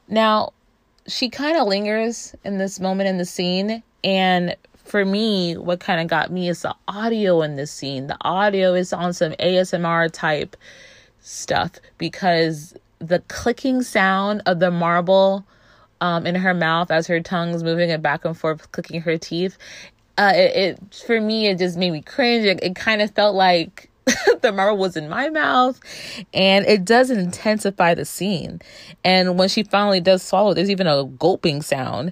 Now, 0.07 0.51
she 1.05 1.29
kind 1.29 1.57
of 1.57 1.67
lingers 1.67 2.33
in 2.43 2.57
this 2.57 2.79
moment 2.79 3.07
in 3.07 3.19
the 3.19 3.25
scene, 3.25 3.83
and 4.03 4.55
for 4.91 5.05
me, 5.05 5.55
what 5.55 5.79
kind 5.79 6.01
of 6.01 6.07
got 6.07 6.33
me 6.33 6.49
is 6.49 6.63
the 6.63 6.75
audio 6.85 7.41
in 7.43 7.55
this 7.55 7.71
scene. 7.71 8.07
The 8.07 8.17
audio 8.19 8.73
is 8.73 8.91
on 8.91 9.13
some 9.13 9.31
ASMR 9.33 10.11
type 10.11 10.57
stuff 11.21 11.71
because 11.97 12.75
the 12.99 13.19
clicking 13.29 13.83
sound 13.83 14.41
of 14.45 14.59
the 14.59 14.69
marble 14.69 15.45
um, 16.01 16.27
in 16.27 16.35
her 16.35 16.53
mouth 16.53 16.91
as 16.91 17.07
her 17.07 17.21
tongue's 17.21 17.63
moving 17.63 17.89
it 17.89 18.01
back 18.01 18.25
and 18.25 18.37
forth, 18.37 18.69
clicking 18.73 18.99
her 18.99 19.17
teeth. 19.17 19.57
Uh, 20.17 20.33
it, 20.35 20.55
it 20.57 21.03
for 21.07 21.21
me, 21.21 21.47
it 21.47 21.57
just 21.57 21.77
made 21.77 21.91
me 21.91 22.01
cringe. 22.01 22.45
It, 22.45 22.61
it 22.61 22.75
kind 22.75 23.01
of 23.01 23.11
felt 23.11 23.33
like 23.33 23.89
the 24.41 24.51
marble 24.51 24.77
was 24.77 24.97
in 24.97 25.07
my 25.07 25.29
mouth 25.29 25.79
and 26.33 26.65
it 26.65 26.83
does 26.83 27.09
intensify 27.09 27.93
the 27.93 28.03
scene 28.03 28.59
and 29.03 29.37
when 29.37 29.47
she 29.47 29.63
finally 29.63 30.01
does 30.01 30.23
swallow 30.23 30.53
there's 30.55 30.71
even 30.71 30.87
a 30.87 31.05
gulping 31.05 31.61
sound 31.61 32.11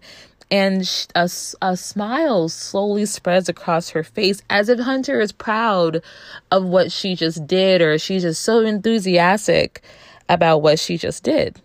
and 0.51 1.07
a, 1.15 1.29
a 1.61 1.77
smile 1.77 2.49
slowly 2.49 3.05
spreads 3.05 3.49
across 3.49 3.89
her 3.89 4.03
face 4.03 4.41
as 4.49 4.69
if 4.69 4.79
Hunter 4.79 5.19
is 5.19 5.31
proud 5.31 6.01
of 6.51 6.65
what 6.65 6.91
she 6.91 7.15
just 7.15 7.45
did 7.45 7.81
or 7.81 7.97
she's 7.97 8.23
just 8.23 8.41
so 8.41 8.61
enthusiastic 8.61 9.81
about 10.27 10.61
what 10.61 10.79
she 10.79 10.97
just 10.97 11.23
did. 11.23 11.61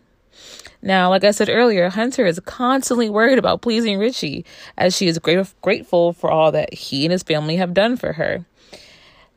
Now, 0.82 1.08
like 1.08 1.24
I 1.24 1.30
said 1.30 1.48
earlier, 1.48 1.88
Hunter 1.88 2.26
is 2.26 2.38
constantly 2.40 3.08
worried 3.08 3.38
about 3.38 3.62
pleasing 3.62 3.98
Richie 3.98 4.44
as 4.76 4.94
she 4.94 5.06
is 5.06 5.18
great, 5.18 5.46
grateful 5.62 6.12
for 6.12 6.30
all 6.30 6.52
that 6.52 6.74
he 6.74 7.06
and 7.06 7.12
his 7.12 7.22
family 7.22 7.56
have 7.56 7.72
done 7.72 7.96
for 7.96 8.12
her. 8.12 8.44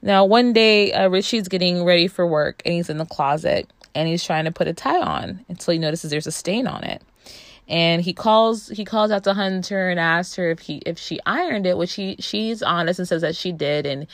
Now, 0.01 0.25
one 0.25 0.51
day, 0.51 0.91
uh, 0.91 1.07
Richie's 1.07 1.47
getting 1.47 1.85
ready 1.85 2.07
for 2.07 2.27
work 2.27 2.61
and 2.65 2.73
he's 2.73 2.89
in 2.89 2.97
the 2.97 3.05
closet 3.05 3.71
and 3.95 4.09
he's 4.09 4.25
trying 4.25 4.43
to 4.45 4.51
put 4.51 4.67
a 4.67 4.73
tie 4.73 4.99
on 4.99 5.45
until 5.47 5.71
he 5.71 5.79
notices 5.79 6.11
there's 6.11 6.27
a 6.27 6.31
stain 6.31 6.67
on 6.67 6.83
it 6.83 7.01
and 7.67 8.01
he 8.01 8.13
calls 8.13 8.69
he 8.69 8.85
calls 8.85 9.11
out 9.11 9.23
to 9.25 9.33
Hunter 9.33 9.89
and 9.89 9.99
asks 9.99 10.35
her 10.35 10.49
if 10.49 10.59
he 10.59 10.77
if 10.85 10.97
she 10.97 11.19
ironed 11.25 11.65
it, 11.65 11.77
which 11.77 11.93
he 11.93 12.15
she's 12.19 12.63
honest 12.63 12.99
and 12.99 13.07
says 13.07 13.21
that 13.21 13.35
she 13.35 13.51
did, 13.51 13.85
and 13.85 14.07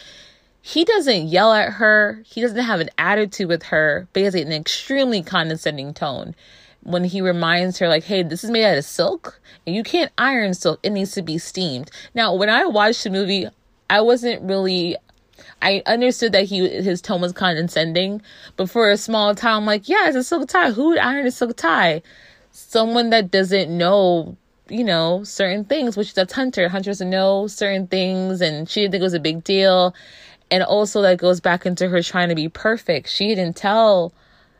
he 0.61 0.85
doesn't 0.85 1.27
yell 1.27 1.53
at 1.53 1.73
her. 1.73 2.23
He 2.25 2.41
doesn't 2.41 2.57
have 2.57 2.79
an 2.79 2.89
attitude 2.97 3.49
with 3.49 3.63
her, 3.63 4.07
but 4.13 4.19
he 4.21 4.25
has 4.25 4.35
an 4.35 4.51
extremely 4.51 5.21
condescending 5.21 5.93
tone 5.93 6.35
when 6.81 7.03
he 7.03 7.21
reminds 7.21 7.77
her 7.79 7.87
like, 7.87 8.05
"Hey, 8.05 8.23
this 8.23 8.43
is 8.43 8.49
made 8.49 8.65
out 8.65 8.77
of 8.77 8.85
silk, 8.85 9.39
and 9.67 9.75
you 9.75 9.83
can't 9.83 10.11
iron 10.17 10.53
silk. 10.53 10.79
It 10.83 10.91
needs 10.91 11.11
to 11.13 11.21
be 11.21 11.37
steamed." 11.37 11.91
Now, 12.15 12.33
when 12.33 12.49
I 12.49 12.65
watched 12.65 13.03
the 13.03 13.09
movie, 13.09 13.47
I 13.89 14.01
wasn't 14.01 14.41
really 14.41 14.97
I 15.61 15.81
understood 15.85 16.31
that 16.33 16.45
he 16.45 16.67
his 16.67 17.01
tone 17.01 17.21
was 17.21 17.31
condescending, 17.31 18.21
but 18.57 18.69
for 18.69 18.89
a 18.89 18.97
small 18.97 19.33
town, 19.35 19.61
I'm 19.61 19.65
like, 19.65 19.87
yeah, 19.87 20.07
it's 20.07 20.17
a 20.17 20.23
silk 20.23 20.47
tie. 20.49 20.71
Who 20.71 20.89
would 20.89 20.97
iron 20.97 21.25
a 21.25 21.31
silk 21.31 21.55
tie? 21.55 22.01
Someone 22.53 23.09
that 23.09 23.29
doesn't 23.29 23.69
know, 23.69 24.37
you 24.69 24.85
know, 24.85 25.25
certain 25.25 25.65
things, 25.65 25.97
which 25.97 26.13
that's 26.13 26.31
Hunter. 26.31 26.69
Hunter 26.69 26.91
doesn't 26.91 27.09
know 27.09 27.47
certain 27.47 27.87
things, 27.87 28.39
and 28.39 28.69
she 28.69 28.81
didn't 28.81 28.93
think 28.93 29.01
it 29.01 29.03
was 29.03 29.13
a 29.13 29.19
big 29.19 29.43
deal. 29.43 29.93
And 30.49 30.63
also, 30.63 31.01
that 31.01 31.17
goes 31.17 31.41
back 31.41 31.65
into 31.65 31.89
her 31.89 32.01
trying 32.01 32.29
to 32.29 32.35
be 32.35 32.47
perfect. 32.47 33.09
She 33.09 33.27
didn't 33.27 33.57
tell 33.57 34.13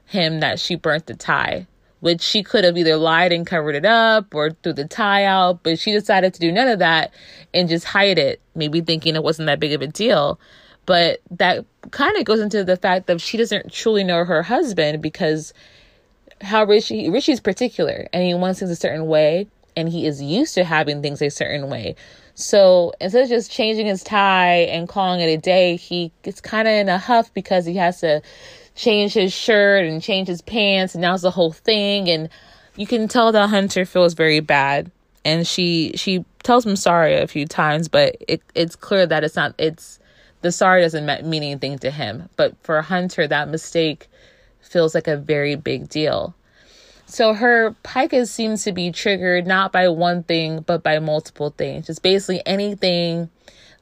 him 0.06 0.42
that 0.42 0.60
she 0.60 0.76
burnt 0.76 1.06
the 1.06 1.14
tie 1.14 1.68
which 2.04 2.22
she 2.22 2.44
could 2.44 2.66
have 2.66 2.78
either 2.78 2.98
lied 2.98 3.32
and 3.32 3.48
covered 3.48 3.76
it 3.76 3.86
up 3.86 4.36
or 4.36 4.52
threw 4.52 4.74
the 4.74 4.84
tie 4.84 5.24
out, 5.24 5.64
but 5.64 5.80
she 5.80 5.94
decided 5.94 6.34
to 6.34 6.40
do 6.42 6.52
none 6.52 6.68
of 6.68 6.80
that 6.80 7.14
and 7.54 7.70
just 7.70 7.86
hide 7.86 8.20
it, 8.20 8.42
maybe 8.56 8.82
thinking 8.82 9.16
it 9.16 9.24
wasn't 9.24 9.46
that 9.46 9.58
big 9.58 9.72
of 9.72 9.82
a 9.82 9.88
deal. 9.88 10.38
But 10.86 11.22
that 11.32 11.64
kind 11.92 12.18
of 12.18 12.26
goes 12.26 12.42
into 12.42 12.66
the 12.66 12.76
fact 12.76 13.08
that 13.08 13.22
she 13.22 13.38
doesn't 13.38 13.72
truly 13.72 14.04
know 14.04 14.26
her 14.26 14.44
husband 14.44 15.02
because 15.02 15.54
how 16.44 16.66
Richie 16.66 17.10
Richie's 17.10 17.40
particular 17.40 18.08
and 18.14 18.24
he 18.24 18.34
wants 18.34 18.60
things 18.60 18.72
a 18.72 18.76
certain 18.76 19.08
way 19.08 19.48
and 19.76 19.90
he 19.90 20.06
is 20.06 20.22
used 20.22 20.54
to 20.56 20.64
having 20.64 21.02
things 21.02 21.22
a 21.22 21.30
certain 21.30 21.70
way. 21.70 21.96
So 22.36 22.94
instead 23.00 23.24
of 23.24 23.30
just 23.30 23.52
changing 23.52 23.88
his 23.88 24.04
tie 24.04 24.66
and 24.70 24.88
calling 24.88 25.20
it 25.20 25.28
a 25.28 25.38
day, 25.38 25.76
he 25.76 26.12
gets 26.24 26.42
kind 26.42 26.68
of 26.68 26.74
in 26.74 26.90
a 26.90 26.98
huff 26.98 27.34
because 27.34 27.66
he 27.66 27.76
has 27.76 28.00
to 28.02 28.22
change 28.76 29.14
his 29.14 29.32
shirt 29.32 29.86
and 29.86 30.02
change 30.02 30.28
his 30.28 30.42
pants 30.42 30.96
and 30.96 31.02
now 31.02 31.14
it's 31.14 31.24
the 31.24 31.32
whole 31.32 31.52
thing 31.52 32.10
and 32.10 32.30
you 32.76 32.88
can 32.88 33.08
tell 33.08 33.32
that 33.32 33.50
Hunter 33.50 33.86
feels 33.86 34.16
very 34.16 34.40
bad 34.40 34.90
and 35.24 35.46
she 35.46 35.92
she 35.96 36.26
tells 36.42 36.66
him 36.66 36.76
sorry 36.76 37.16
a 37.16 37.28
few 37.28 37.46
times 37.46 37.88
but 37.88 38.16
it 38.28 38.42
it's 38.56 38.76
clear 38.76 39.06
that 39.06 39.24
it's 39.24 39.36
not 39.36 39.54
it's 39.60 40.00
the 40.42 40.52
sorry 40.52 40.82
doesn't 40.82 41.06
mean 41.06 41.44
anything 41.44 41.78
to 41.78 41.92
him 41.92 42.28
but 42.36 42.56
for 42.64 42.82
Hunter 42.82 43.28
that 43.28 43.48
mistake 43.48 44.10
feels 44.64 44.96
like 44.96 45.08
a 45.08 45.18
very 45.18 45.56
big 45.56 45.90
deal. 45.90 46.36
So 47.06 47.34
her 47.34 47.76
pica 47.84 48.26
seems 48.26 48.64
to 48.64 48.72
be 48.72 48.92
triggered 48.92 49.46
not 49.46 49.72
by 49.72 49.88
one 49.90 50.24
thing 50.24 50.62
but 50.62 50.84
by 50.84 51.00
multiple 51.00 51.54
things. 51.56 51.88
Just 51.88 52.02
basically 52.02 52.42
anything 52.46 53.30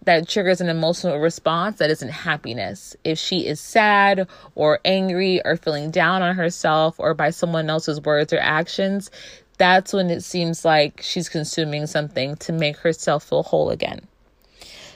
that 0.03 0.27
triggers 0.27 0.61
an 0.61 0.69
emotional 0.69 1.17
response 1.19 1.77
that 1.77 1.91
isn't 1.91 2.09
happiness. 2.09 2.95
If 3.03 3.19
she 3.19 3.45
is 3.45 3.59
sad 3.59 4.27
or 4.55 4.79
angry 4.83 5.41
or 5.45 5.55
feeling 5.55 5.91
down 5.91 6.23
on 6.23 6.35
herself 6.35 6.99
or 6.99 7.13
by 7.13 7.29
someone 7.29 7.69
else's 7.69 8.01
words 8.01 8.33
or 8.33 8.39
actions, 8.39 9.11
that's 9.57 9.93
when 9.93 10.09
it 10.09 10.23
seems 10.23 10.65
like 10.65 11.01
she's 11.03 11.29
consuming 11.29 11.85
something 11.85 12.35
to 12.37 12.51
make 12.51 12.77
herself 12.77 13.25
feel 13.25 13.43
whole 13.43 13.69
again. 13.69 14.01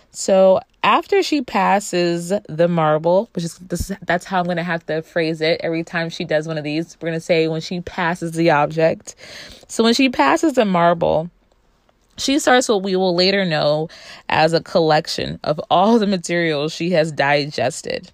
So 0.10 0.62
after 0.86 1.24
she 1.24 1.42
passes 1.42 2.32
the 2.48 2.68
marble, 2.68 3.28
which 3.34 3.44
is 3.44 3.58
this, 3.58 3.92
that's 4.04 4.24
how 4.24 4.42
I'm 4.42 4.46
to 4.56 4.64
have 4.64 4.86
to 4.86 5.02
phrase 5.02 5.42
it 5.42 5.60
every 5.64 5.84
time 5.84 6.12
she 6.12 6.24
does 6.24 6.48
one 6.48 6.60
of 6.60 6.64
these. 6.64 6.96
We're 7.02 7.12
to 7.12 7.20
say 7.20 7.48
when 7.48 7.60
she 7.60 7.82
passes 7.82 8.34
the 8.34 8.52
object. 8.52 9.16
So 9.68 9.84
when 9.84 9.96
she 9.96 10.10
passes 10.10 10.54
the 10.54 10.64
marble, 10.64 11.32
she 12.18 12.38
starts 12.38 12.70
what 12.70 12.84
we 12.84 12.96
will 12.96 13.16
later 13.16 13.46
know 13.46 13.90
as 14.30 14.54
a 14.54 14.62
collection 14.62 15.40
of 15.44 15.60
all 15.72 15.98
the 15.98 16.06
materials 16.06 16.72
she 16.72 16.92
has 16.92 17.12
digested. 17.12 18.12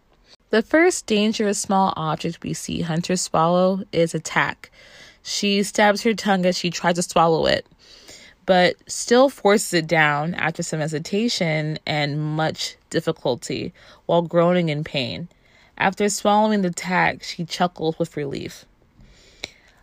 The 0.49 0.62
first 0.62 1.05
dangerous 1.05 1.60
small 1.60 1.91
object 1.97 2.41
we 2.41 2.53
see 2.53 2.81
Hunter 2.81 3.17
swallow 3.17 3.84
is 3.91 4.15
a 4.15 4.19
tack. 4.19 4.71
She 5.23 5.62
stabs 5.63 6.03
her 6.03 6.13
tongue 6.13 6.45
as 6.45 6.57
she 6.57 6.69
tries 6.69 6.95
to 6.95 7.03
swallow 7.03 7.47
it, 7.47 7.65
but 8.45 8.75
still 8.88 9.30
forces 9.30 9.73
it 9.73 9.88
down 9.88 10.34
after 10.36 10.63
some 10.63 10.80
hesitation 10.80 11.80
and 11.86 12.19
much 12.19 12.77
difficulty 12.89 13.73
while 14.06 14.21
groaning 14.21 14.69
in 14.69 14.84
pain. 14.84 15.27
After 15.77 16.10
swallowing 16.10 16.62
the 16.62 16.71
tack, 16.71 17.23
she 17.23 17.45
chuckles 17.45 17.97
with 17.97 18.17
relief. 18.17 18.65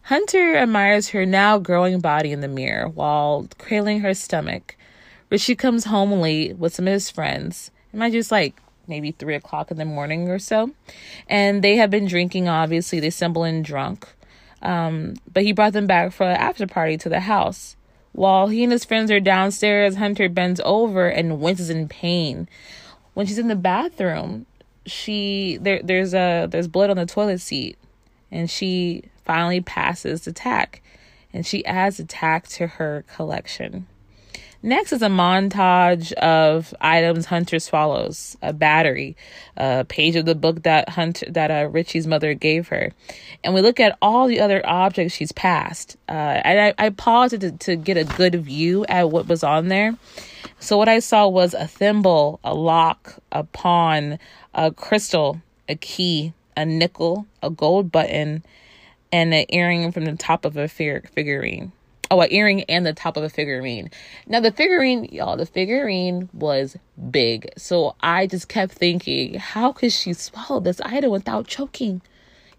Hunter 0.03 0.57
admires 0.57 1.09
her 1.09 1.27
now 1.27 1.59
growing 1.59 2.01
body 2.01 2.33
in 2.33 2.40
the 2.40 2.49
mirror 2.49 2.88
while 2.88 3.47
cradling 3.59 4.01
her 4.01 4.14
stomach. 4.14 4.77
Richie 5.31 5.55
comes 5.55 5.85
home 5.85 6.12
late 6.12 6.57
with 6.57 6.75
some 6.75 6.87
of 6.87 6.92
his 6.92 7.11
friends. 7.11 7.71
It 7.92 7.99
might 7.99 8.12
just 8.12 8.33
like 8.33 8.61
maybe 8.87 9.12
three 9.12 9.35
o'clock 9.35 9.71
in 9.71 9.77
the 9.77 9.85
morning 9.85 10.29
or 10.31 10.38
so. 10.38 10.71
And 11.29 11.62
they 11.62 11.77
have 11.77 11.90
been 11.90 12.07
drinking, 12.07 12.49
obviously. 12.49 13.01
They 13.01 13.11
stumble 13.11 13.44
in 13.44 13.62
drunk. 13.62 14.09
Um, 14.62 15.14
but 15.33 15.42
he 15.42 15.53
brought 15.53 15.75
them 15.75 15.87
back 15.87 16.12
for 16.12 16.25
an 16.25 16.37
after 16.37 16.66
party 16.66 16.97
to 16.99 17.09
the 17.09 17.21
house. 17.21 17.77
While 18.19 18.49
he 18.49 18.65
and 18.65 18.73
his 18.73 18.85
friends 18.85 19.13
are 19.13 19.21
downstairs, 19.21 19.95
Hunter 19.95 20.29
bends 20.29 20.61
over 20.65 21.07
and 21.07 21.41
winces 21.41 21.71
in 21.71 21.87
pain. 21.87 22.49
When 23.15 23.27
she's 23.27 23.39
in 23.39 23.47
the 23.47 23.55
bathroom, 23.55 24.47
she 24.87 25.57
there 25.61 25.81
there's 25.85 26.15
a 26.15 26.49
there's 26.51 26.67
blood 26.67 26.91
on 26.91 26.97
the 26.97 27.07
toilet 27.07 27.41
seat 27.41 27.79
and 28.33 28.51
she 28.51 29.05
finally 29.25 29.61
passes 29.61 30.23
the 30.25 30.33
tack 30.33 30.83
and 31.33 31.47
she 31.47 31.65
adds 31.65 32.01
a 32.01 32.05
tack 32.05 32.49
to 32.49 32.67
her 32.67 33.05
collection. 33.07 33.87
Next 34.61 34.92
is 34.92 35.03
a 35.03 35.09
montage 35.09 36.12
of 36.14 36.75
items 36.81 37.27
Hunter 37.27 37.61
swallows, 37.61 38.37
a 38.42 38.53
battery, 38.53 39.16
a 39.57 39.85
page 39.85 40.16
of 40.16 40.25
the 40.25 40.35
book 40.35 40.64
that 40.64 40.88
Hunter 40.88 41.27
that 41.31 41.53
uh, 41.53 41.68
Richie's 41.68 42.09
mother 42.09 42.35
gave 42.35 42.66
her, 42.68 42.90
and 43.44 43.55
we 43.55 43.61
look 43.61 43.79
at 43.79 43.97
all 44.03 44.27
the 44.27 44.40
other 44.40 44.61
objects 44.66 45.14
she's 45.14 45.31
passed. 45.31 45.97
Uh, 46.09 46.40
and 46.42 46.75
I, 46.77 46.87
I 46.87 46.90
paused 46.90 47.40
to, 47.40 47.53
to 47.53 47.77
get 47.77 47.97
a 47.97 48.03
good 48.03 48.35
view 48.44 48.85
at 48.87 49.11
what 49.11 49.29
was 49.29 49.44
on 49.44 49.68
there. 49.68 49.97
So 50.59 50.77
what 50.77 50.88
I 50.88 50.99
saw 50.99 51.29
was 51.29 51.55
a 51.55 51.68
thimble, 51.68 52.40
a 52.42 52.53
lock, 52.53 53.14
a 53.31 53.44
pawn, 53.44 54.18
a 54.55 54.73
crystal, 54.73 55.40
a 55.68 55.77
key, 55.77 56.33
a 56.57 56.64
nickel, 56.64 57.27
a 57.44 57.51
gold 57.51 57.92
button, 57.92 58.42
and 59.12 59.33
an 59.33 59.47
earring 59.51 59.92
from 59.92 60.05
the 60.05 60.16
top 60.16 60.44
of 60.44 60.57
a 60.57 60.66
figurine. 60.66 61.71
Oh, 62.11 62.21
an 62.21 62.29
earring 62.31 62.62
and 62.64 62.87
the 62.87 62.92
top 62.92 63.16
of 63.16 63.23
a 63.23 63.29
figurine. 63.29 63.90
Now, 64.27 64.40
the 64.40 64.51
figurine, 64.51 65.05
y'all, 65.12 65.37
the 65.37 65.47
figurine 65.47 66.29
was 66.33 66.77
big. 67.11 67.51
So 67.57 67.94
I 68.01 68.27
just 68.27 68.49
kept 68.49 68.73
thinking, 68.73 69.35
how 69.35 69.73
could 69.73 69.92
she 69.92 70.12
swallow 70.14 70.61
this 70.61 70.81
item 70.81 71.11
without 71.11 71.47
choking? 71.47 72.01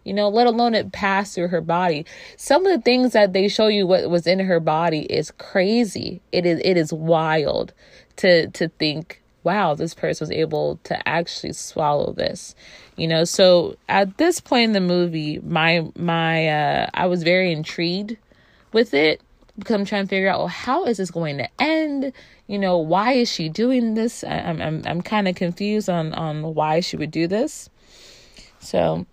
You 0.04 0.14
know, 0.14 0.30
let 0.30 0.48
alone 0.48 0.76
it 0.76 0.92
pass 0.92 1.36
through 1.36 1.50
her 1.50 1.62
body. 1.62 2.06
Some 2.38 2.66
of 2.66 2.72
the 2.72 2.82
things 2.82 3.14
that 3.14 3.34
they 3.34 3.48
show 3.48 3.68
you 3.68 3.86
what 3.86 4.10
was 4.10 4.28
in 4.28 4.40
her 4.40 4.60
body 4.60 5.02
is 5.02 5.32
crazy. 5.32 6.22
It 6.32 6.46
is 6.46 6.62
it 6.64 6.78
is 6.78 6.94
wild 6.94 7.74
to 8.18 8.48
to 8.50 8.70
think, 8.70 9.22
wow, 9.44 9.76
this 9.76 9.94
person 9.94 10.26
was 10.26 10.32
able 10.32 10.80
to 10.86 11.08
actually 11.08 11.54
swallow 11.54 12.14
this 12.14 12.56
you 13.00 13.08
know 13.08 13.24
so 13.24 13.78
at 13.88 14.18
this 14.18 14.42
point 14.42 14.66
in 14.66 14.74
the 14.74 14.82
movie 14.82 15.40
my 15.40 15.88
my 15.96 16.48
uh 16.48 16.90
i 16.94 17.08
was 17.08 17.24
very 17.24 17.52
intrigued 17.52 18.18
with 18.74 18.94
it 18.94 19.22
i'm 19.70 19.86
trying 19.86 20.06
to 20.06 20.10
figure 20.10 20.30
out 20.30 20.40
well 20.40 20.48
how 20.48 20.86
is 20.86 20.98
this 20.98 21.12
going 21.12 21.38
to 21.38 21.50
end? 21.60 22.12
You 22.48 22.60
know 22.60 22.78
why 22.78 23.14
is 23.14 23.32
she 23.32 23.50
doing 23.50 23.94
this? 23.94 24.24
I'm 24.24 24.62
i'm, 24.62 24.82
I'm 24.86 25.02
kind 25.02 25.28
of 25.28 25.36
confused 25.36 25.90
on 25.90 26.14
on 26.14 26.56
why 26.56 26.80
she 26.80 26.98
would 26.98 27.12
do 27.12 27.28
this. 27.28 27.70
So 28.60 29.06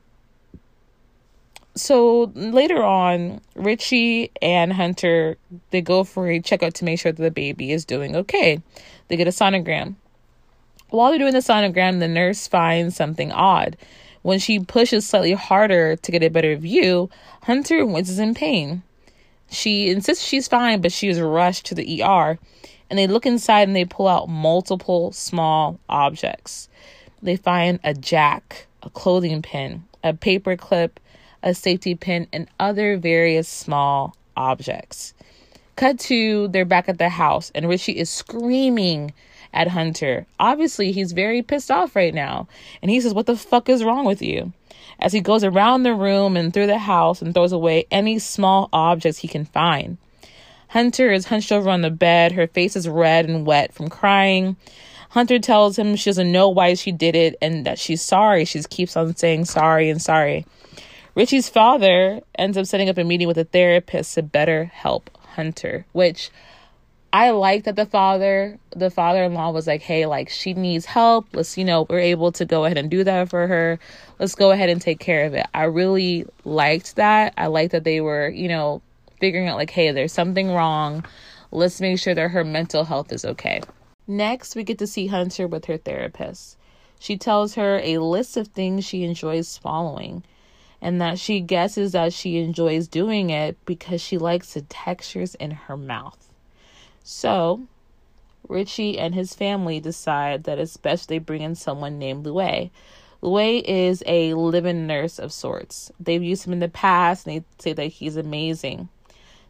so 1.74 2.32
later 2.34 2.82
on 2.82 3.40
richie 3.54 4.30
and 4.40 4.72
hunter 4.72 5.36
they 5.70 5.82
go 5.82 6.04
for 6.04 6.28
a 6.28 6.40
checkup 6.40 6.72
to 6.74 6.84
make 6.86 6.98
sure 6.98 7.12
that 7.12 7.22
the 7.22 7.30
baby 7.30 7.72
is 7.72 7.84
doing 7.84 8.16
okay. 8.16 8.62
They 9.08 9.16
get 9.16 9.28
a 9.28 9.30
sonogram. 9.30 9.96
While 10.90 11.10
they're 11.10 11.18
doing 11.18 11.32
the 11.32 11.40
sonogram, 11.40 11.98
the 11.98 12.08
nurse 12.08 12.46
finds 12.46 12.96
something 12.96 13.32
odd. 13.32 13.76
When 14.22 14.38
she 14.38 14.58
pushes 14.58 15.06
slightly 15.06 15.32
harder 15.34 15.96
to 15.96 16.12
get 16.12 16.22
a 16.22 16.28
better 16.28 16.56
view, 16.56 17.10
Hunter 17.42 17.84
winces 17.86 18.18
in 18.18 18.34
pain. 18.34 18.82
She 19.48 19.90
insists 19.90 20.24
she's 20.24 20.48
fine, 20.48 20.80
but 20.80 20.92
she 20.92 21.08
is 21.08 21.20
rushed 21.20 21.66
to 21.66 21.74
the 21.74 22.02
ER, 22.02 22.38
and 22.90 22.98
they 22.98 23.06
look 23.06 23.26
inside 23.26 23.68
and 23.68 23.76
they 23.76 23.84
pull 23.84 24.08
out 24.08 24.28
multiple 24.28 25.12
small 25.12 25.78
objects. 25.88 26.68
They 27.22 27.36
find 27.36 27.80
a 27.82 27.94
jack, 27.94 28.66
a 28.82 28.90
clothing 28.90 29.42
pin, 29.42 29.84
a 30.04 30.14
paper 30.14 30.56
clip, 30.56 31.00
a 31.42 31.54
safety 31.54 31.94
pin, 31.94 32.26
and 32.32 32.48
other 32.60 32.96
various 32.96 33.48
small 33.48 34.16
objects. 34.36 35.14
Cut 35.76 35.98
to 36.00 36.48
they're 36.48 36.64
back 36.64 36.88
at 36.88 36.98
the 36.98 37.08
house, 37.08 37.52
and 37.54 37.68
Richie 37.68 37.98
is 37.98 38.10
screaming 38.10 39.12
at 39.52 39.68
Hunter. 39.68 40.26
Obviously, 40.38 40.92
he's 40.92 41.12
very 41.12 41.42
pissed 41.42 41.70
off 41.70 41.96
right 41.96 42.14
now. 42.14 42.46
And 42.82 42.90
he 42.90 43.00
says, 43.00 43.14
What 43.14 43.26
the 43.26 43.36
fuck 43.36 43.68
is 43.68 43.84
wrong 43.84 44.04
with 44.04 44.22
you? 44.22 44.52
As 44.98 45.12
he 45.12 45.20
goes 45.20 45.44
around 45.44 45.82
the 45.82 45.94
room 45.94 46.36
and 46.36 46.52
through 46.52 46.66
the 46.66 46.78
house 46.78 47.20
and 47.22 47.34
throws 47.34 47.52
away 47.52 47.86
any 47.90 48.18
small 48.18 48.68
objects 48.72 49.18
he 49.18 49.28
can 49.28 49.44
find. 49.44 49.98
Hunter 50.68 51.12
is 51.12 51.26
hunched 51.26 51.52
over 51.52 51.70
on 51.70 51.82
the 51.82 51.90
bed. 51.90 52.32
Her 52.32 52.46
face 52.46 52.76
is 52.76 52.88
red 52.88 53.28
and 53.28 53.46
wet 53.46 53.72
from 53.72 53.88
crying. 53.88 54.56
Hunter 55.10 55.38
tells 55.38 55.78
him 55.78 55.96
she 55.96 56.10
doesn't 56.10 56.32
know 56.32 56.48
why 56.48 56.74
she 56.74 56.92
did 56.92 57.14
it 57.14 57.36
and 57.40 57.64
that 57.64 57.78
she's 57.78 58.02
sorry. 58.02 58.44
She 58.44 58.62
keeps 58.64 58.96
on 58.96 59.16
saying 59.16 59.44
sorry 59.44 59.88
and 59.88 60.02
sorry. 60.02 60.44
Richie's 61.14 61.48
father 61.48 62.20
ends 62.36 62.58
up 62.58 62.66
setting 62.66 62.90
up 62.90 62.98
a 62.98 63.04
meeting 63.04 63.26
with 63.26 63.38
a 63.38 63.44
therapist 63.44 64.14
to 64.14 64.22
better 64.22 64.66
help 64.66 65.10
Hunter, 65.34 65.86
which 65.92 66.30
I 67.16 67.30
like 67.30 67.64
that 67.64 67.76
the 67.76 67.86
father, 67.86 68.58
the 68.76 68.90
father-in-law 68.90 69.50
was 69.52 69.66
like, 69.66 69.80
"Hey, 69.80 70.04
like 70.04 70.28
she 70.28 70.52
needs 70.52 70.84
help. 70.84 71.26
Let's, 71.32 71.56
you 71.56 71.64
know, 71.64 71.86
we're 71.88 71.98
able 71.98 72.30
to 72.32 72.44
go 72.44 72.66
ahead 72.66 72.76
and 72.76 72.90
do 72.90 73.04
that 73.04 73.30
for 73.30 73.46
her. 73.46 73.78
Let's 74.18 74.34
go 74.34 74.50
ahead 74.50 74.68
and 74.68 74.82
take 74.82 75.00
care 75.00 75.24
of 75.24 75.32
it." 75.32 75.46
I 75.54 75.64
really 75.64 76.26
liked 76.44 76.96
that. 76.96 77.32
I 77.38 77.46
liked 77.46 77.72
that 77.72 77.84
they 77.84 78.02
were, 78.02 78.28
you 78.28 78.48
know, 78.48 78.82
figuring 79.18 79.48
out 79.48 79.56
like, 79.56 79.70
"Hey, 79.70 79.92
there's 79.92 80.12
something 80.12 80.50
wrong. 80.50 81.06
Let's 81.50 81.80
make 81.80 81.98
sure 81.98 82.14
that 82.14 82.32
her 82.32 82.44
mental 82.44 82.84
health 82.84 83.10
is 83.10 83.24
okay." 83.24 83.62
Next, 84.06 84.54
we 84.54 84.62
get 84.62 84.76
to 84.80 84.86
see 84.86 85.06
Hunter 85.06 85.48
with 85.48 85.64
her 85.64 85.78
therapist. 85.78 86.58
She 87.00 87.16
tells 87.16 87.54
her 87.54 87.80
a 87.82 87.96
list 87.96 88.36
of 88.36 88.48
things 88.48 88.84
she 88.84 89.04
enjoys 89.04 89.48
swallowing 89.48 90.22
and 90.82 91.00
that 91.00 91.18
she 91.18 91.40
guesses 91.40 91.92
that 91.92 92.12
she 92.12 92.36
enjoys 92.36 92.88
doing 92.88 93.30
it 93.30 93.56
because 93.64 94.02
she 94.02 94.18
likes 94.18 94.52
the 94.52 94.60
textures 94.60 95.34
in 95.36 95.52
her 95.52 95.78
mouth. 95.78 96.25
So, 97.08 97.60
Richie 98.48 98.98
and 98.98 99.14
his 99.14 99.32
family 99.32 99.78
decide 99.78 100.42
that 100.42 100.58
it's 100.58 100.76
best 100.76 101.08
they 101.08 101.20
bring 101.20 101.40
in 101.40 101.54
someone 101.54 102.00
named 102.00 102.26
Louie. 102.26 102.72
Louie 103.22 103.58
is 103.58 104.02
a 104.06 104.34
living 104.34 104.88
nurse 104.88 105.20
of 105.20 105.32
sorts. 105.32 105.92
They've 106.00 106.20
used 106.20 106.44
him 106.44 106.52
in 106.52 106.58
the 106.58 106.68
past 106.68 107.24
and 107.24 107.36
they 107.36 107.44
say 107.60 107.74
that 107.74 107.86
he's 107.86 108.16
amazing. 108.16 108.88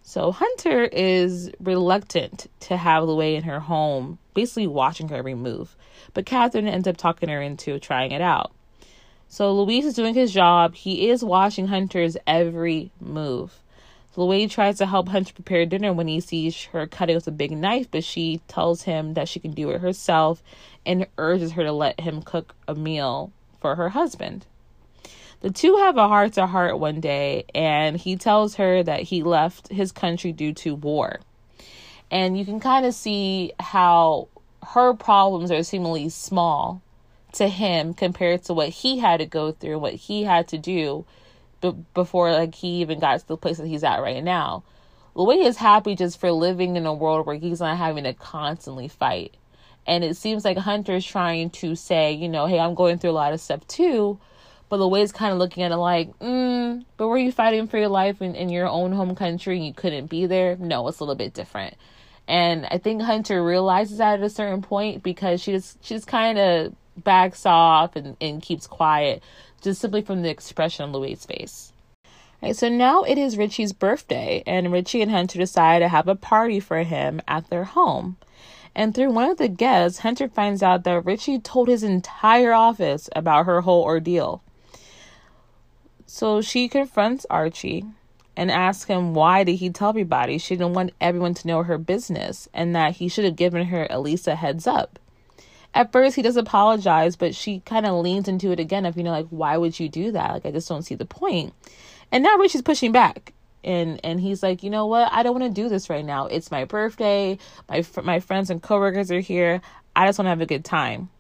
So 0.03 0.33
Hunter 0.33 0.85
is 0.85 1.51
reluctant 1.59 2.51
to 2.61 2.77
have 2.77 3.05
Louie 3.05 3.37
in 3.37 3.45
her 3.45 3.61
home, 3.61 4.19
basically 4.35 4.67
watching 4.67 5.09
her 5.09 5.17
every 5.17 5.35
move. 5.35 5.77
But 6.13 6.27
Catherine 6.27 6.69
ends 6.69 6.87
up 6.87 6.99
talking 6.99 7.31
her 7.31 7.41
into 7.41 7.79
trying 7.79 8.13
it 8.13 8.21
out. 8.21 8.53
So 9.29 9.55
Luis 9.55 9.87
is 9.87 9.95
doing 9.95 10.13
his 10.13 10.31
job. 10.31 10.75
He 10.75 11.09
is 11.09 11.25
watching 11.25 11.69
Hunter's 11.69 12.19
every 12.27 12.91
move. 13.01 13.63
Louie 14.17 14.49
tries 14.49 14.79
to 14.79 14.87
help 14.87 15.09
Hunter 15.09 15.35
prepare 15.35 15.67
dinner 15.67 15.93
when 15.93 16.09
he 16.09 16.21
sees 16.21 16.65
her 16.67 16.87
cutting 16.87 17.15
with 17.15 17.27
a 17.27 17.33
big 17.33 17.53
knife, 17.53 17.89
but 17.91 18.03
she 18.03 18.41
tells 18.49 18.83
him 18.83 19.15
that 19.15 19.29
she 19.29 19.41
can 19.41 19.53
do 19.53 19.71
it 19.71 19.81
herself 19.81 20.43
and 20.87 21.07
urges 21.19 21.53
her 21.53 21.63
to 21.65 21.73
let 21.73 22.01
him 22.01 22.23
cook 22.23 22.55
a 22.67 22.75
meal 22.75 23.31
for 23.61 23.75
her 23.75 23.91
husband. 23.91 24.47
The 25.41 25.51
two 25.51 25.77
have 25.77 25.99
a 25.99 26.09
heart 26.09 26.33
to 26.35 26.47
heart 26.47 26.79
one 26.79 27.01
day, 27.01 27.45
and 27.55 27.97
he 27.97 28.17
tells 28.17 28.55
her 28.55 28.83
that 28.83 29.03
he 29.03 29.23
left 29.23 29.69
his 29.69 29.93
country 29.93 30.33
due 30.33 30.55
to 30.55 30.75
war. 30.75 31.21
And 32.11 32.39
you 32.39 32.45
can 32.45 32.59
kind 32.59 32.87
of 32.87 32.95
see 32.95 33.53
how 33.61 34.29
her 34.69 34.95
problems 34.95 35.51
are 35.51 35.63
seemingly 35.63 36.09
small 36.09 36.81
to 37.35 37.49
him 37.49 37.93
compared 37.93 38.45
to 38.45 38.55
what 38.55 38.71
he 38.71 38.99
had 38.99 39.19
to 39.19 39.27
go 39.27 39.53
through, 39.53 39.79
what 39.79 39.95
he 39.95 40.23
had 40.23 40.49
to 40.49 40.59
do 40.59 41.05
before 41.95 42.33
like 42.33 42.55
he 42.55 42.81
even 42.81 43.01
got 43.01 43.21
to 43.21 43.29
the 43.29 43.37
place 43.37 43.59
that 43.59 43.67
he's 43.67 43.85
at 43.85 44.01
right 44.01 44.23
now. 44.23 44.63
Louis 45.15 45.47
is 45.47 45.57
happy 45.57 45.95
just 45.95 46.21
for 46.21 46.31
living 46.31 46.77
in 46.77 46.85
a 46.85 46.93
world 46.93 47.27
where 47.27 47.37
he's 47.37 47.61
not 47.61 47.79
having 47.79 48.05
to 48.05 48.13
constantly 48.13 48.89
fight. 48.89 49.35
And 49.87 50.05
it 50.05 50.17
seems 50.17 50.45
like 50.45 50.59
Hunter's 50.59 51.07
trying 51.07 51.51
to 51.51 51.75
say, 51.75 52.13
you 52.13 52.29
know, 52.29 52.47
hey, 52.47 52.59
I'm 52.59 52.75
going 52.75 52.99
through 52.99 53.11
a 53.11 53.13
lot 53.13 53.33
of 53.33 53.41
stuff 53.41 53.67
too. 53.67 54.19
But 54.69 54.81
Louis 54.81 55.13
kind 55.13 55.33
of 55.33 55.39
looking 55.39 55.63
at 55.63 55.71
it 55.71 55.77
like, 55.77 56.19
mm, 56.19 56.85
but 56.97 57.09
were 57.09 57.19
you 57.19 57.31
fighting 57.31 57.69
for 57.69 57.79
your 57.79 57.89
life 57.89 58.21
in, 58.21 58.35
in 58.35 58.49
your 58.49 58.67
own 58.67 58.93
home 58.93 59.15
country 59.15 59.57
and 59.57 59.67
you 59.67 59.73
couldn't 59.73 60.11
be 60.11 60.27
there? 60.27 60.57
No, 60.57 60.87
it's 60.89 60.99
a 60.99 61.05
little 61.05 61.15
bit 61.15 61.35
different. 61.35 61.77
And 62.29 62.67
I 62.71 62.79
think 62.79 63.03
Hunter 63.03 63.43
realizes 63.45 63.99
that 63.99 64.19
at 64.19 64.25
a 64.25 64.31
certain 64.31 64.63
point 64.63 65.03
because 65.05 65.41
she 65.41 65.53
just 65.53 65.83
she 65.85 65.95
just 65.95 66.09
kind 66.09 66.39
of 66.39 66.75
backs 66.97 67.47
off 67.47 67.95
and, 67.95 68.17
and 68.21 68.43
keeps 68.43 68.67
quiet 68.67 69.23
just 69.67 69.81
simply 69.81 70.01
from 70.01 70.23
the 70.23 70.31
expression 70.31 70.85
on 70.85 70.93
Louis' 70.93 71.27
face. 71.27 71.73
Right, 72.41 72.55
so 72.55 72.69
now 72.69 73.03
it 73.03 73.19
is 73.19 73.37
Richie's 73.37 73.73
birthday, 73.73 74.45
and 74.47 74.71
Richie 74.71 75.03
and 75.03 75.11
Hunter 75.11 75.41
decide 75.41 75.81
to 75.81 75.89
have 75.89 76.07
a 76.07 76.15
party 76.15 76.61
for 76.61 76.85
him 76.85 77.21
at 77.27 77.51
their 77.51 77.65
home. 77.65 78.17
And 78.77 78.95
through 78.95 79.11
one 79.11 79.29
of 79.29 79.39
the 79.39 79.49
guests, 79.49 80.01
Hunter 80.01 80.29
finds 80.29 80.63
out 80.63 80.85
that 80.85 81.05
Richie 81.05 81.41
told 81.41 81.67
his 81.67 81.83
entire 81.83 82.53
office 82.53 83.09
about 83.17 83.47
her 83.47 83.63
whole 83.63 83.83
ordeal. 83.83 84.41
So 86.07 86.41
she 86.41 86.69
confronts 86.69 87.27
Archie 87.29 87.87
and 88.37 88.53
asks 88.53 88.85
him 88.85 89.15
why 89.15 89.43
did 89.43 89.55
he 89.57 89.71
tell 89.71 89.89
everybody 89.89 90.39
she 90.39 90.55
didn't 90.55 90.75
want 90.75 90.93
everyone 91.01 91.35
to 91.35 91.49
know 91.49 91.65
her 91.65 91.79
business 91.79 92.49
and 92.55 92.77
that 92.77 92.97
he 92.97 93.09
should 93.09 93.25
have 93.25 93.35
given 93.35 93.67
her 93.67 93.91
at 93.91 94.03
least 94.03 94.29
a 94.29 94.37
heads 94.37 94.69
up 94.69 95.01
at 95.77 95.93
first 95.93 96.17
he 96.17 96.23
does 96.23 96.39
apologize, 96.39 97.17
but 97.17 97.35
she 97.35 97.61
kind 97.61 97.85
of 97.85 98.03
leans 98.03 98.29
into 98.29 98.51
it 98.51 98.59
again 98.59 98.87
of, 98.87 98.97
you 98.97 99.05
know, 99.05 99.11
like, 99.11 99.29
why 99.29 99.59
would 99.59 99.79
you 99.79 99.91
do 99.91 100.11
that? 100.13 100.33
Like, 100.33 100.47
I 100.47 100.51
just 100.51 100.69
don't 100.69 100.83
see 100.83 100.95
the 100.95 101.05
point. 101.05 101.53
And 102.11 102.25
now 102.25 102.37
Richie's 102.39 102.63
pushing 102.63 102.93
back. 102.93 103.35
And, 103.63 104.01
and 104.03 104.19
he's 104.19 104.43
like, 104.43 104.63
you 104.63 104.71
know 104.71 104.87
what? 104.87 105.13
I 105.13 105.23
don't 105.23 105.39
want 105.39 105.55
to 105.55 105.63
do 105.63 105.69
this 105.69 105.91
right 105.91 106.05
now. 106.05 106.29
It's 106.29 106.51
my 106.51 106.65
birthday. 106.65 107.37
My, 107.69 107.85
my 108.03 108.21
friends 108.21 108.49
and 108.49 108.63
coworkers 108.63 109.11
are 109.11 109.21
here. 109.21 109.61
I 109.95 110.07
just 110.07 110.19
want 110.19 110.27
to 110.27 110.31
have 110.31 110.41
a 110.41 110.47
good 110.47 110.65
time. 110.65 111.11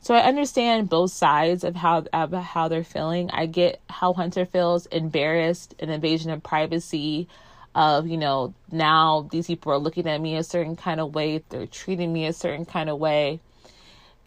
So 0.00 0.14
I 0.14 0.20
understand 0.20 0.88
both 0.88 1.10
sides 1.10 1.62
of 1.62 1.74
how 1.76 2.04
of 2.12 2.32
how 2.32 2.68
they're 2.68 2.84
feeling. 2.84 3.28
I 3.32 3.46
get 3.46 3.80
how 3.90 4.12
Hunter 4.12 4.46
feels 4.46 4.86
embarrassed, 4.86 5.74
an 5.80 5.90
invasion 5.90 6.30
of 6.30 6.42
privacy, 6.44 7.28
of 7.74 8.06
you 8.06 8.16
know 8.16 8.54
now 8.70 9.26
these 9.32 9.48
people 9.48 9.72
are 9.72 9.78
looking 9.78 10.06
at 10.06 10.20
me 10.20 10.36
a 10.36 10.44
certain 10.44 10.76
kind 10.76 11.00
of 11.00 11.14
way, 11.14 11.42
they're 11.48 11.66
treating 11.66 12.12
me 12.12 12.26
a 12.26 12.32
certain 12.32 12.64
kind 12.64 12.88
of 12.88 12.98
way 12.98 13.40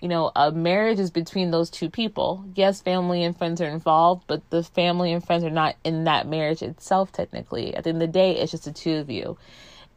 you 0.02 0.08
know, 0.08 0.32
a 0.36 0.52
marriage 0.52 1.00
is 1.00 1.12
between 1.12 1.52
those 1.52 1.70
two 1.70 1.90
people. 1.90 2.46
Yes, 2.56 2.82
family 2.82 3.24
and 3.24 3.38
friends 3.38 3.60
are 3.62 3.68
involved, 3.68 4.24
but 4.28 4.50
the 4.50 4.64
family 4.64 5.12
and 5.12 5.24
friends 5.24 5.44
are 5.44 5.50
not 5.50 5.76
in 5.84 6.06
that 6.06 6.28
marriage 6.28 6.62
itself, 6.62 7.12
technically. 7.12 7.76
At 7.76 7.84
the 7.84 7.90
end 7.90 8.02
of 8.02 8.08
the 8.08 8.14
day, 8.14 8.38
it's 8.38 8.52
just 8.52 8.66
the 8.66 8.72
two 8.72 8.96
of 8.96 9.10
you. 9.10 9.38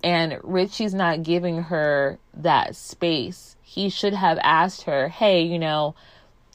And 0.03 0.39
Richie's 0.43 0.95
not 0.95 1.23
giving 1.23 1.63
her 1.65 2.19
that 2.35 2.75
space. 2.75 3.57
He 3.63 3.89
should 3.89 4.15
have 4.15 4.39
asked 4.43 4.83
her, 4.83 5.09
hey, 5.09 5.43
you 5.43 5.59
know, 5.59 5.95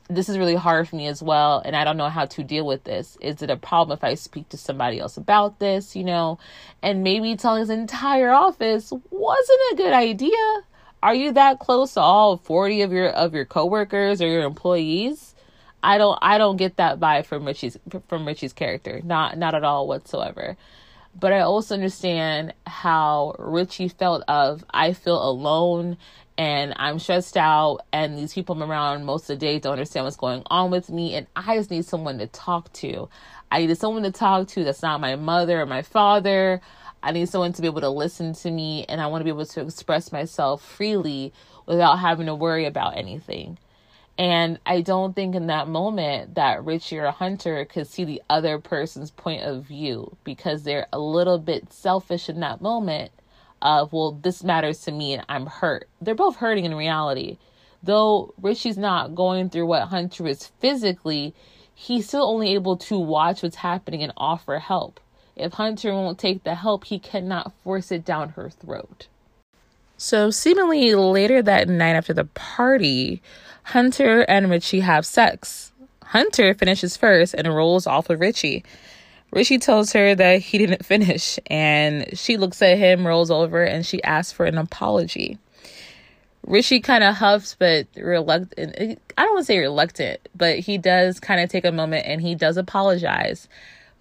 this 0.09 0.29
is 0.29 0.37
really 0.37 0.55
hard 0.55 0.87
for 0.87 0.95
me 0.95 1.07
as 1.07 1.21
well, 1.21 1.61
and 1.65 1.75
I 1.75 1.83
don't 1.83 1.97
know 1.97 2.09
how 2.09 2.25
to 2.25 2.43
deal 2.43 2.65
with 2.65 2.83
this. 2.85 3.17
Is 3.19 3.41
it 3.41 3.49
a 3.49 3.57
problem 3.57 3.97
if 3.97 4.03
I 4.03 4.13
speak 4.13 4.49
to 4.49 4.57
somebody 4.57 4.99
else 4.99 5.17
about 5.17 5.59
this, 5.59 5.95
you 5.95 6.03
know? 6.03 6.39
And 6.81 7.03
maybe 7.03 7.35
telling 7.35 7.59
his 7.59 7.69
entire 7.69 8.31
office 8.31 8.91
wasn't 9.09 9.59
a 9.71 9.75
good 9.75 9.93
idea 9.93 10.63
are 11.03 11.13
you 11.13 11.31
that 11.33 11.59
close 11.59 11.93
to 11.93 12.01
all 12.01 12.37
40 12.37 12.81
of 12.81 12.91
your 12.91 13.09
of 13.09 13.33
your 13.33 13.45
coworkers 13.45 14.21
or 14.21 14.27
your 14.27 14.43
employees? 14.43 15.35
I 15.83 15.97
don't 15.97 16.17
I 16.21 16.37
don't 16.37 16.57
get 16.57 16.77
that 16.77 16.99
vibe 16.99 17.25
from 17.25 17.45
Richie's 17.45 17.77
from 18.07 18.25
Richie's 18.25 18.53
character. 18.53 19.01
Not 19.03 19.37
not 19.37 19.55
at 19.55 19.63
all 19.63 19.87
whatsoever. 19.87 20.57
But 21.19 21.33
I 21.33 21.39
also 21.39 21.73
understand 21.73 22.53
how 22.65 23.35
Richie 23.39 23.87
felt 23.87 24.23
of 24.27 24.63
I 24.71 24.93
feel 24.93 25.21
alone 25.21 25.97
and 26.37 26.73
I'm 26.75 26.99
stressed 26.99 27.37
out 27.37 27.79
and 27.91 28.17
these 28.17 28.33
people 28.33 28.55
I'm 28.55 28.69
around 28.69 29.05
most 29.05 29.23
of 29.23 29.27
the 29.27 29.35
day 29.37 29.59
don't 29.59 29.73
understand 29.73 30.05
what's 30.05 30.15
going 30.15 30.43
on 30.47 30.69
with 30.69 30.89
me 30.89 31.15
and 31.15 31.25
I 31.35 31.57
just 31.57 31.71
need 31.71 31.85
someone 31.85 32.19
to 32.19 32.27
talk 32.27 32.71
to. 32.73 33.09
I 33.51 33.65
need 33.65 33.77
someone 33.77 34.03
to 34.03 34.11
talk 34.11 34.47
to 34.49 34.63
that's 34.63 34.83
not 34.83 35.01
my 35.01 35.15
mother 35.15 35.61
or 35.61 35.65
my 35.65 35.81
father. 35.81 36.61
I 37.07 37.11
need 37.11 37.29
someone 37.29 37.53
to 37.53 37.61
be 37.61 37.69
able 37.69 37.79
to 37.79 37.89
listen 37.89 38.33
to 38.33 38.51
me 38.51 38.83
and 38.89 38.99
I 38.99 39.07
want 39.07 39.21
to 39.21 39.23
be 39.23 39.29
able 39.29 39.45
to 39.45 39.61
express 39.61 40.11
myself 40.11 40.61
freely 40.61 41.31
without 41.65 41.99
having 41.99 42.25
to 42.25 42.35
worry 42.35 42.65
about 42.65 42.97
anything. 42.97 43.57
And 44.17 44.59
I 44.65 44.81
don't 44.81 45.15
think 45.15 45.33
in 45.33 45.47
that 45.47 45.69
moment 45.69 46.35
that 46.35 46.65
Richie 46.65 46.97
or 46.97 47.11
Hunter 47.11 47.63
could 47.63 47.87
see 47.87 48.03
the 48.03 48.21
other 48.29 48.59
person's 48.59 49.09
point 49.09 49.43
of 49.43 49.63
view 49.63 50.17
because 50.25 50.63
they're 50.63 50.87
a 50.91 50.99
little 50.99 51.39
bit 51.39 51.71
selfish 51.71 52.27
in 52.27 52.41
that 52.41 52.59
moment 52.59 53.11
of, 53.61 53.93
well, 53.93 54.11
this 54.11 54.43
matters 54.43 54.81
to 54.81 54.91
me 54.91 55.13
and 55.13 55.23
I'm 55.29 55.45
hurt. 55.45 55.87
They're 56.01 56.13
both 56.13 56.35
hurting 56.35 56.65
in 56.65 56.75
reality. 56.75 57.37
Though 57.81 58.33
Richie's 58.41 58.77
not 58.77 59.15
going 59.15 59.49
through 59.49 59.67
what 59.67 59.87
Hunter 59.87 60.27
is 60.27 60.47
physically, 60.59 61.33
he's 61.73 62.09
still 62.09 62.27
only 62.27 62.53
able 62.53 62.75
to 62.75 62.99
watch 62.99 63.43
what's 63.43 63.55
happening 63.55 64.03
and 64.03 64.11
offer 64.17 64.59
help. 64.59 64.99
If 65.37 65.53
Hunter 65.53 65.93
won't 65.93 66.17
take 66.17 66.43
the 66.43 66.55
help, 66.55 66.85
he 66.85 66.97
cannot 66.97 67.53
force 67.63 67.91
it 67.91 68.03
down 68.03 68.29
her 68.29 68.49
throat. 68.49 69.07
So, 69.95 70.31
seemingly 70.31 70.95
later 70.95 71.41
that 71.43 71.69
night 71.69 71.95
after 71.95 72.13
the 72.13 72.25
party, 72.25 73.21
Hunter 73.63 74.21
and 74.21 74.49
Richie 74.49 74.79
have 74.79 75.05
sex. 75.05 75.71
Hunter 76.03 76.53
finishes 76.53 76.97
first 76.97 77.33
and 77.35 77.53
rolls 77.53 77.85
off 77.85 78.09
with 78.09 78.19
Richie. 78.19 78.63
Richie 79.31 79.59
tells 79.59 79.93
her 79.93 80.15
that 80.15 80.41
he 80.41 80.57
didn't 80.57 80.85
finish, 80.93 81.37
and 81.47 82.17
she 82.17 82.37
looks 82.37 82.61
at 82.61 82.77
him, 82.77 83.05
rolls 83.05 83.29
over, 83.29 83.63
and 83.63 83.85
she 83.85 84.01
asks 84.03 84.31
for 84.31 84.45
an 84.45 84.57
apology. 84.57 85.37
Richie 86.45 86.79
kind 86.79 87.03
of 87.03 87.15
huffs, 87.15 87.55
but 87.59 87.87
reluctant. 87.95 88.75
I 89.17 89.23
don't 89.23 89.33
want 89.33 89.41
to 89.41 89.45
say 89.45 89.59
reluctant, 89.59 90.27
but 90.33 90.59
he 90.59 90.77
does 90.77 91.19
kind 91.19 91.41
of 91.41 91.49
take 91.49 91.65
a 91.65 91.71
moment 91.71 92.07
and 92.07 92.21
he 92.21 92.35
does 92.35 92.55
apologize 92.55 93.49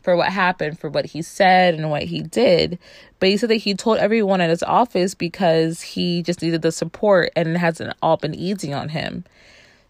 for 0.06 0.14
what 0.14 0.30
happened, 0.30 0.78
for 0.78 0.88
what 0.88 1.04
he 1.04 1.20
said 1.20 1.74
and 1.74 1.90
what 1.90 2.04
he 2.04 2.22
did. 2.22 2.78
But 3.18 3.28
he 3.28 3.36
said 3.36 3.50
that 3.50 3.56
he 3.56 3.74
told 3.74 3.98
everyone 3.98 4.40
at 4.40 4.50
his 4.50 4.62
office 4.62 5.16
because 5.16 5.82
he 5.82 6.22
just 6.22 6.42
needed 6.42 6.62
the 6.62 6.70
support 6.70 7.32
and 7.34 7.48
it 7.48 7.56
hasn't 7.56 7.96
all 8.00 8.16
been 8.16 8.32
easy 8.32 8.72
on 8.72 8.90
him. 8.90 9.24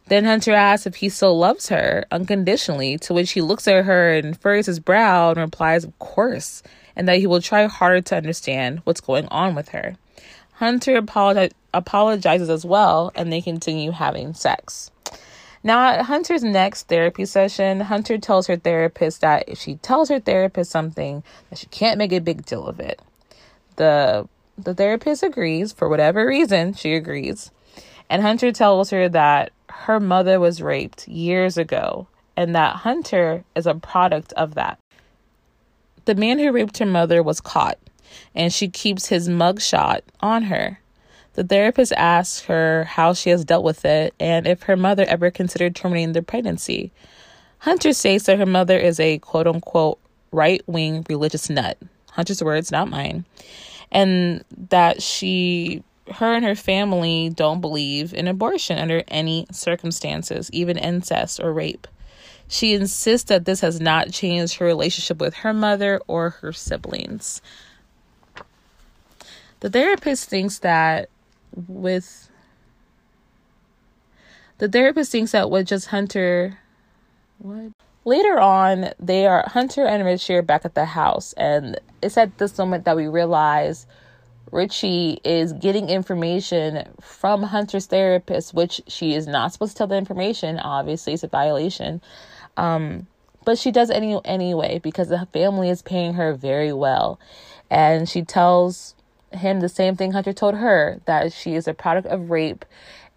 Then 0.06 0.24
Hunter 0.24 0.54
asks 0.54 0.86
if 0.86 0.96
he 0.96 1.10
still 1.10 1.38
loves 1.38 1.68
her 1.68 2.06
unconditionally, 2.10 2.96
to 3.00 3.12
which 3.12 3.32
he 3.32 3.42
looks 3.42 3.68
at 3.68 3.84
her 3.84 4.14
and 4.14 4.40
furrows 4.40 4.64
his 4.64 4.80
brow 4.80 5.32
and 5.32 5.38
replies, 5.38 5.84
Of 5.84 5.98
course, 5.98 6.62
and 6.96 7.06
that 7.06 7.18
he 7.18 7.26
will 7.26 7.42
try 7.42 7.66
harder 7.66 8.00
to 8.00 8.16
understand 8.16 8.80
what's 8.84 9.02
going 9.02 9.26
on 9.26 9.54
with 9.54 9.68
her. 9.68 9.96
Hunter 10.52 10.98
apologi- 10.98 11.52
apologizes 11.74 12.48
as 12.48 12.64
well, 12.64 13.12
and 13.14 13.30
they 13.30 13.42
continue 13.42 13.90
having 13.90 14.32
sex. 14.32 14.90
Now, 15.62 15.88
at 15.88 16.04
Hunter's 16.04 16.44
next 16.44 16.88
therapy 16.88 17.24
session, 17.24 17.80
Hunter 17.80 18.18
tells 18.18 18.46
her 18.46 18.56
therapist 18.56 19.20
that 19.20 19.48
if 19.48 19.58
she 19.58 19.76
tells 19.76 20.08
her 20.08 20.20
therapist 20.20 20.70
something, 20.70 21.22
that 21.50 21.58
she 21.58 21.66
can't 21.66 21.98
make 21.98 22.12
a 22.12 22.20
big 22.20 22.44
deal 22.46 22.66
of 22.66 22.80
it. 22.80 23.00
The 23.76 24.28
the 24.58 24.74
therapist 24.74 25.22
agrees 25.22 25.72
for 25.72 25.88
whatever 25.88 26.26
reason, 26.26 26.72
she 26.72 26.94
agrees. 26.94 27.50
And 28.08 28.22
Hunter 28.22 28.52
tells 28.52 28.90
her 28.90 29.08
that 29.10 29.52
her 29.68 30.00
mother 30.00 30.40
was 30.40 30.62
raped 30.62 31.06
years 31.06 31.58
ago 31.58 32.06
and 32.36 32.54
that 32.54 32.76
Hunter 32.76 33.44
is 33.54 33.66
a 33.66 33.74
product 33.74 34.32
of 34.34 34.54
that. 34.54 34.78
The 36.04 36.14
man 36.14 36.38
who 36.38 36.52
raped 36.52 36.78
her 36.78 36.86
mother 36.86 37.22
was 37.22 37.40
caught, 37.40 37.78
and 38.34 38.52
she 38.52 38.68
keeps 38.68 39.06
his 39.06 39.28
mugshot 39.28 40.02
on 40.20 40.44
her. 40.44 40.80
The 41.36 41.44
therapist 41.44 41.92
asks 41.92 42.40
her 42.46 42.84
how 42.84 43.12
she 43.12 43.28
has 43.28 43.44
dealt 43.44 43.62
with 43.62 43.84
it 43.84 44.14
and 44.18 44.46
if 44.46 44.62
her 44.62 44.76
mother 44.76 45.04
ever 45.04 45.30
considered 45.30 45.76
terminating 45.76 46.12
the 46.12 46.22
pregnancy. 46.22 46.92
Hunter 47.58 47.92
states 47.92 48.24
that 48.24 48.38
her 48.38 48.46
mother 48.46 48.78
is 48.78 48.98
a 48.98 49.18
quote 49.18 49.46
unquote 49.46 49.98
right 50.32 50.62
wing 50.66 51.04
religious 51.10 51.50
nut. 51.50 51.76
Hunter's 52.12 52.42
words, 52.42 52.72
not 52.72 52.88
mine. 52.88 53.26
And 53.92 54.44
that 54.70 55.02
she, 55.02 55.82
her 56.14 56.32
and 56.32 56.44
her 56.44 56.54
family 56.54 57.28
don't 57.28 57.60
believe 57.60 58.14
in 58.14 58.28
abortion 58.28 58.78
under 58.78 59.04
any 59.08 59.46
circumstances, 59.52 60.48
even 60.54 60.78
incest 60.78 61.38
or 61.38 61.52
rape. 61.52 61.86
She 62.48 62.72
insists 62.72 63.28
that 63.28 63.44
this 63.44 63.60
has 63.60 63.78
not 63.78 64.10
changed 64.10 64.56
her 64.56 64.64
relationship 64.64 65.20
with 65.20 65.34
her 65.34 65.52
mother 65.52 66.00
or 66.06 66.30
her 66.30 66.54
siblings. 66.54 67.42
The 69.60 69.68
therapist 69.68 70.30
thinks 70.30 70.60
that 70.60 71.10
with 71.68 72.30
the 74.58 74.68
therapist 74.68 75.12
thinks 75.12 75.32
that 75.32 75.50
with 75.50 75.66
just 75.66 75.88
Hunter 75.88 76.58
what 77.38 77.72
later 78.04 78.38
on 78.38 78.92
they 79.00 79.26
are 79.26 79.44
Hunter 79.48 79.84
and 79.84 80.04
Richie 80.04 80.34
are 80.34 80.42
back 80.42 80.64
at 80.64 80.74
the 80.74 80.84
house 80.84 81.32
and 81.34 81.80
it's 82.02 82.16
at 82.16 82.38
this 82.38 82.56
moment 82.58 82.84
that 82.84 82.96
we 82.96 83.08
realize 83.08 83.86
Richie 84.52 85.20
is 85.24 85.52
getting 85.52 85.88
information 85.90 86.88
from 87.00 87.42
Hunter's 87.42 87.86
therapist, 87.86 88.54
which 88.54 88.80
she 88.86 89.14
is 89.14 89.26
not 89.26 89.52
supposed 89.52 89.72
to 89.72 89.78
tell 89.78 89.86
the 89.86 89.96
information. 89.96 90.58
Obviously, 90.58 91.12
it's 91.14 91.24
a 91.24 91.28
violation. 91.28 92.00
Um, 92.56 93.06
but 93.44 93.58
she 93.58 93.70
does 93.70 93.90
any 93.90 94.20
anyway 94.24 94.80
because 94.82 95.08
the 95.08 95.26
family 95.32 95.68
is 95.68 95.82
paying 95.82 96.14
her 96.14 96.34
very 96.34 96.72
well, 96.72 97.18
and 97.70 98.08
she 98.08 98.22
tells 98.22 98.95
him 99.36 99.60
the 99.60 99.68
same 99.68 99.96
thing 99.96 100.12
Hunter 100.12 100.32
told 100.32 100.56
her 100.56 101.00
that 101.06 101.32
she 101.32 101.54
is 101.54 101.68
a 101.68 101.74
product 101.74 102.06
of 102.08 102.30
rape, 102.30 102.64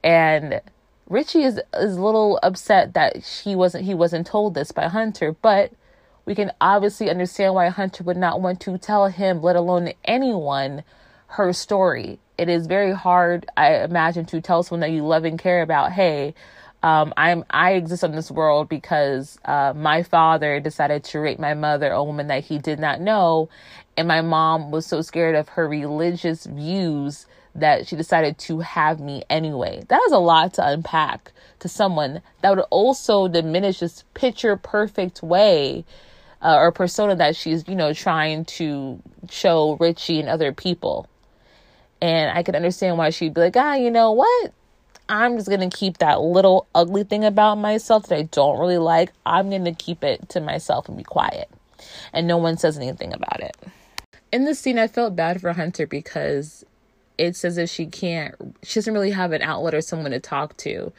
and 0.04 0.62
Richie 1.08 1.44
is 1.44 1.60
is 1.76 1.98
a 1.98 2.02
little 2.02 2.40
upset 2.44 2.94
that 2.94 3.18
he 3.18 3.56
wasn't 3.56 3.86
he 3.86 3.94
wasn't 3.94 4.28
told 4.28 4.54
this 4.54 4.72
by 4.72 4.88
Hunter, 4.88 5.36
but 5.42 5.72
we 6.26 6.36
can 6.36 6.52
obviously 6.62 7.10
understand 7.10 7.56
why 7.56 7.70
Hunter 7.70 8.04
would 8.04 8.18
not 8.18 8.40
want 8.40 8.62
to 8.62 8.78
tell 8.78 9.08
him, 9.08 9.42
let 9.42 9.56
alone 9.56 9.94
anyone, 10.06 10.84
her 11.28 11.54
story. 11.54 12.20
It 12.38 12.50
is 12.50 12.68
very 12.68 12.94
hard, 12.94 13.48
I 13.58 13.78
imagine, 13.78 14.26
to 14.28 14.40
tell 14.40 14.62
someone 14.62 14.82
that 14.82 14.92
you 14.92 15.04
love 15.06 15.26
and 15.26 15.40
care 15.40 15.64
about, 15.64 15.92
hey, 15.92 16.36
um, 16.84 17.14
I'm 17.18 17.44
I 17.50 17.74
exist 17.74 18.04
in 18.04 18.12
this 18.12 18.32
world 18.32 18.70
because 18.70 19.38
uh, 19.44 19.74
my 19.76 20.04
father 20.04 20.60
decided 20.60 21.04
to 21.06 21.20
rape 21.20 21.40
my 21.40 21.54
mother, 21.54 21.92
a 21.92 22.04
woman 22.04 22.28
that 22.28 22.46
he 22.46 22.58
did 22.58 22.80
not 22.80 23.02
know, 23.02 23.50
and 24.00 24.08
my 24.08 24.22
mom 24.22 24.72
was 24.72 24.86
so 24.86 25.02
scared 25.02 25.36
of 25.36 25.50
her 25.50 25.68
religious 25.68 26.46
views 26.46 27.26
that 27.54 27.86
she 27.86 27.98
decided 27.98 28.38
to 28.38 28.62
have 28.62 29.02
me 29.02 29.24
anyway. 29.30 29.84
That 29.90 30.02
is 30.06 30.14
a 30.14 30.20
lot 30.20 30.54
to 30.54 30.66
unpack 30.66 31.34
to 31.60 31.68
someone 31.68 32.22
that 32.42 32.56
would 32.56 32.64
also 32.70 33.28
diminish 33.28 33.80
this 33.80 34.06
picture 34.14 34.56
perfect 34.56 35.22
way 35.22 35.84
uh, 36.42 36.56
or 36.56 36.72
persona 36.72 37.14
that 37.18 37.36
she's 37.36 37.68
you 37.68 37.76
know 37.76 37.92
trying 37.92 38.46
to 38.46 39.02
show 39.30 39.76
Richie 39.82 40.22
and 40.22 40.30
other 40.30 40.54
people. 40.54 41.06
And 42.02 42.32
I 42.38 42.42
could 42.44 42.56
understand 42.56 42.98
why 42.98 43.10
she'd 43.10 43.34
be 43.34 43.42
like, 43.42 43.58
ah, 43.58 43.74
you 43.74 43.92
know 43.92 44.14
what? 44.14 44.54
I'm 45.10 45.36
just 45.36 45.50
going 45.50 45.70
to 45.70 45.78
keep 45.78 45.98
that 45.98 46.22
little 46.22 46.68
ugly 46.74 47.04
thing 47.04 47.26
about 47.26 47.56
myself 47.56 48.08
that 48.08 48.18
I 48.18 48.22
don't 48.22 48.60
really 48.60 48.78
like. 48.78 49.12
I'm 49.26 49.50
going 49.50 49.66
to 49.66 49.74
keep 49.74 50.06
it 50.06 50.30
to 50.30 50.40
myself 50.40 50.88
and 50.88 50.96
be 50.96 51.04
quiet. 51.04 51.50
And 52.14 52.28
no 52.28 52.38
one 52.38 52.56
says 52.56 52.78
anything 52.78 53.12
about 53.12 53.42
it. 53.42 53.58
In 54.32 54.46
this 54.46 54.60
scene, 54.60 54.78
I 54.78 54.88
felt 54.88 55.16
bad 55.16 55.42
for 55.42 55.54
Hunter 55.54 55.88
because 55.88 56.64
it's 57.18 57.44
as 57.44 57.58
if 57.58 57.70
she 57.70 57.88
can't, 57.88 58.36
she 58.64 58.80
doesn't 58.80 58.94
really 58.94 59.12
have 59.12 59.32
an 59.32 59.42
outlet 59.42 59.74
or 59.74 59.82
someone 59.82 60.12
to 60.12 60.20
talk 60.20 60.56
to. 60.58 60.94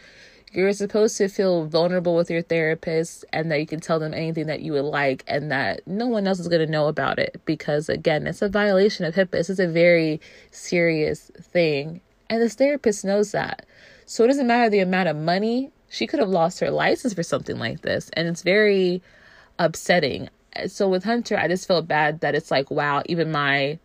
You're 0.52 0.72
supposed 0.72 1.16
to 1.18 1.28
feel 1.28 1.66
vulnerable 1.66 2.16
with 2.16 2.28
your 2.28 2.42
therapist 2.42 3.24
and 3.32 3.52
that 3.52 3.60
you 3.60 3.66
can 3.66 3.78
tell 3.78 4.00
them 4.00 4.12
anything 4.12 4.48
that 4.48 4.62
you 4.62 4.72
would 4.72 4.84
like 4.84 5.22
and 5.28 5.52
that 5.52 5.86
no 5.86 6.08
one 6.08 6.26
else 6.26 6.40
is 6.40 6.48
going 6.48 6.66
to 6.66 6.70
know 6.70 6.88
about 6.88 7.20
it 7.20 7.40
because, 7.44 7.88
again, 7.88 8.26
it's 8.26 8.42
a 8.42 8.48
violation 8.48 9.04
of 9.04 9.14
HIPAA. 9.14 9.30
This 9.30 9.50
is 9.50 9.60
a 9.60 9.68
very 9.68 10.20
serious 10.50 11.30
thing. 11.40 12.00
And 12.28 12.42
this 12.42 12.56
therapist 12.56 13.04
knows 13.04 13.30
that. 13.30 13.64
So 14.06 14.24
it 14.24 14.26
doesn't 14.26 14.48
matter 14.48 14.68
the 14.68 14.80
amount 14.80 15.08
of 15.08 15.16
money. 15.16 15.70
She 15.88 16.08
could 16.08 16.18
have 16.18 16.28
lost 16.28 16.58
her 16.58 16.70
license 16.70 17.14
for 17.14 17.22
something 17.22 17.60
like 17.60 17.82
this. 17.82 18.10
And 18.14 18.26
it's 18.26 18.42
very 18.42 19.02
upsetting. 19.60 20.30
So 20.66 20.88
with 20.88 21.04
Hunter, 21.04 21.38
I 21.38 21.48
just 21.48 21.66
felt 21.68 21.86
bad 21.86 22.20
that 22.20 22.34
it's 22.34 22.50
like, 22.50 22.70
wow, 22.70 23.02
even 23.06 23.30
my 23.30 23.78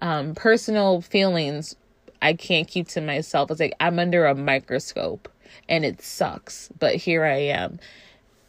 um, 0.00 0.34
personal 0.34 1.00
feelings, 1.00 1.76
I 2.20 2.34
can't 2.34 2.66
keep 2.66 2.88
to 2.88 3.00
myself. 3.00 3.50
It's 3.50 3.60
like 3.60 3.74
I'm 3.80 3.98
under 3.98 4.26
a 4.26 4.34
microscope 4.34 5.28
and 5.68 5.84
it 5.84 6.02
sucks, 6.02 6.68
but 6.78 6.96
here 6.96 7.24
I 7.24 7.36
am. 7.36 7.78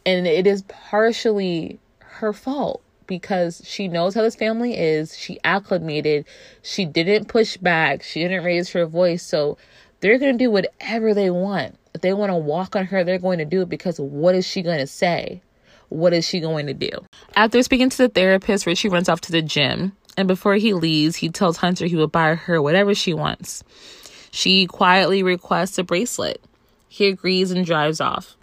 And 0.04 0.26
it 0.26 0.46
is 0.46 0.62
partially 0.62 1.78
her 1.98 2.32
fault 2.32 2.82
because 3.06 3.62
she 3.64 3.88
knows 3.88 4.14
how 4.14 4.22
this 4.22 4.36
family 4.36 4.76
is. 4.76 5.16
She 5.16 5.38
acclimated. 5.44 6.26
She 6.62 6.84
didn't 6.84 7.26
push 7.26 7.56
back. 7.56 8.02
She 8.02 8.22
didn't 8.22 8.44
raise 8.44 8.70
her 8.70 8.86
voice. 8.86 9.22
So 9.22 9.58
they're 10.00 10.18
going 10.18 10.36
to 10.36 10.44
do 10.44 10.50
whatever 10.50 11.14
they 11.14 11.30
want. 11.30 11.76
If 11.94 12.00
they 12.00 12.12
want 12.12 12.30
to 12.30 12.36
walk 12.36 12.76
on 12.76 12.86
her, 12.86 13.04
they're 13.04 13.18
going 13.18 13.38
to 13.38 13.44
do 13.44 13.62
it 13.62 13.68
because 13.68 13.98
what 13.98 14.34
is 14.34 14.46
she 14.46 14.62
going 14.62 14.78
to 14.78 14.86
say? 14.86 15.42
What 15.88 16.12
is 16.12 16.26
she 16.26 16.40
going 16.40 16.66
to 16.66 16.74
do? 16.74 16.90
After 17.34 17.62
speaking 17.62 17.90
to 17.90 17.96
the 17.96 18.08
therapist, 18.08 18.66
Richie 18.66 18.88
runs 18.88 19.08
off 19.08 19.20
to 19.22 19.32
the 19.32 19.42
gym. 19.42 19.92
And 20.16 20.26
before 20.26 20.54
he 20.54 20.72
leaves, 20.72 21.16
he 21.16 21.28
tells 21.28 21.58
Hunter 21.58 21.86
he 21.86 21.96
will 21.96 22.08
buy 22.08 22.34
her 22.34 22.60
whatever 22.62 22.94
she 22.94 23.12
wants. 23.12 23.62
She 24.30 24.66
quietly 24.66 25.22
requests 25.22 25.78
a 25.78 25.84
bracelet. 25.84 26.42
He 26.88 27.06
agrees 27.06 27.50
and 27.50 27.66
drives 27.66 28.00
off. 28.00 28.36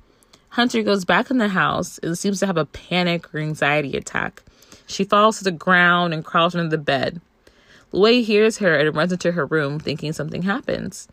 Hunter 0.50 0.84
goes 0.84 1.04
back 1.04 1.32
in 1.32 1.40
the 1.40 1.48
house 1.48 1.98
and 2.00 2.18
seems 2.18 2.40
to 2.40 2.46
have 2.46 2.58
a 2.58 2.66
panic 2.66 3.34
or 3.34 3.40
anxiety 3.40 3.98
attack. 3.98 4.44
She 4.86 5.04
falls 5.04 5.40
to 5.40 5.44
the 5.44 5.52
ground 5.52 6.14
and 6.14 6.24
crawls 6.24 6.56
under 6.56 6.70
the 6.70 6.78
bed. 6.78 7.20
Louie 7.92 8.22
hears 8.22 8.60
her 8.60 8.76
and 8.76 8.96
runs 8.96 9.12
into 9.12 9.32
her 9.32 9.46
room, 9.46 9.80
thinking 9.80 10.14
something 10.14 10.44
happens 10.44 11.08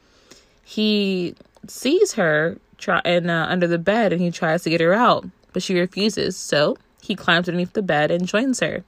he 0.70 1.34
sees 1.66 2.12
her 2.12 2.56
try 2.78 3.00
and 3.04 3.28
uh, 3.28 3.46
under 3.48 3.66
the 3.66 3.78
bed 3.78 4.12
and 4.12 4.22
he 4.22 4.30
tries 4.30 4.62
to 4.62 4.70
get 4.70 4.80
her 4.80 4.94
out, 4.94 5.26
but 5.52 5.62
she 5.62 5.78
refuses. 5.78 6.36
So 6.36 6.76
he 7.02 7.14
climbs 7.14 7.48
underneath 7.48 7.72
the 7.72 7.82
bed 7.82 8.10
and 8.10 8.26
joins 8.26 8.60
her. 8.60 8.84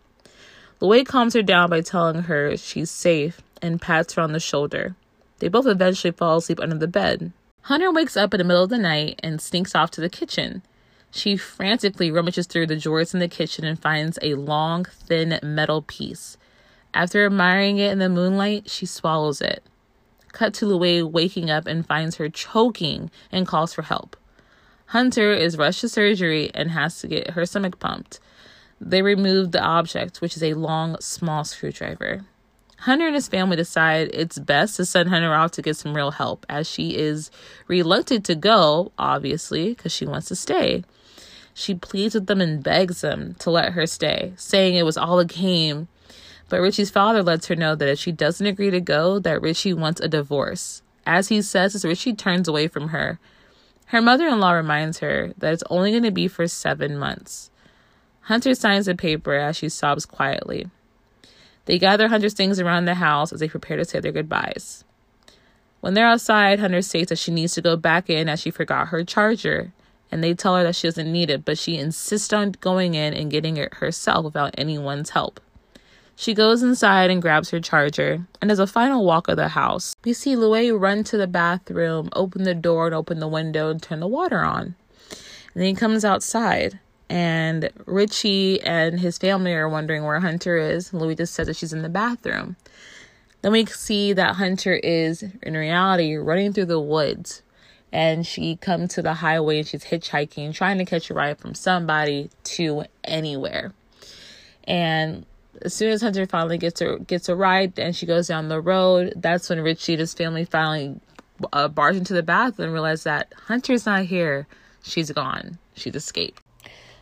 Louie 0.81 1.05
calms 1.05 1.35
her 1.35 1.43
down 1.43 1.71
by 1.71 1.81
telling 1.81 2.23
her 2.23 2.57
she's 2.57 2.91
safe 2.91 3.41
and 3.61 3.81
pats 3.81 4.15
her 4.15 4.23
on 4.23 4.33
the 4.33 4.41
shoulder. 4.41 4.97
They 5.39 5.49
both 5.49 5.67
eventually 5.67 6.13
fall 6.13 6.39
asleep 6.39 6.61
under 6.61 6.77
the 6.77 6.89
bed. 6.89 7.33
Hunter 7.63 7.93
wakes 7.93 8.17
up 8.17 8.35
in 8.35 8.39
the 8.39 8.45
middle 8.45 8.65
of 8.65 8.71
the 8.71 8.79
night 8.79 9.21
and 9.23 9.41
sneaks 9.41 9.75
off 9.75 9.91
to 9.93 10.01
the 10.01 10.09
kitchen. 10.09 10.63
She 11.13 11.37
frantically 11.37 12.11
rummages 12.11 12.47
through 12.47 12.67
the 12.67 12.77
drawers 12.77 13.15
in 13.15 13.21
the 13.21 13.29
kitchen 13.29 13.65
and 13.65 13.79
finds 13.79 14.19
a 14.23 14.35
long, 14.35 14.85
thin 14.85 15.39
metal 15.43 15.83
piece. 15.83 16.37
After 16.95 17.25
admiring 17.25 17.79
it 17.79 17.93
in 17.93 17.99
the 17.99 18.09
moonlight, 18.09 18.69
she 18.69 18.87
swallows 18.87 19.41
it. 19.41 19.63
Cut 20.33 20.55
to 20.55 20.67
Louie 20.67 21.03
waking 21.03 21.51
up 21.51 21.67
and 21.67 21.87
finds 21.87 22.17
her 22.17 22.29
choking 22.29 23.11
and 23.31 23.47
calls 23.47 23.73
for 23.75 23.83
help. 23.83 24.17
Hunter 24.93 25.33
is 25.33 25.57
rushed 25.57 25.81
to 25.81 25.89
surgery 25.89 26.51
and 26.55 26.71
has 26.71 27.01
to 27.01 27.09
get 27.09 27.31
her 27.31 27.47
stomach 27.47 27.79
pumped. 27.79 28.21
They 28.81 29.01
remove 29.01 29.53
the 29.53 29.63
object, 29.63 30.21
which 30.21 30.37
is 30.37 30.43
a 30.43 30.55
long, 30.55 30.97
small 31.01 31.45
screwdriver. 31.45 32.27
Hunter 32.81 33.07
and 33.07 33.15
his 33.15 33.29
family 33.29 33.57
decide 33.57 34.11
it's 34.13 34.39
best 34.39 34.77
to 34.77 34.85
send 34.85 35.09
Hunter 35.09 35.33
off 35.33 35.53
to 35.53 35.63
get 35.63 35.77
some 35.77 35.95
real 35.95 36.11
help, 36.11 36.45
as 36.49 36.69
she 36.69 36.97
is 36.97 37.31
reluctant 37.69 38.25
to 38.27 38.35
go, 38.35 38.93
obviously, 38.99 39.71
because 39.71 39.93
she 39.93 40.05
wants 40.05 40.29
to 40.29 40.37
stay. 40.37 40.85
She 41.55 41.75
pleads 41.75 42.15
with 42.15 42.27
them 42.27 42.41
and 42.41 42.63
begs 42.63 43.01
them 43.01 43.35
to 43.39 43.51
let 43.51 43.73
her 43.73 43.87
stay, 43.87 44.33
saying 44.37 44.75
it 44.75 44.85
was 44.85 44.97
all 44.99 45.19
a 45.19 45.25
game 45.25 45.89
but 46.53 46.61
Richie's 46.61 46.91
father 46.91 47.23
lets 47.23 47.47
her 47.47 47.57
know 47.57 47.75
that 47.75 47.89
if 47.89 47.99
she 47.99 48.13
doesn't 48.13 48.47
agree 48.47 48.71
to 48.71 48.79
go, 48.79 49.19
that 49.21 49.41
Richie 49.41 49.73
wants 49.73 50.03
a 50.03 50.07
divorce. 50.07 50.83
As 51.07 51.29
he 51.29 51.41
says, 51.41 51.75
as 51.75 51.83
Richie 51.83 52.13
turns 52.13 52.47
away 52.47 52.69
from 52.69 52.89
her, 52.89 53.19
her 53.93 54.01
mother 54.01 54.27
in 54.27 54.41
law 54.41 54.53
reminds 54.53 55.01
her 55.01 55.35
that 55.37 55.53
it's 55.53 55.63
only 55.69 55.91
going 55.91 56.03
to 56.03 56.11
be 56.11 56.27
for 56.27 56.49
seven 56.49 56.97
months. 56.97 57.51
Hunter 58.23 58.55
signs 58.55 58.87
the 58.87 58.95
paper 58.95 59.35
as 59.35 59.59
she 59.59 59.69
sobs 59.69 60.07
quietly. 60.07 60.71
They 61.67 61.79
gather 61.79 62.09
Hunter's 62.09 62.33
things 62.33 62.59
around 62.59 62.87
the 62.87 62.95
house 62.95 63.35
as 63.35 63.41
they 63.41 63.51
prepare 63.51 63.77
to 63.77 63.85
say 63.85 64.01
their 64.01 64.11
goodbyes. 64.11 64.85
When 65.83 65.93
they're 65.93 66.07
outside, 66.07 66.59
Hunter 66.59 66.81
states 66.81 67.11
that 67.11 67.19
she 67.19 67.33
needs 67.33 67.53
to 67.53 67.61
go 67.61 67.77
back 67.77 68.09
in 68.09 68.31
as 68.31 68.41
she 68.41 68.51
forgot 68.51 68.89
her 68.89 69.05
charger, 69.05 69.73
and 70.11 70.25
they 70.25 70.33
tell 70.33 70.57
her 70.57 70.63
that 70.63 70.77
she 70.77 70.87
doesn't 70.87 71.13
need 71.13 71.29
it, 71.29 71.45
but 71.45 71.59
she 71.59 71.77
insists 71.77 72.33
on 72.33 72.53
going 72.63 72.95
in 72.95 73.13
and 73.13 73.31
getting 73.31 73.59
it 73.59 73.75
herself 73.75 74.25
without 74.25 74.55
anyone's 74.57 75.11
help. 75.11 75.39
She 76.23 76.35
goes 76.35 76.63
inside 76.63 77.11
and 77.11 77.21
grabs 77.21 77.51
her 77.51 77.59
charger, 77.59 78.25
and 78.41 78.53
as 78.53 78.61
a 78.61 78.67
final 78.69 79.05
walk 79.05 79.27
of 79.27 79.35
the 79.35 79.49
house, 79.49 79.97
we 80.05 80.13
see 80.13 80.37
Louie 80.37 80.71
run 80.71 81.03
to 81.03 81.17
the 81.17 81.27
bathroom, 81.27 82.11
open 82.13 82.45
the 82.45 82.55
door, 82.55 82.87
and 82.87 82.95
open 82.95 83.19
the 83.19 83.27
window 83.27 83.71
and 83.71 83.83
turn 83.83 83.99
the 83.99 84.07
water 84.07 84.39
on. 84.39 84.77
And 85.11 85.57
then 85.57 85.65
he 85.65 85.75
comes 85.75 86.05
outside, 86.05 86.79
and 87.11 87.71
Richie 87.87 88.61
and 88.61 89.01
his 89.01 89.19
family 89.19 89.53
are 89.53 89.69
wondering 89.69 90.05
where 90.05 90.21
Hunter 90.21 90.57
is. 90.57 90.95
Louie 90.95 91.17
just 91.17 91.35
says 91.35 91.49
that 91.49 91.57
she's 91.57 91.73
in 91.73 91.83
the 91.83 91.89
bathroom. 91.89 92.55
Then 93.41 93.51
we 93.51 93.67
see 93.67 94.13
that 94.13 94.37
Hunter 94.37 94.75
is, 94.75 95.25
in 95.43 95.55
reality, 95.55 96.15
running 96.15 96.53
through 96.53 96.67
the 96.67 96.79
woods. 96.79 97.43
And 97.91 98.25
she 98.25 98.55
comes 98.55 98.95
to 98.95 99.03
the 99.03 99.15
highway 99.15 99.59
and 99.59 99.67
she's 99.67 99.87
hitchhiking, 99.87 100.55
trying 100.55 100.79
to 100.79 100.85
catch 100.85 101.11
a 101.11 101.15
ride 101.15 101.39
from 101.39 101.57
somebody 101.57 102.31
to 102.45 102.85
anywhere. 103.03 103.73
And 104.69 105.27
as 105.65 105.75
soon 105.75 105.91
as 105.91 106.03
Hunter 106.03 106.27
finally 106.27 106.59
gets 106.59 106.81
a 106.81 106.99
gets 106.99 107.29
a 107.29 107.37
ride 107.37 107.79
and 107.79 107.95
she 107.95 108.07
goes 108.07 108.29
down 108.29 108.49
the 108.49 108.61
road, 108.61 109.15
that's 109.17 109.49
when 109.49 109.61
Richie 109.61 109.95
and 109.95 110.01
his 110.01 110.15
family 110.15 110.45
finally 110.45 111.01
uh, 111.53 111.69
barge 111.69 111.97
into 111.97 112.15
the 112.15 112.23
bathroom 112.23 112.67
and 112.67 112.73
realize 112.73 113.05
that 113.05 113.33
Hunter's 113.47 113.87
not 113.87 114.05
here. 114.05 114.47
She's 114.83 115.11
gone. 115.11 115.59
She's 115.75 115.95
escaped. 115.95 116.43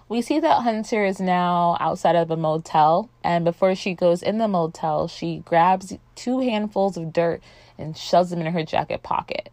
We 0.09 0.23
see 0.23 0.41
that 0.41 0.63
Hunter 0.63 1.05
is 1.05 1.21
now 1.21 1.77
outside 1.79 2.17
of 2.17 2.33
a 2.33 2.37
motel, 2.37 3.09
and 3.23 3.45
before 3.45 3.77
she 3.77 3.95
goes 3.95 4.25
in 4.25 4.39
the 4.39 4.49
motel, 4.49 5.07
she 5.07 5.39
grabs 5.45 5.97
two 6.17 6.41
handfuls 6.41 6.97
of 6.97 7.13
dirt 7.13 7.41
and 7.79 7.97
shoves 7.97 8.31
them 8.31 8.41
in 8.41 8.53
her 8.53 8.65
jacket 8.65 9.05
pocket. 9.05 9.51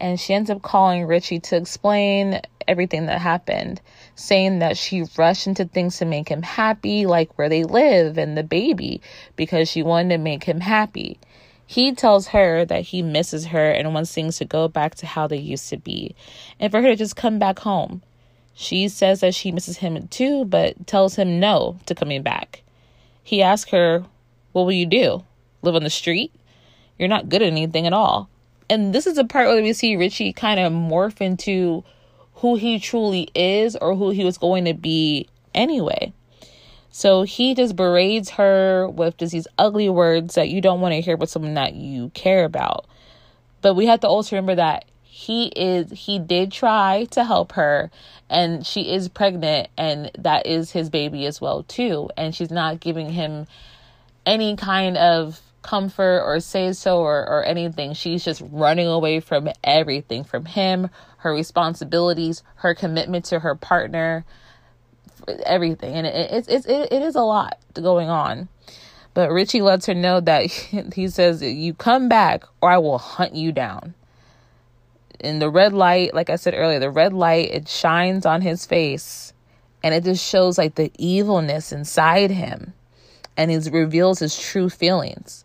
And 0.00 0.18
she 0.18 0.32
ends 0.32 0.48
up 0.48 0.62
calling 0.62 1.04
Richie 1.04 1.38
to 1.40 1.56
explain 1.56 2.40
everything 2.66 3.06
that 3.06 3.20
happened, 3.20 3.82
saying 4.14 4.60
that 4.60 4.76
she 4.76 5.04
rushed 5.16 5.46
into 5.46 5.64
things 5.64 5.98
to 5.98 6.04
make 6.04 6.28
him 6.28 6.42
happy, 6.42 7.06
like 7.06 7.36
where 7.36 7.48
they 7.48 7.64
live 7.64 8.18
and 8.18 8.36
the 8.36 8.42
baby, 8.42 9.00
because 9.36 9.68
she 9.68 9.82
wanted 9.82 10.10
to 10.10 10.18
make 10.18 10.44
him 10.44 10.60
happy. 10.60 11.18
He 11.66 11.92
tells 11.92 12.28
her 12.28 12.64
that 12.66 12.82
he 12.82 13.02
misses 13.02 13.46
her 13.46 13.70
and 13.70 13.94
wants 13.94 14.12
things 14.12 14.38
to 14.38 14.44
go 14.44 14.68
back 14.68 14.94
to 14.96 15.06
how 15.06 15.26
they 15.26 15.38
used 15.38 15.68
to 15.70 15.76
be, 15.76 16.14
and 16.60 16.70
for 16.70 16.80
her 16.82 16.88
to 16.88 16.96
just 16.96 17.16
come 17.16 17.38
back 17.38 17.60
home. 17.60 18.02
She 18.54 18.88
says 18.88 19.20
that 19.20 19.34
she 19.34 19.50
misses 19.50 19.78
him 19.78 20.06
too, 20.08 20.44
but 20.44 20.86
tells 20.86 21.16
him 21.16 21.40
no 21.40 21.78
to 21.86 21.94
coming 21.94 22.22
back. 22.22 22.62
He 23.24 23.42
asks 23.42 23.70
her, 23.70 24.04
What 24.52 24.64
will 24.64 24.72
you 24.72 24.86
do? 24.86 25.24
Live 25.62 25.74
on 25.74 25.82
the 25.82 25.90
street? 25.90 26.32
You're 26.98 27.08
not 27.08 27.28
good 27.28 27.42
at 27.42 27.48
anything 27.48 27.86
at 27.86 27.92
all. 27.92 28.28
And 28.70 28.94
this 28.94 29.06
is 29.06 29.16
the 29.16 29.24
part 29.24 29.48
where 29.48 29.60
we 29.60 29.72
see 29.72 29.96
Richie 29.96 30.32
kind 30.32 30.60
of 30.60 30.72
morph 30.72 31.20
into 31.20 31.82
who 32.36 32.56
he 32.56 32.78
truly 32.78 33.28
is 33.34 33.76
or 33.76 33.94
who 33.96 34.10
he 34.10 34.24
was 34.24 34.38
going 34.38 34.64
to 34.66 34.74
be 34.74 35.28
anyway. 35.54 36.12
So 36.90 37.22
he 37.22 37.54
just 37.54 37.74
berates 37.74 38.30
her 38.30 38.88
with 38.88 39.16
just 39.16 39.32
these 39.32 39.48
ugly 39.58 39.88
words 39.88 40.34
that 40.34 40.48
you 40.48 40.60
don't 40.60 40.80
want 40.80 40.94
to 40.94 41.00
hear 41.00 41.16
with 41.16 41.30
someone 41.30 41.54
that 41.54 41.74
you 41.74 42.10
care 42.10 42.44
about. 42.44 42.86
But 43.62 43.74
we 43.74 43.86
have 43.86 44.00
to 44.00 44.08
also 44.08 44.36
remember 44.36 44.56
that 44.56 44.84
he 45.02 45.46
is 45.54 45.92
he 45.92 46.18
did 46.18 46.50
try 46.50 47.06
to 47.12 47.22
help 47.22 47.52
her 47.52 47.88
and 48.28 48.66
she 48.66 48.92
is 48.92 49.08
pregnant 49.08 49.68
and 49.78 50.10
that 50.18 50.44
is 50.44 50.72
his 50.72 50.90
baby 50.90 51.24
as 51.24 51.40
well 51.40 51.62
too 51.62 52.10
and 52.16 52.34
she's 52.34 52.50
not 52.50 52.80
giving 52.80 53.08
him 53.10 53.46
any 54.26 54.56
kind 54.56 54.96
of 54.96 55.40
comfort 55.62 56.20
or 56.24 56.40
say 56.40 56.72
so 56.72 56.98
or, 56.98 57.28
or 57.28 57.44
anything 57.44 57.94
she's 57.94 58.24
just 58.24 58.42
running 58.50 58.88
away 58.88 59.20
from 59.20 59.48
everything 59.62 60.24
from 60.24 60.44
him 60.44 60.90
her 61.24 61.32
responsibilities 61.32 62.42
her 62.56 62.74
commitment 62.74 63.24
to 63.24 63.40
her 63.40 63.54
partner 63.54 64.26
everything. 65.46 65.94
And 65.94 66.06
it, 66.06 66.30
it, 66.30 66.48
it, 66.48 66.66
it, 66.66 66.92
it 66.92 67.02
is 67.02 67.14
a 67.14 67.22
lot 67.22 67.58
going 67.72 68.10
on. 68.10 68.48
But 69.14 69.30
richie 69.30 69.62
lets 69.62 69.86
her 69.86 69.94
know 69.94 70.20
that 70.20 70.50
he 70.94 71.08
says 71.08 71.42
you 71.42 71.72
come 71.72 72.08
back 72.08 72.44
or 72.60 72.70
i 72.70 72.78
will 72.78 72.98
hunt 72.98 73.34
you 73.34 73.52
down. 73.52 73.94
In 75.20 75.38
the 75.38 75.48
red 75.48 75.72
light, 75.72 76.12
like 76.12 76.28
I 76.28 76.36
said 76.36 76.52
earlier, 76.54 76.78
the 76.78 76.90
red 76.90 77.14
light, 77.14 77.50
it 77.50 77.68
shines 77.68 78.26
on 78.26 78.42
his 78.42 78.66
face. 78.66 79.32
And 79.82 79.94
it 79.94 80.04
just 80.04 80.22
shows 80.22 80.58
like 80.58 80.74
the 80.74 80.92
evilness 80.98 81.72
inside 81.72 82.30
him. 82.30 82.74
And 83.34 83.50
it 83.50 83.70
reveals 83.72 84.18
his 84.18 84.38
true 84.38 84.68
feelings. 84.68 85.44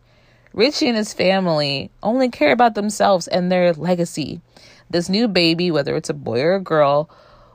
Richie 0.51 0.89
and 0.89 0.97
his 0.97 1.13
family 1.13 1.91
only 2.03 2.29
care 2.29 2.51
about 2.51 2.75
themselves 2.75 3.27
and 3.29 3.49
their 3.49 3.71
legacy. 3.73 4.41
This 4.89 5.09
new 5.09 5.27
baby, 5.27 5.71
whether 5.71 5.95
it's 5.95 6.09
a 6.09 6.13
boy 6.13 6.41
or 6.41 6.55
a 6.55 6.59
girl, 6.59 7.09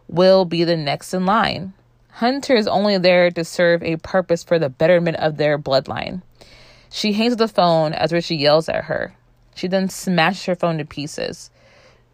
will 0.09 0.45
be 0.45 0.65
the 0.65 0.77
next 0.77 1.13
in 1.13 1.27
line. 1.27 1.73
Hunter 2.11 2.55
is 2.55 2.69
only 2.69 2.97
there 2.99 3.31
to 3.33 3.45
serve 3.45 3.83
a 3.83 3.97
purpose 3.97 4.45
for 4.45 4.59
the 4.59 4.69
betterment 4.69 5.17
of 5.17 5.37
their 5.37 5.59
bloodline. 5.59 6.23
She 6.91 7.13
hangs 7.13 7.33
up 7.33 7.41
the 7.41 7.49
phone 7.49 7.93
as 7.93 8.13
Richie 8.13 8.37
yells 8.37 8.69
at 8.69 8.85
her. 8.85 9.17
She 9.57 9.67
then 9.67 9.89
smashes 9.89 10.45
her 10.45 10.55
phone 10.55 10.79
to 10.79 10.85
pieces. 10.85 11.51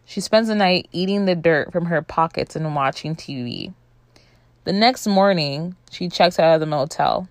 She 0.05 0.21
spends 0.21 0.47
the 0.47 0.55
night 0.55 0.89
eating 0.91 1.25
the 1.25 1.35
dirt 1.35 1.71
from 1.71 1.85
her 1.85 2.01
pockets 2.01 2.55
and 2.55 2.73
watching 2.73 3.15
TV. 3.15 3.73
The 4.63 4.73
next 4.73 5.05
morning, 5.05 5.75
she 5.91 6.09
checks 6.09 6.39
out 6.39 6.55
of 6.55 6.59
the 6.59 6.65
motel. 6.65 7.27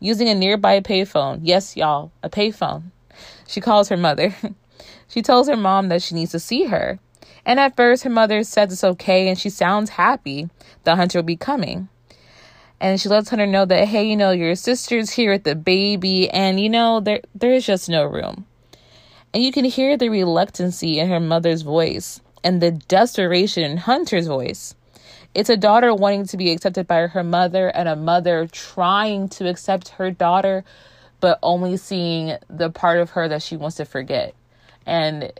Using 0.00 0.28
a 0.28 0.34
nearby 0.34 0.80
payphone, 0.80 1.40
yes, 1.42 1.76
y'all, 1.76 2.10
a 2.22 2.28
payphone, 2.28 2.90
she 3.46 3.60
calls 3.60 3.88
her 3.88 3.96
mother. 3.96 4.34
she 5.08 5.22
tells 5.22 5.48
her 5.48 5.56
mom 5.56 5.88
that 5.88 6.02
she 6.02 6.14
needs 6.14 6.32
to 6.32 6.40
see 6.40 6.64
her. 6.64 6.98
And 7.46 7.60
at 7.60 7.76
first, 7.76 8.04
her 8.04 8.10
mother 8.10 8.42
says 8.44 8.72
it's 8.72 8.84
okay 8.84 9.28
and 9.28 9.38
she 9.38 9.50
sounds 9.50 9.90
happy 9.90 10.48
the 10.84 10.96
Hunter 10.96 11.18
will 11.18 11.24
be 11.24 11.36
coming. 11.36 11.88
And 12.80 13.00
she 13.00 13.08
lets 13.08 13.30
Hunter 13.30 13.46
know 13.46 13.64
that, 13.64 13.88
hey, 13.88 14.04
you 14.04 14.16
know, 14.16 14.30
your 14.30 14.54
sister's 14.54 15.10
here 15.10 15.32
with 15.32 15.44
the 15.44 15.54
baby, 15.54 16.28
and 16.28 16.60
you 16.60 16.68
know, 16.68 17.00
there 17.00 17.20
there 17.34 17.52
is 17.52 17.64
just 17.64 17.88
no 17.88 18.04
room. 18.04 18.46
And 19.32 19.42
you 19.42 19.52
can 19.52 19.64
hear 19.64 19.96
the 19.96 20.10
reluctancy 20.10 20.98
in 20.98 21.08
her 21.08 21.20
mother's 21.20 21.62
voice 21.62 22.20
and 22.44 22.60
the 22.60 22.72
desperation 22.72 23.64
in 23.64 23.78
Hunter's 23.78 24.26
voice. 24.26 24.74
It's 25.34 25.50
a 25.50 25.56
daughter 25.56 25.92
wanting 25.92 26.26
to 26.26 26.36
be 26.36 26.52
accepted 26.52 26.86
by 26.86 27.08
her 27.08 27.24
mother 27.24 27.68
and 27.68 27.88
a 27.88 27.96
mother 27.96 28.46
trying 28.46 29.28
to 29.30 29.48
accept 29.48 29.88
her 29.90 30.10
daughter, 30.12 30.64
but 31.20 31.40
only 31.42 31.76
seeing 31.76 32.36
the 32.48 32.70
part 32.70 32.98
of 32.98 33.10
her 33.10 33.26
that 33.28 33.42
she 33.42 33.56
wants 33.56 33.76
to 33.78 33.84
forget. 33.84 34.34
And 34.86 35.32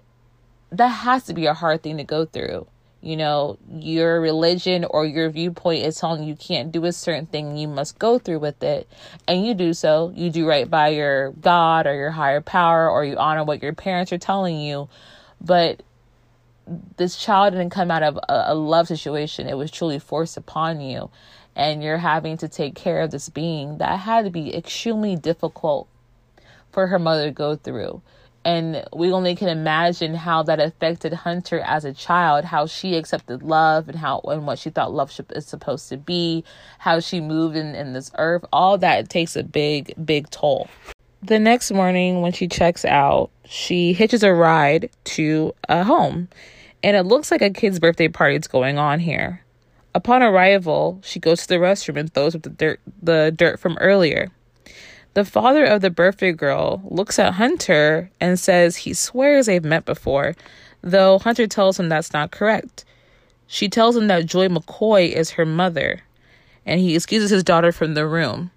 that 0.79 0.89
has 0.89 1.25
to 1.25 1.35
be 1.35 1.47
a 1.47 1.55
hard 1.55 1.83
thing 1.83 1.97
to 1.99 2.05
go 2.05 2.25
through 2.25 2.67
you 3.05 3.19
know, 3.19 3.59
your 3.71 4.19
religion 4.19 4.87
or 4.89 5.05
your 5.05 5.29
viewpoint 5.29 5.85
is 5.85 5.99
telling 5.99 6.25
you 6.25 6.35
can't 6.35 6.73
do 6.73 6.87
a 6.87 6.93
certain 6.93 7.27
thing, 7.27 7.59
you 7.59 7.69
must 7.69 7.99
go 7.99 8.19
through 8.19 8.39
with 8.39 8.63
it. 8.63 8.89
And 9.29 9.47
you 9.47 9.53
do 9.53 9.75
so. 9.75 10.11
You 10.17 10.31
do 10.31 10.49
right 10.49 10.69
by 10.69 10.89
your 10.89 11.33
God 11.33 11.87
or 11.87 11.95
your 11.95 12.11
higher 12.11 12.41
power, 12.41 12.89
or 12.89 13.05
you 13.05 13.19
honor 13.19 13.45
what 13.45 13.63
your 13.63 13.75
parents 13.75 14.11
are 14.11 14.19
telling 14.19 14.59
you. 14.59 14.89
But 15.39 15.83
this 16.97 17.17
child 17.17 17.53
didn't 17.53 17.71
come 17.71 17.91
out 17.91 18.03
of 18.03 18.17
a, 18.17 18.45
a 18.47 18.55
love 18.55 18.89
situation, 18.89 19.49
it 19.49 19.59
was 19.59 19.71
truly 19.71 19.99
forced 19.99 20.39
upon 20.39 20.81
you. 20.81 21.11
And 21.55 21.85
you're 21.85 21.99
having 21.99 22.39
to 22.39 22.49
take 22.49 22.75
care 22.75 23.03
of 23.03 23.11
this 23.11 23.29
being 23.29 23.77
that 23.79 24.01
had 24.01 24.25
to 24.25 24.31
be 24.31 24.57
extremely 24.57 25.15
difficult 25.15 25.89
for 26.73 26.87
her 26.87 26.99
mother 26.99 27.27
to 27.27 27.31
go 27.33 27.55
through 27.55 28.01
and 28.45 28.85
we 28.93 29.11
only 29.11 29.35
can 29.35 29.49
imagine 29.49 30.15
how 30.15 30.43
that 30.43 30.61
affected 30.61 31.13
Hunter 31.13 31.61
as 31.61 31.85
a 31.85 31.93
child, 31.93 32.45
how 32.45 32.67
she 32.67 32.97
accepted 32.97 33.43
love 33.43 33.89
and 33.89 33.99
how 33.99 34.21
and 34.25 34.47
what 34.47 34.59
she 34.59 34.71
thought 34.71 34.93
love 34.93 35.13
is 35.31 35.47
supposed 35.47 35.89
to 35.89 35.97
be, 35.97 36.45
how 36.79 37.01
she 37.01 37.21
moved 37.21 37.57
in, 37.57 37.75
in 37.75 37.93
this 37.95 38.11
earth. 38.19 38.45
All 38.53 38.77
that 38.79 39.09
takes 39.09 39.35
a 39.37 39.43
big, 39.43 39.95
big 40.05 40.29
toll. 40.31 40.69
The 41.23 41.39
next 41.39 41.71
morning, 41.71 42.21
when 42.21 42.33
she 42.33 42.49
checks 42.49 42.85
out, 42.85 43.31
she 43.47 43.95
hitches 43.95 44.23
a 44.23 44.35
ride 44.35 44.91
to 45.05 45.55
a 45.71 45.83
home, 45.83 46.29
and 46.83 46.97
it 46.97 47.05
looks 47.05 47.31
like 47.31 47.41
a 47.41 47.49
kid's 47.49 47.79
birthday 47.79 48.09
party 48.09 48.37
is 48.37 48.47
going 48.47 48.77
on 48.77 49.01
here. 49.01 49.43
Upon 49.95 50.23
arrival, 50.23 51.01
she 51.03 51.21
goes 51.21 51.43
to 51.43 51.49
the 51.49 51.55
restroom 51.55 51.99
and 51.99 52.13
throws 52.13 52.35
up 52.35 52.43
the 52.43 52.51
dirt, 52.51 52.81
the 53.01 53.33
dirt 53.35 53.59
from 53.59 53.79
earlier. 53.81 54.31
The 55.15 55.25
father 55.25 55.65
of 55.65 55.81
the 55.81 55.91
birthday 55.91 56.33
girl 56.33 56.83
looks 56.85 57.21
at 57.21 57.35
Hunter 57.35 58.11
and 58.21 58.39
says 58.39 58.77
he 58.77 58.93
swears 58.93 59.47
they've 59.47 59.65
met 59.65 59.85
before, 59.85 60.35
though 60.83 61.21
Hunter 61.21 61.47
tells 61.47 61.79
him 61.79 61.89
that's 61.89 62.13
not 62.13 62.33
correct. 62.33 62.85
She 63.47 63.69
tells 63.69 63.97
him 63.97 64.09
that 64.09 64.27
Joy 64.27 64.49
McCoy 64.49 65.13
is 65.13 65.31
her 65.31 65.47
mother, 65.47 66.01
and 66.67 66.81
he 66.81 66.97
excuses 66.97 67.31
his 67.31 67.45
daughter 67.45 67.71
from 67.71 67.95
the 67.95 68.07
room. 68.07 68.51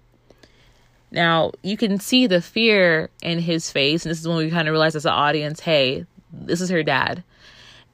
Now, 1.12 1.52
you 1.62 1.76
can 1.76 2.00
see 2.00 2.26
the 2.26 2.42
fear 2.42 3.08
in 3.22 3.38
his 3.38 3.70
face, 3.70 4.04
and 4.04 4.10
this 4.10 4.20
is 4.20 4.26
when 4.26 4.38
we 4.38 4.50
kind 4.50 4.66
of 4.66 4.72
realize 4.72 4.96
as 4.96 5.06
an 5.06 5.12
audience 5.12 5.60
hey, 5.60 6.06
this 6.32 6.60
is 6.60 6.70
her 6.70 6.82
dad. 6.82 7.22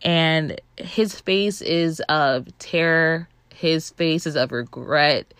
And 0.03 0.61
his 0.77 1.21
face 1.21 1.61
is 1.61 2.01
of 2.09 2.47
terror, 2.59 3.29
his 3.55 3.91
face 3.91 4.27
is 4.27 4.37
of 4.37 4.53
regret, 4.53 5.33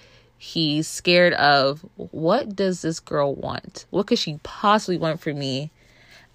He's 0.45 0.87
scared 0.87 1.33
of 1.33 1.87
what 1.97 2.55
does 2.55 2.83
this 2.83 3.01
girl 3.01 3.35
want? 3.35 3.87
What 3.89 4.07
could 4.07 4.19
she 4.19 4.39
possibly 4.43 4.99
want 4.99 5.21
from 5.21 5.39
me 5.39 5.71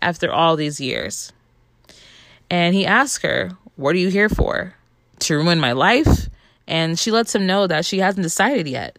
after 0.02 0.32
all 0.32 0.56
these 0.56 0.82
years? 0.82 1.32
And 2.50 2.74
he 2.74 2.88
asks 2.88 3.24
her, 3.24 3.52
What 3.76 3.94
are 3.94 4.00
you 4.00 4.10
here 4.10 4.28
for? 4.28 4.74
To 5.20 5.36
ruin 5.36 5.60
my 5.60 5.74
life? 5.74 6.28
And 6.68 6.98
she 6.98 7.12
lets 7.12 7.36
him 7.36 7.46
know 7.46 7.68
that 7.68 7.86
she 7.86 8.00
hasn't 8.00 8.24
decided 8.24 8.68
yet. 8.68 8.98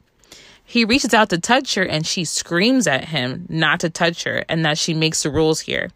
He 0.65 0.85
reaches 0.85 1.13
out 1.13 1.29
to 1.31 1.39
touch 1.39 1.75
her 1.75 1.83
and 1.83 2.07
she 2.07 2.25
screams 2.25 2.87
at 2.87 3.07
him 3.07 3.47
not 3.49 3.81
to 3.81 3.91
touch 3.91 4.23
her 4.23 4.45
and 4.49 4.65
that 4.65 4.79
she 4.79 4.95
makes 4.95 5.25
the 5.25 5.31
rules 5.31 5.61
here. 5.61 5.91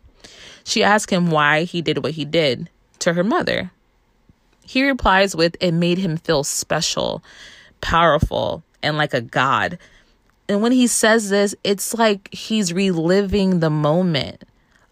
She 0.64 0.82
asks 0.82 1.12
him 1.12 1.30
why 1.30 1.62
he 1.62 1.82
did 1.82 2.02
what 2.02 2.14
he 2.14 2.24
did 2.24 2.68
to 2.98 3.12
her 3.12 3.24
mother. 3.24 3.70
He 4.66 4.84
replies 4.84 5.36
with, 5.36 5.56
It 5.60 5.72
made 5.72 5.98
him 5.98 6.16
feel 6.16 6.42
special, 6.42 7.22
powerful, 7.80 8.64
and 8.84 8.96
like 8.96 9.14
a 9.14 9.20
god. 9.20 9.78
And 10.48 10.62
when 10.62 10.72
he 10.72 10.86
says 10.86 11.30
this, 11.30 11.54
it's 11.64 11.94
like 11.94 12.32
he's 12.32 12.72
reliving 12.72 13.60
the 13.60 13.70
moment 13.70 14.44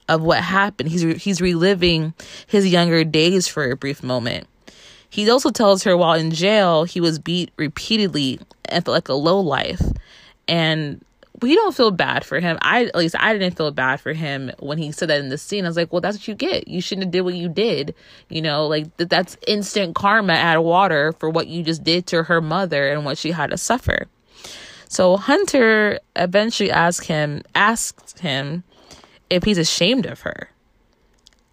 of 0.09 0.23
what 0.23 0.43
happened. 0.43 0.89
He's 0.89 1.05
re- 1.05 1.19
he's 1.19 1.41
reliving 1.41 2.15
his 2.47 2.67
younger 2.67 3.05
days 3.05 3.47
for 3.47 3.71
a 3.71 3.77
brief 3.77 4.03
moment. 4.03 4.47
He 5.11 5.29
also 5.29 5.51
tells 5.51 5.83
her 5.85 5.97
while 5.97 6.15
in 6.15 6.31
jail 6.31 6.85
he 6.85 7.01
was 7.01 7.19
beat 7.19 7.51
repeatedly 7.59 8.41
and 8.65 8.85
felt 8.85 8.95
like 8.95 9.09
a 9.09 9.15
low 9.15 9.39
life. 9.41 9.83
And 10.49 11.05
we 11.43 11.55
don't 11.55 11.75
feel 11.75 11.91
bad 11.91 12.25
for 12.25 12.41
him. 12.41 12.59
I 12.63 12.85
at 12.85 12.95
least 12.95 13.17
I 13.19 13.33
didn't 13.33 13.57
feel 13.57 13.71
bad 13.71 14.01
for 14.01 14.13
him 14.13 14.53
when 14.61 14.79
he 14.79 14.93
said 14.93 15.09
that 15.09 15.21
in 15.21 15.29
the 15.29 15.39
scene. 15.39 15.65
I 15.65 15.69
was 15.69 15.77
like, 15.77 15.93
well, 15.93 16.01
that's 16.01 16.17
what 16.17 16.29
you 16.29 16.35
get. 16.35 16.69
You 16.69 16.81
shouldn't 16.81 17.07
have 17.07 17.11
did 17.11 17.23
what 17.23 17.35
you 17.35 17.49
did. 17.49 17.95
You 18.29 18.43
know, 18.43 18.67
like 18.67 18.97
th- 18.97 19.09
that's 19.09 19.37
instant 19.47 19.95
karma 19.95 20.35
of 20.35 20.65
water 20.65 21.13
for 21.13 21.29
what 21.29 21.49
you 21.49 21.63
just 21.63 21.83
did 21.83 22.07
to 22.09 22.25
her 22.25 22.41
mother 22.41 22.91
and 22.91 23.05
what 23.05 23.19
she 23.19 23.33
had 23.33 23.51
to 23.51 23.59
suffer. 23.59 24.07
So 24.89 25.17
Hunter 25.17 25.99
eventually 26.17 26.71
asked 26.71 27.07
him 27.07 27.43
asked 27.55 28.21
him 28.21 28.63
if 29.31 29.45
he's 29.45 29.59
ashamed 29.59 30.07
of 30.07 30.21
her. 30.21 30.51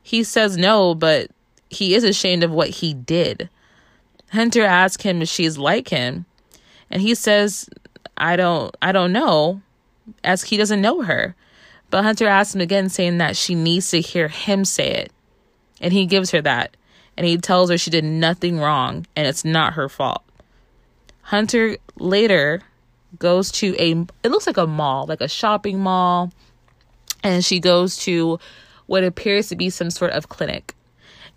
He 0.03 0.23
says 0.23 0.57
no, 0.57 0.93
but 0.93 1.31
he 1.69 1.95
is 1.95 2.03
ashamed 2.03 2.43
of 2.43 2.51
what 2.51 2.69
he 2.69 2.93
did. 2.93 3.49
Hunter 4.31 4.63
asks 4.63 5.03
him 5.03 5.21
if 5.21 5.29
she's 5.29 5.57
like 5.57 5.87
him, 5.87 6.25
and 6.91 7.01
he 7.01 7.15
says, 7.15 7.69
"I 8.17 8.35
don't 8.35 8.75
I 8.81 8.91
don't 8.91 9.13
know." 9.13 9.61
As 10.23 10.43
he 10.43 10.57
doesn't 10.57 10.81
know 10.81 11.01
her. 11.01 11.35
But 11.89 12.03
Hunter 12.03 12.27
asks 12.27 12.53
him 12.53 12.61
again, 12.61 12.89
saying 12.89 13.17
that 13.17 13.35
she 13.35 13.55
needs 13.55 13.89
to 13.91 14.01
hear 14.01 14.27
him 14.27 14.65
say 14.65 14.91
it. 14.91 15.11
And 15.81 15.91
he 15.91 16.05
gives 16.05 16.31
her 16.31 16.41
that. 16.41 16.75
And 17.17 17.25
he 17.25 17.37
tells 17.37 17.69
her 17.69 17.77
she 17.77 17.89
did 17.89 18.03
nothing 18.03 18.59
wrong 18.59 19.05
and 19.15 19.27
it's 19.27 19.43
not 19.43 19.73
her 19.73 19.89
fault. 19.89 20.23
Hunter 21.21 21.77
later 21.97 22.61
goes 23.17 23.51
to 23.51 23.75
a, 23.77 23.91
it 24.23 24.29
looks 24.29 24.47
like 24.47 24.57
a 24.57 24.67
mall, 24.67 25.05
like 25.07 25.21
a 25.21 25.27
shopping 25.27 25.79
mall. 25.79 26.31
And 27.23 27.43
she 27.43 27.59
goes 27.59 27.97
to 27.97 28.39
what 28.85 29.03
appears 29.03 29.49
to 29.49 29.55
be 29.55 29.69
some 29.69 29.89
sort 29.89 30.11
of 30.11 30.29
clinic 30.29 30.75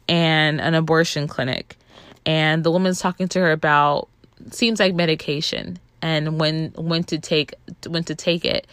and 0.08 0.60
an 0.60 0.74
abortion 0.74 1.26
clinic. 1.26 1.76
And 2.24 2.62
the 2.62 2.70
woman's 2.70 3.00
talking 3.00 3.28
to 3.28 3.40
her 3.40 3.52
about, 3.52 4.08
seems 4.50 4.80
like 4.80 4.94
medication 4.94 5.78
and 6.02 6.38
when 6.38 6.72
when 6.76 7.04
to 7.04 7.18
take 7.18 7.54
when 7.86 8.04
to 8.04 8.14
take 8.14 8.44
it. 8.44 8.66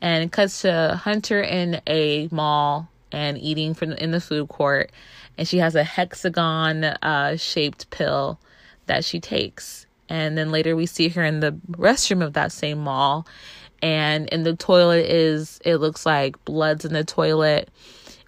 And 0.00 0.24
it 0.24 0.32
cuts 0.32 0.62
to 0.62 1.00
hunter 1.02 1.40
in 1.40 1.80
a 1.86 2.28
mall 2.32 2.88
and 3.12 3.38
eating 3.38 3.72
from 3.72 3.92
in 3.92 4.10
the 4.10 4.20
food 4.20 4.48
court. 4.48 4.90
And 5.38 5.46
she 5.46 5.58
has 5.58 5.76
a 5.76 5.84
hexagon 5.84 6.84
uh, 6.84 7.36
shaped 7.36 7.88
pill 7.90 8.38
that 8.86 9.04
she 9.04 9.20
takes. 9.20 9.86
And 10.08 10.36
then 10.36 10.50
later 10.50 10.74
we 10.74 10.86
see 10.86 11.08
her 11.08 11.22
in 11.22 11.40
the 11.40 11.52
restroom 11.70 12.22
of 12.22 12.32
that 12.32 12.52
same 12.52 12.78
mall. 12.78 13.26
And 13.80 14.28
in 14.28 14.42
the 14.42 14.56
toilet 14.56 15.06
is 15.06 15.60
it 15.64 15.76
looks 15.76 16.04
like 16.04 16.44
blood's 16.44 16.84
in 16.84 16.92
the 16.92 17.04
toilet. 17.04 17.70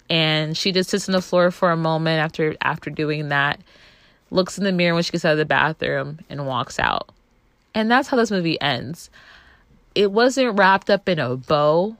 And 0.09 0.55
she 0.55 0.71
just 0.71 0.89
sits 0.89 1.09
on 1.09 1.13
the 1.13 1.21
floor 1.21 1.51
for 1.51 1.71
a 1.71 1.77
moment 1.77 2.19
after 2.19 2.55
after 2.61 2.89
doing 2.89 3.29
that. 3.29 3.59
Looks 4.31 4.57
in 4.57 4.63
the 4.63 4.71
mirror 4.71 4.93
when 4.93 5.03
she 5.03 5.11
gets 5.11 5.25
out 5.25 5.33
of 5.33 5.37
the 5.37 5.45
bathroom 5.45 6.19
and 6.29 6.47
walks 6.47 6.79
out 6.79 7.14
and 7.75 7.91
that's 7.91 8.07
how 8.07 8.17
this 8.17 8.31
movie 8.31 8.59
ends. 8.59 9.09
It 9.93 10.11
wasn't 10.11 10.57
wrapped 10.57 10.89
up 10.89 11.07
in 11.07 11.19
a 11.19 11.35
bow, 11.35 11.97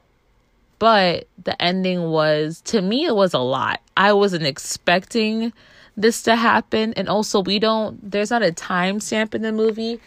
but 0.79 1.27
the 1.43 1.61
ending 1.61 2.09
was, 2.09 2.61
to 2.61 2.81
me, 2.81 3.05
it 3.05 3.15
was 3.15 3.33
a 3.33 3.39
lot. 3.39 3.81
I 3.95 4.13
wasn't 4.13 4.43
expecting 4.43 5.53
this 5.95 6.23
to 6.23 6.35
happen. 6.35 6.93
And 6.93 7.07
also, 7.07 7.41
we 7.41 7.59
don't, 7.59 8.09
there's 8.09 8.31
not 8.31 8.41
a 8.41 8.51
time 8.51 8.99
stamp 8.99 9.35
in 9.35 9.41
the 9.41 9.51
movie. 9.51 9.99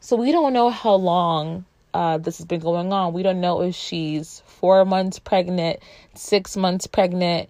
So 0.00 0.16
we 0.16 0.32
don't 0.32 0.52
know 0.52 0.70
how 0.70 0.94
long 0.94 1.64
uh, 1.92 2.18
this 2.18 2.38
has 2.38 2.46
been 2.46 2.60
going 2.60 2.92
on. 2.92 3.12
We 3.12 3.22
don't 3.22 3.40
know 3.40 3.62
if 3.62 3.74
she's 3.74 4.42
four 4.46 4.84
months 4.84 5.18
pregnant, 5.18 5.80
six 6.14 6.56
months 6.56 6.86
pregnant. 6.86 7.48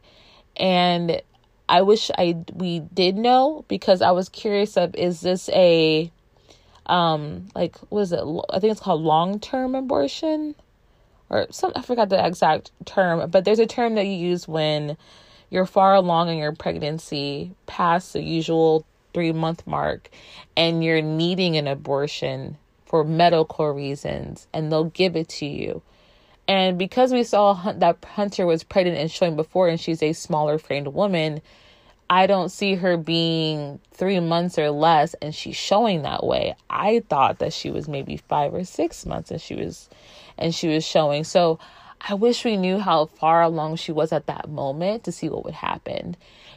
And 0.57 1.21
I 1.69 1.83
wish 1.83 2.11
I 2.17 2.37
we 2.55 2.81
did 2.81 3.17
know 3.17 3.65
because 3.69 4.01
I 4.01 4.11
was 4.13 4.31
curious 4.31 4.77
of 4.77 4.95
is 4.95 5.21
this 5.21 5.51
a 5.51 6.11
um 6.89 7.49
like 7.55 7.77
what 7.91 8.03
is 8.03 8.13
it? 8.13 8.21
I 8.51 8.59
think 8.59 8.73
it's 8.73 8.81
called 8.81 9.03
long-term 9.03 9.75
abortion? 9.75 10.55
Or 11.31 11.47
some 11.51 11.73
i 11.77 11.83
forgot 11.83 12.09
the 12.09 12.25
exact 12.25 12.71
term 12.87 13.31
but 13.31 13.45
there's 13.45 13.59
a 13.59 13.67
term 13.67 13.97
that 13.97 14.07
you 14.07 14.15
use 14.15 14.49
when 14.49 14.97
you're 15.51 15.67
far 15.67 15.95
along 15.95 16.31
in 16.31 16.39
your 16.39 16.53
pregnancy 16.53 17.53
past 17.67 18.15
the 18.15 18.23
usual 18.23 18.87
three 19.13 19.33
month 19.33 19.67
mark 19.67 20.11
and 20.57 20.83
you're 20.85 21.03
needing 21.03 21.57
an 21.57 21.67
abortion 21.67 22.57
for 22.87 23.05
medical 23.05 23.69
reasons 23.71 24.47
and 24.53 24.71
they'll 24.73 24.85
give 24.85 25.17
it 25.17 25.29
to 25.29 25.47
you. 25.47 25.83
And 26.47 26.79
because 26.79 27.13
we 27.13 27.25
saw 27.25 27.73
that 27.73 28.03
hunter 28.05 28.47
was 28.47 28.65
pregnant 28.65 28.97
and 28.97 29.11
showing 29.11 29.37
before 29.37 29.69
and 29.69 29.79
she's 29.79 30.03
a 30.03 30.15
smaller 30.15 30.59
framed 30.59 30.89
woman 30.89 31.43
I 32.11 32.27
don't 32.27 32.49
see 32.51 32.75
her 32.77 32.97
being 32.97 33.81
three 33.93 34.21
months 34.21 34.59
or 34.59 34.71
less 34.71 35.15
and 35.21 35.35
she's 35.35 35.57
showing 35.57 36.03
that 36.03 36.25
way. 36.25 36.55
I 36.71 37.03
thought 37.09 37.39
that 37.41 37.53
she 37.53 37.71
was 37.71 37.89
maybe 37.89 38.17
five 38.17 38.55
or 38.55 38.65
six 38.65 39.05
months 39.05 39.31
and 39.31 39.41
she 39.41 39.55
was 39.55 39.89
and 40.39 40.55
she 40.55 40.69
was 40.69 40.85
showing. 40.85 41.25
So 41.25 41.59
I 42.01 42.15
wish 42.15 42.45
we 42.45 42.57
knew 42.57 42.79
how 42.79 43.07
far 43.07 43.43
along 43.43 43.77
she 43.77 43.93
was 43.93 44.13
at 44.13 44.27
that 44.27 44.49
moment 44.49 45.05
to 45.05 45.13
see 45.13 45.29
what 45.29 45.45
would 45.45 45.55
happen 45.55 46.17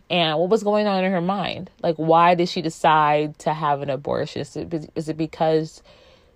and 0.09 0.39
what 0.39 0.49
was 0.49 0.63
going 0.63 0.87
on 0.87 1.03
in 1.03 1.11
her 1.11 1.21
mind. 1.21 1.69
Like 1.83 1.97
why 1.97 2.35
did 2.35 2.47
she 2.47 2.61
decide 2.61 3.37
to 3.39 3.53
have 3.53 3.81
an 3.81 3.89
abortion? 3.89 4.41
Is 4.41 4.55
it, 4.55 4.91
is 4.95 5.09
it 5.09 5.17
because 5.17 5.83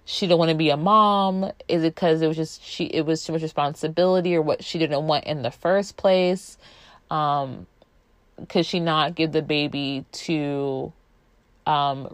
she 0.03 0.27
didn't 0.27 0.39
want 0.39 0.49
to 0.49 0.57
be 0.57 0.71
a 0.71 0.77
mom? 0.77 1.51
Is 1.69 1.83
it 1.83 1.95
because 1.95 2.21
it 2.21 2.27
was 2.27 2.35
just 2.35 2.61
she 2.61 2.85
it 2.85 3.05
was 3.05 3.23
too 3.23 3.31
much 3.31 3.43
responsibility 3.43 4.35
or 4.35 4.41
what 4.41 4.61
she 4.63 4.77
didn't 4.77 5.07
want 5.07 5.23
in 5.23 5.41
the 5.41 5.51
first 5.51 5.95
place? 5.95 6.57
Um 7.09 7.65
could 8.49 8.65
she 8.65 8.79
not 8.79 9.15
give 9.15 9.31
the 9.31 9.41
baby 9.41 10.05
to 10.11 10.93
um 11.65 12.07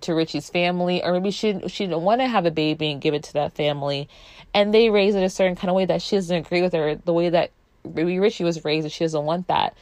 to 0.00 0.14
Richie's 0.14 0.50
family? 0.50 1.02
Or 1.04 1.12
maybe 1.12 1.30
she 1.30 1.60
she 1.68 1.86
didn't 1.86 2.02
want 2.02 2.20
to 2.20 2.28
have 2.28 2.46
a 2.46 2.50
baby 2.50 2.92
and 2.92 3.00
give 3.00 3.14
it 3.14 3.24
to 3.24 3.32
that 3.34 3.54
family. 3.54 4.08
And 4.54 4.72
they 4.72 4.90
raise 4.90 5.14
it 5.14 5.22
a 5.22 5.30
certain 5.30 5.56
kind 5.56 5.70
of 5.70 5.76
way 5.76 5.84
that 5.86 6.02
she 6.02 6.16
doesn't 6.16 6.36
agree 6.36 6.62
with 6.62 6.72
her 6.72 6.96
the 6.96 7.12
way 7.12 7.28
that 7.30 7.50
maybe 7.84 8.18
Richie 8.18 8.44
was 8.44 8.64
raised 8.64 8.84
and 8.84 8.92
she 8.92 9.04
doesn't 9.04 9.24
want 9.24 9.48
that. 9.48 9.76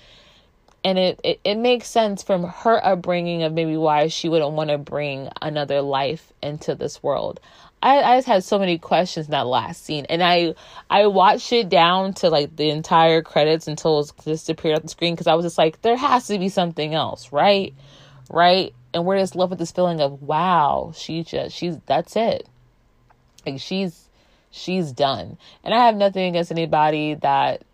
And 0.85 0.99
it, 0.99 1.21
it 1.25 1.41
it 1.45 1.55
makes 1.57 1.89
sense 1.89 2.23
from 2.23 2.45
her 2.45 2.85
upbringing 2.85 3.43
of 3.43 3.53
maybe 3.53 3.77
why 3.77 4.09
she 4.09 4.29
wouldn't 4.29 4.53
want 4.53 4.71
to 4.71 4.79
bring 4.79 5.29
another 5.41 5.81
life 5.81 6.33
into 6.43 6.75
this 6.75 7.03
world 7.03 7.41
I, 7.85 8.03
I 8.03 8.17
just 8.17 8.27
had 8.27 8.43
so 8.43 8.59
many 8.59 8.79
questions 8.79 9.27
in 9.27 9.33
that 9.33 9.47
last 9.47 9.85
scene, 9.85 10.07
and 10.09 10.23
I 10.23 10.55
I 10.89 11.07
watched 11.07 11.53
it 11.53 11.69
down 11.69 12.15
to 12.15 12.31
like 12.31 12.57
the 12.57 12.71
entire 12.71 13.21
credits 13.21 13.69
until 13.69 14.01
it 14.01 14.11
just 14.25 14.49
appeared 14.49 14.77
on 14.77 14.83
the 14.83 14.89
screen 14.89 15.13
because 15.13 15.27
I 15.27 15.35
was 15.35 15.45
just 15.45 15.59
like, 15.59 15.83
there 15.83 15.97
has 15.97 16.27
to 16.29 16.39
be 16.39 16.49
something 16.49 16.95
else, 16.95 17.31
right? 17.31 17.75
Right? 18.31 18.75
And 18.95 19.05
we're 19.05 19.19
just 19.19 19.37
left 19.37 19.51
with 19.51 19.59
this 19.59 19.71
feeling 19.71 20.01
of 20.01 20.23
wow, 20.23 20.93
she 20.97 21.25
just 21.25 21.55
she's 21.55 21.77
that's 21.85 22.17
it, 22.17 22.49
like 23.45 23.61
she's 23.61 24.09
she's 24.51 24.91
done, 24.91 25.37
and 25.63 25.75
I 25.75 25.85
have 25.85 25.95
nothing 25.95 26.27
against 26.31 26.51
anybody 26.51 27.15
that 27.17 27.65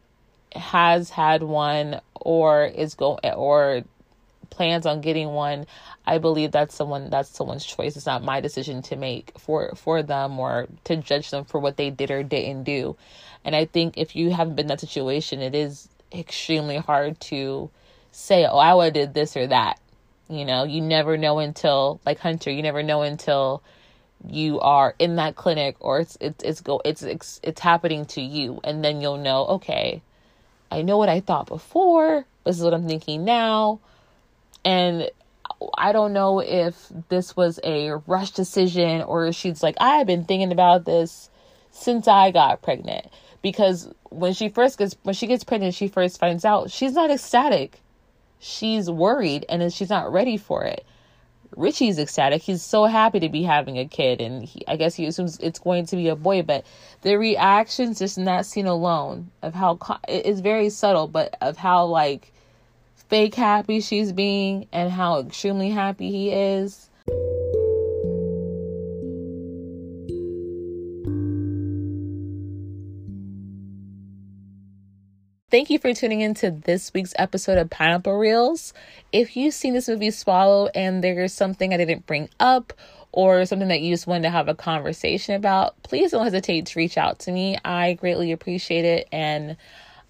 has 0.57 1.11
had 1.11 1.45
one 1.45 2.01
or 2.17 2.65
is 2.65 2.95
going 2.95 3.21
or 3.37 3.85
plans 4.51 4.87
on 4.87 5.01
getting 5.01 5.29
one, 5.29 5.67
I 6.07 6.19
believe 6.19 6.53
that's 6.53 6.75
someone 6.75 7.11
that's 7.11 7.31
someone's 7.31 7.65
choice. 7.65 7.97
It's 7.97 8.07
not 8.07 8.23
my 8.23 8.41
decision 8.41 8.83
to 8.83 8.97
make 8.97 9.33
for 9.39 9.75
for 9.77 10.03
them 10.03 10.39
or 10.39 10.69
to 10.85 10.97
judge 10.97 11.31
them 11.31 11.45
for 11.45 11.61
what 11.61 11.77
they 11.77 11.91
did 11.91 12.11
or 12.11 12.23
didn't 12.23 12.65
do. 12.65 12.97
And 13.45 13.57
I 13.57 13.65
think 13.65 13.97
if 13.97 14.17
you 14.17 14.31
haven't 14.31 14.57
been 14.57 14.65
in 14.65 14.69
that 14.69 14.81
situation, 14.81 15.41
it 15.41 15.55
is 15.55 15.89
extremely 16.13 16.77
hard 16.77 17.21
to 17.21 17.71
say, 18.13 18.45
"Oh, 18.47 18.59
I 18.59 18.75
would 18.75 18.85
have 18.85 18.95
did 18.95 19.15
this 19.15 19.37
or 19.37 19.47
that." 19.47 19.79
You 20.29 20.45
know, 20.45 20.65
you 20.65 20.81
never 20.81 21.17
know 21.17 21.39
until 21.39 22.01
like 22.05 22.19
Hunter, 22.19 22.51
you 22.51 22.63
never 22.63 22.83
know 22.83 23.03
until 23.03 23.63
you 24.29 24.61
are 24.61 24.95
in 24.99 25.17
that 25.17 25.35
clinic 25.37 25.77
or 25.81 26.01
it's 26.01 26.17
it's 26.21 26.45
it's 26.45 26.61
go 26.61 26.81
it's 26.85 27.03
it's 27.03 27.41
it's 27.43 27.61
happening 27.61 28.05
to 28.05 28.21
you 28.21 28.61
and 28.65 28.85
then 28.85 29.01
you'll 29.01 29.17
know, 29.17 29.47
okay, 29.47 30.03
I 30.71 30.83
know 30.83 30.99
what 30.99 31.09
I 31.09 31.21
thought 31.21 31.47
before, 31.47 32.27
this 32.45 32.59
is 32.59 32.63
what 32.63 32.75
I'm 32.75 32.87
thinking 32.87 33.25
now 33.25 33.81
and 34.65 35.11
I 35.77 35.93
don't 35.93 36.13
know 36.13 36.41
if 36.41 36.91
this 37.09 37.37
was 37.37 37.61
a 37.65 37.93
rush 38.07 38.31
decision 38.31 39.03
or 39.03 39.33
she's 39.33 39.63
like, 39.63 39.77
I've 39.81 40.07
been 40.07 40.25
thinking 40.25 40.53
about 40.53 40.85
this 40.85 41.31
since 41.71 42.09
I 42.09 42.31
got 42.31 42.63
pregnant. 42.63 43.07
Because 43.43 43.89
when 44.11 44.33
she 44.35 44.49
first 44.49 44.79
gets 44.79 44.97
when 45.03 45.15
she 45.15 45.27
gets 45.27 45.45
pregnant, 45.45 45.75
she 45.75 45.89
first 45.89 46.19
finds 46.19 46.45
out 46.45 46.71
she's 46.71 46.93
not 46.93 47.11
ecstatic. 47.11 47.81
She's 48.39 48.91
worried 48.91 49.47
and 49.49 49.73
she's 49.73 49.91
not 49.91 50.13
ready 50.13 50.37
for 50.37 50.65
it. 50.65 50.85
Richie's 51.57 51.99
ecstatic. 51.99 52.43
He's 52.43 52.63
so 52.63 52.85
happy 52.85 53.21
to 53.21 53.29
be 53.29 53.43
having 53.43 53.79
a 53.79 53.87
kid, 53.87 54.21
and 54.21 54.45
he, 54.45 54.63
I 54.69 54.77
guess 54.77 54.95
he 54.95 55.07
assumes 55.07 55.39
it's 55.39 55.59
going 55.59 55.87
to 55.87 55.97
be 55.97 56.09
a 56.09 56.17
boy. 56.17 56.43
But 56.43 56.65
the 57.03 57.17
reactions 57.17 57.99
just 57.99 58.19
in 58.19 58.25
that 58.27 58.47
scene 58.47 58.67
alone 58.67 59.31
of 59.43 59.55
how 59.55 59.79
it's 60.07 60.41
very 60.41 60.71
subtle, 60.71 61.09
but 61.09 61.37
of 61.41 61.57
how 61.57 61.87
like 61.87 62.33
fake 63.11 63.35
happy 63.35 63.81
she's 63.81 64.13
being 64.13 64.69
and 64.73 64.91
how 64.91 65.19
extremely 65.19 65.69
happy 65.69 66.11
he 66.13 66.31
is. 66.31 66.89
Thank 75.51 75.69
you 75.69 75.81
for 75.81 75.93
tuning 75.93 76.21
in 76.21 76.35
to 76.35 76.53
this 76.53 76.95
week's 76.95 77.13
episode 77.19 77.59
of 77.59 77.69
Pineapple 77.69 78.17
Reels. 78.17 78.73
If 79.11 79.37
you've 79.37 79.55
seen 79.55 79.75
this 79.75 79.89
movie 79.89 80.13
Swallow 80.13 80.69
and 80.77 81.03
there's 81.03 81.33
something 81.33 81.75
I 81.75 81.79
didn't 81.79 82.07
bring 82.07 82.29
up 82.39 82.73
or 83.11 83.45
something 83.45 83.67
that 83.67 83.81
you 83.81 83.93
just 83.93 84.07
wanted 84.07 84.23
to 84.23 84.31
have 84.31 84.47
a 84.47 84.55
conversation 84.55 85.35
about, 85.35 85.83
please 85.83 86.13
don't 86.13 86.23
hesitate 86.23 86.67
to 86.67 86.79
reach 86.79 86.97
out 86.97 87.19
to 87.21 87.33
me. 87.33 87.59
I 87.65 87.95
greatly 87.95 88.31
appreciate 88.31 88.85
it. 88.85 89.09
And 89.11 89.57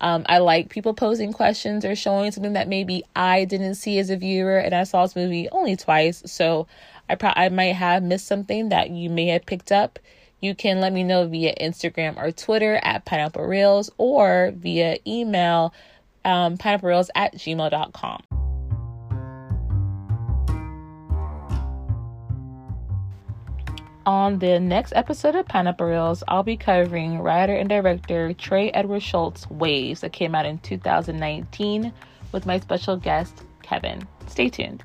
um, 0.00 0.24
I 0.28 0.38
like 0.38 0.70
people 0.70 0.94
posing 0.94 1.32
questions 1.32 1.84
or 1.84 1.94
showing 1.94 2.32
something 2.32 2.54
that 2.54 2.68
maybe 2.68 3.04
I 3.14 3.44
didn't 3.44 3.74
see 3.74 3.98
as 3.98 4.10
a 4.10 4.16
viewer. 4.16 4.58
And 4.58 4.74
I 4.74 4.84
saw 4.84 5.02
this 5.02 5.14
movie 5.14 5.48
only 5.50 5.76
twice. 5.76 6.22
So 6.26 6.66
I, 7.08 7.16
pro- 7.16 7.32
I 7.36 7.48
might 7.50 7.74
have 7.74 8.02
missed 8.02 8.26
something 8.26 8.70
that 8.70 8.90
you 8.90 9.10
may 9.10 9.26
have 9.26 9.44
picked 9.44 9.72
up. 9.72 9.98
You 10.40 10.54
can 10.54 10.80
let 10.80 10.94
me 10.94 11.04
know 11.04 11.26
via 11.28 11.54
Instagram 11.60 12.16
or 12.16 12.32
Twitter 12.32 12.80
at 12.82 13.04
Pineapple 13.04 13.44
Reels 13.44 13.90
or 13.98 14.52
via 14.56 14.96
email 15.06 15.74
um, 16.24 16.56
pineapplereels 16.56 17.08
at 17.14 17.34
gmail.com. 17.34 18.22
On 24.06 24.38
the 24.38 24.58
next 24.58 24.94
episode 24.96 25.34
of 25.34 25.46
Pineapple 25.46 25.86
Reels, 25.86 26.24
I'll 26.26 26.42
be 26.42 26.56
covering 26.56 27.18
writer 27.18 27.54
and 27.54 27.68
director 27.68 28.32
Trey 28.32 28.70
Edward 28.70 29.02
Shults' 29.02 29.48
Waves 29.50 30.00
that 30.00 30.12
came 30.12 30.34
out 30.34 30.46
in 30.46 30.58
2019 30.58 31.92
with 32.32 32.46
my 32.46 32.58
special 32.60 32.96
guest, 32.96 33.44
Kevin. 33.62 34.06
Stay 34.26 34.48
tuned. 34.48 34.82